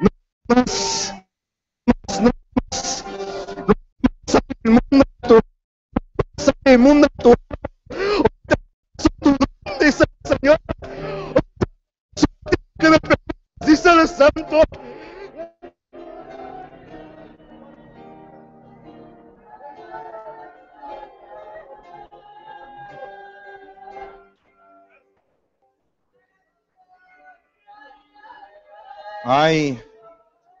No 0.00 0.08
más, 0.48 1.14
más, 1.86 2.20
no 2.20 2.30
más, 2.70 3.04
no 3.66 3.66
más, 3.66 4.44
inmunda 4.64 5.04
tu, 5.28 5.40
inmunda 6.70 7.08
tu, 7.08 7.13
tu 7.13 7.13
Hay 29.54 29.80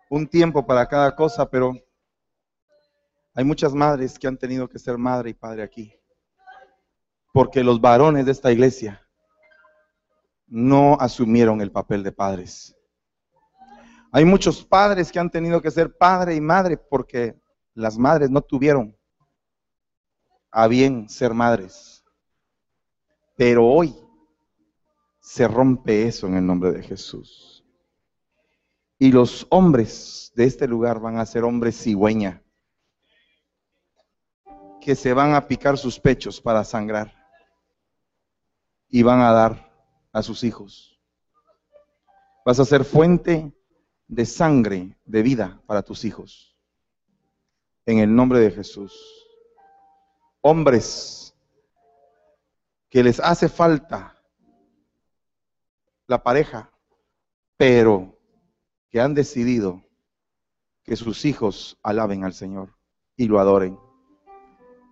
un 0.08 0.28
tiempo 0.28 0.64
para 0.64 0.86
cada 0.86 1.16
cosa, 1.16 1.50
pero 1.50 1.72
hay 3.34 3.44
muchas 3.44 3.74
madres 3.74 4.16
que 4.16 4.28
han 4.28 4.38
tenido 4.38 4.68
que 4.68 4.78
ser 4.78 4.96
madre 4.96 5.30
y 5.30 5.34
padre 5.34 5.64
aquí. 5.64 5.92
Porque 7.32 7.64
los 7.64 7.80
varones 7.80 8.24
de 8.24 8.30
esta 8.30 8.52
iglesia 8.52 9.04
no 10.46 10.96
asumieron 11.00 11.60
el 11.60 11.72
papel 11.72 12.04
de 12.04 12.12
padres. 12.12 12.76
Hay 14.12 14.24
muchos 14.24 14.64
padres 14.64 15.10
que 15.10 15.18
han 15.18 15.28
tenido 15.28 15.60
que 15.60 15.72
ser 15.72 15.96
padre 15.96 16.36
y 16.36 16.40
madre 16.40 16.76
porque 16.76 17.36
las 17.74 17.98
madres 17.98 18.30
no 18.30 18.42
tuvieron 18.42 18.96
a 20.52 20.68
bien 20.68 21.08
ser 21.08 21.34
madres. 21.34 22.04
Pero 23.36 23.66
hoy 23.66 23.92
se 25.18 25.48
rompe 25.48 26.06
eso 26.06 26.28
en 26.28 26.36
el 26.36 26.46
nombre 26.46 26.70
de 26.70 26.80
Jesús. 26.84 27.53
Y 29.04 29.12
los 29.12 29.46
hombres 29.50 30.32
de 30.34 30.44
este 30.44 30.66
lugar 30.66 30.98
van 30.98 31.18
a 31.18 31.26
ser 31.26 31.44
hombres 31.44 31.76
cigüeña, 31.76 32.42
que 34.80 34.94
se 34.94 35.12
van 35.12 35.34
a 35.34 35.46
picar 35.46 35.76
sus 35.76 36.00
pechos 36.00 36.40
para 36.40 36.64
sangrar 36.64 37.12
y 38.88 39.02
van 39.02 39.20
a 39.20 39.30
dar 39.30 39.70
a 40.10 40.22
sus 40.22 40.42
hijos. 40.42 40.98
Vas 42.46 42.58
a 42.60 42.64
ser 42.64 42.82
fuente 42.82 43.52
de 44.08 44.24
sangre, 44.24 44.96
de 45.04 45.20
vida 45.20 45.60
para 45.66 45.82
tus 45.82 46.06
hijos. 46.06 46.56
En 47.84 47.98
el 47.98 48.16
nombre 48.16 48.40
de 48.40 48.52
Jesús. 48.52 48.98
Hombres 50.40 51.36
que 52.88 53.02
les 53.02 53.20
hace 53.20 53.50
falta 53.50 54.18
la 56.06 56.22
pareja, 56.22 56.72
pero 57.58 58.13
que 58.94 59.00
han 59.00 59.12
decidido 59.12 59.82
que 60.84 60.94
sus 60.94 61.24
hijos 61.24 61.76
alaben 61.82 62.22
al 62.22 62.32
Señor 62.32 62.76
y 63.16 63.26
lo 63.26 63.40
adoren. 63.40 63.76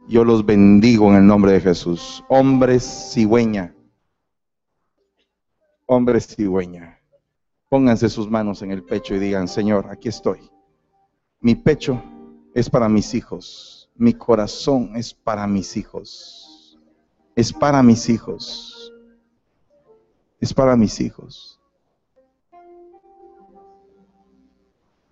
Yo 0.09 0.25
los 0.25 0.45
bendigo 0.45 1.09
en 1.11 1.19
el 1.19 1.27
nombre 1.29 1.53
de 1.53 1.61
Jesús. 1.61 2.25
Hombres 2.29 3.13
cigüeña. 3.15 3.77
Hombres 5.87 6.27
cigüeña. 6.35 6.99
Pónganse 7.69 8.09
sus 8.09 8.29
manos 8.29 8.61
en 8.63 8.73
el 8.73 8.83
pecho 8.83 9.15
y 9.15 9.21
digan, 9.21 9.47
Señor, 9.47 9.87
aquí 9.89 10.09
estoy. 10.09 10.51
Mi 11.39 11.55
pecho 11.55 12.03
es 12.57 12.69
para 12.69 12.89
mis 12.89 13.15
hijos. 13.15 13.89
Mi 13.95 14.15
corazón 14.15 14.97
es 14.97 15.15
para 15.15 15.47
mis 15.47 15.77
hijos. 15.77 16.77
Es 17.37 17.53
para 17.53 17.85
mis 17.85 18.09
hijos. 18.09 18.93
Es 20.41 20.53
para 20.53 20.75
mis 20.75 21.01
hijos. 21.01 21.62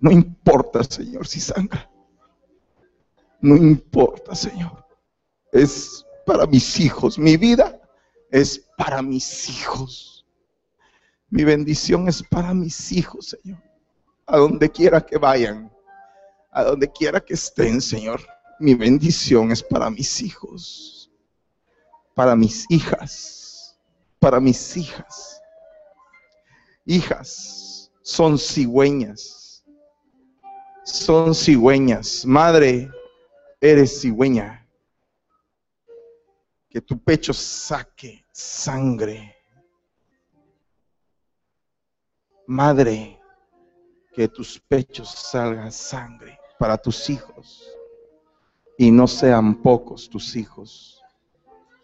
No 0.01 0.11
importa, 0.11 0.83
Señor, 0.83 1.27
si 1.27 1.41
sangra. 1.41 1.91
No 3.41 3.55
importa, 3.57 4.35
Señor. 4.35 4.87
Es 5.53 6.07
para 6.25 6.47
mis 6.47 6.81
hijos. 6.81 7.19
Mi 7.19 7.37
vida 7.37 7.79
es 8.31 8.67
para 8.79 9.03
mis 9.03 9.49
hijos. 9.51 10.27
Mi 11.29 11.45
bendición 11.45 12.09
es 12.09 12.23
para 12.23 12.55
mis 12.55 12.93
hijos, 12.93 13.37
Señor. 13.43 13.63
A 14.27 14.39
donde 14.39 14.71
quiera 14.71 15.05
que 15.05 15.19
vayan, 15.19 15.71
a 16.51 16.65
donde 16.65 16.91
quiera 16.91 17.21
que 17.21 17.35
estén, 17.35 17.81
Señor. 17.81 18.23
Mi 18.59 18.75
bendición 18.75 19.53
es 19.53 19.63
para 19.63 19.91
mis 19.91 20.23
hijos, 20.23 21.11
para 22.15 22.35
mis 22.35 22.65
hijas, 22.71 23.79
para 24.19 24.41
mis 24.41 24.77
hijas. 24.77 25.43
Hijas 26.87 27.91
son 28.03 28.39
cigüeñas 28.39 29.40
son 30.91 31.35
cigüeñas. 31.35 32.25
Madre, 32.27 32.91
eres 33.61 34.01
cigüeña. 34.01 34.67
Que 36.69 36.81
tu 36.81 36.99
pecho 37.03 37.33
saque 37.33 38.25
sangre. 38.33 39.37
Madre, 42.47 43.21
que 44.13 44.29
tus 44.29 44.59
pechos 44.59 45.09
salgan 45.09 45.71
sangre 45.71 46.39
para 46.59 46.77
tus 46.77 47.09
hijos. 47.11 47.69
Y 48.77 48.91
no 48.91 49.07
sean 49.07 49.63
pocos 49.63 50.09
tus 50.09 50.37
hijos. 50.37 51.03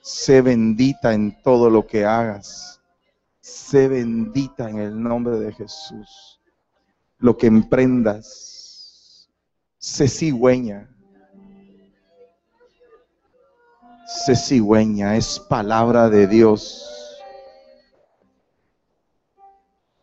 Sé 0.00 0.40
bendita 0.40 1.12
en 1.12 1.42
todo 1.42 1.68
lo 1.68 1.86
que 1.86 2.04
hagas. 2.04 2.80
Sé 3.40 3.88
bendita 3.88 4.70
en 4.70 4.78
el 4.78 5.02
nombre 5.02 5.38
de 5.38 5.52
Jesús. 5.52 6.40
Lo 7.18 7.36
que 7.36 7.46
emprendas 7.46 8.55
se 9.86 10.08
cigüeña. 10.08 10.88
Se 14.04 14.34
cigüeña, 14.34 15.16
es 15.16 15.38
palabra 15.38 16.10
de 16.10 16.26
Dios. 16.26 17.22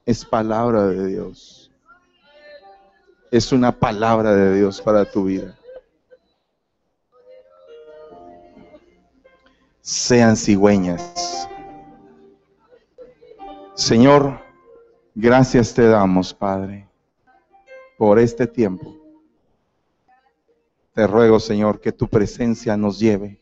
Es 0.05 0.23
palabra 0.23 0.87
de 0.87 1.07
Dios. 1.07 1.69
Es 3.29 3.51
una 3.51 3.77
palabra 3.77 4.33
de 4.33 4.55
Dios 4.55 4.81
para 4.81 5.03
tu 5.03 5.25
vida. 5.25 5.53
Sean 9.81 10.37
cigüeñas. 10.37 11.49
Señor, 13.75 14.39
gracias 15.13 15.73
te 15.73 15.85
damos, 15.85 16.33
Padre, 16.33 16.87
por 17.97 18.17
este 18.17 18.47
tiempo. 18.47 19.02
Te 20.93 21.07
ruego, 21.07 21.39
Señor, 21.39 21.81
que 21.81 21.91
tu 21.91 22.07
presencia 22.07 22.77
nos 22.77 22.99
lleve 22.99 23.39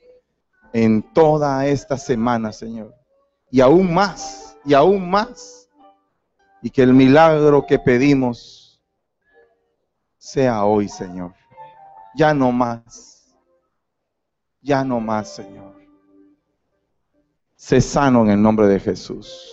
en 0.71 1.03
toda 1.13 1.65
esta 1.67 1.97
semana, 1.97 2.53
Señor. 2.53 2.95
Y 3.49 3.59
aún 3.59 3.93
más, 3.93 4.57
y 4.63 4.73
aún 4.73 5.09
más. 5.09 5.69
Y 6.61 6.69
que 6.69 6.81
el 6.81 6.93
milagro 6.93 7.65
que 7.65 7.77
pedimos 7.77 8.81
sea 10.17 10.63
hoy, 10.63 10.87
Señor. 10.87 11.33
Ya 12.15 12.33
no 12.33 12.53
más. 12.53 13.35
Ya 14.61 14.85
no 14.85 15.01
más, 15.01 15.35
Señor. 15.35 15.75
Sé 17.57 17.81
sano 17.81 18.23
en 18.23 18.31
el 18.31 18.41
nombre 18.41 18.67
de 18.67 18.79
Jesús 18.79 19.47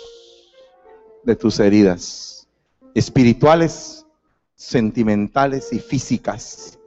de 1.25 1.35
tus 1.35 1.59
heridas 1.59 2.49
espirituales, 2.95 4.07
sentimentales 4.55 5.73
y 5.73 5.81
físicas 5.81 6.78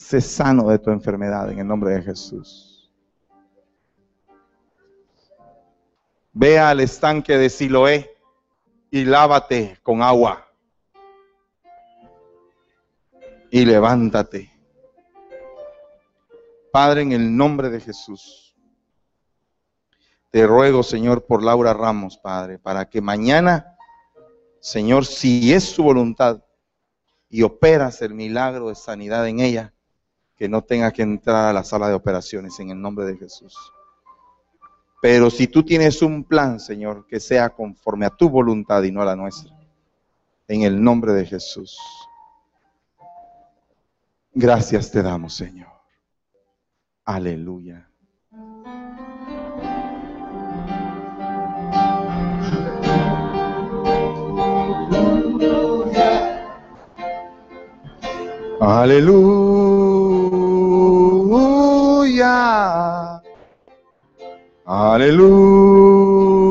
Sé 0.00 0.22
sano 0.22 0.70
de 0.70 0.78
tu 0.78 0.90
enfermedad 0.90 1.52
en 1.52 1.58
el 1.58 1.66
nombre 1.68 1.92
de 1.92 2.02
Jesús. 2.02 2.90
Ve 6.32 6.58
al 6.58 6.80
estanque 6.80 7.36
de 7.36 7.50
Siloé 7.50 8.10
y 8.90 9.04
lávate 9.04 9.78
con 9.82 10.02
agua. 10.02 10.48
Y 13.50 13.64
levántate. 13.66 14.50
Padre, 16.72 17.02
en 17.02 17.12
el 17.12 17.36
nombre 17.36 17.68
de 17.68 17.80
Jesús, 17.80 18.56
te 20.30 20.46
ruego, 20.46 20.82
Señor, 20.82 21.26
por 21.26 21.42
Laura 21.42 21.74
Ramos, 21.74 22.16
Padre, 22.16 22.58
para 22.58 22.88
que 22.88 23.02
mañana, 23.02 23.76
Señor, 24.60 25.04
si 25.04 25.52
es 25.52 25.64
su 25.64 25.84
voluntad 25.84 26.42
y 27.28 27.42
operas 27.42 28.00
el 28.00 28.14
milagro 28.14 28.70
de 28.70 28.74
sanidad 28.74 29.28
en 29.28 29.40
ella, 29.40 29.74
que 30.40 30.48
no 30.48 30.62
tenga 30.62 30.90
que 30.90 31.02
entrar 31.02 31.50
a 31.50 31.52
la 31.52 31.62
sala 31.62 31.88
de 31.88 31.94
operaciones 31.94 32.58
en 32.60 32.70
el 32.70 32.80
nombre 32.80 33.04
de 33.04 33.14
Jesús. 33.14 33.54
Pero 35.02 35.28
si 35.28 35.46
tú 35.48 35.62
tienes 35.62 36.00
un 36.00 36.24
plan, 36.24 36.58
Señor, 36.58 37.06
que 37.06 37.20
sea 37.20 37.50
conforme 37.50 38.06
a 38.06 38.16
tu 38.16 38.30
voluntad 38.30 38.82
y 38.84 38.90
no 38.90 39.02
a 39.02 39.04
la 39.04 39.16
nuestra, 39.16 39.54
en 40.48 40.62
el 40.62 40.82
nombre 40.82 41.12
de 41.12 41.26
Jesús. 41.26 41.78
Gracias 44.32 44.90
te 44.90 45.02
damos, 45.02 45.34
Señor. 45.34 45.68
Aleluya. 47.04 47.86
Aleluya. 64.66 66.49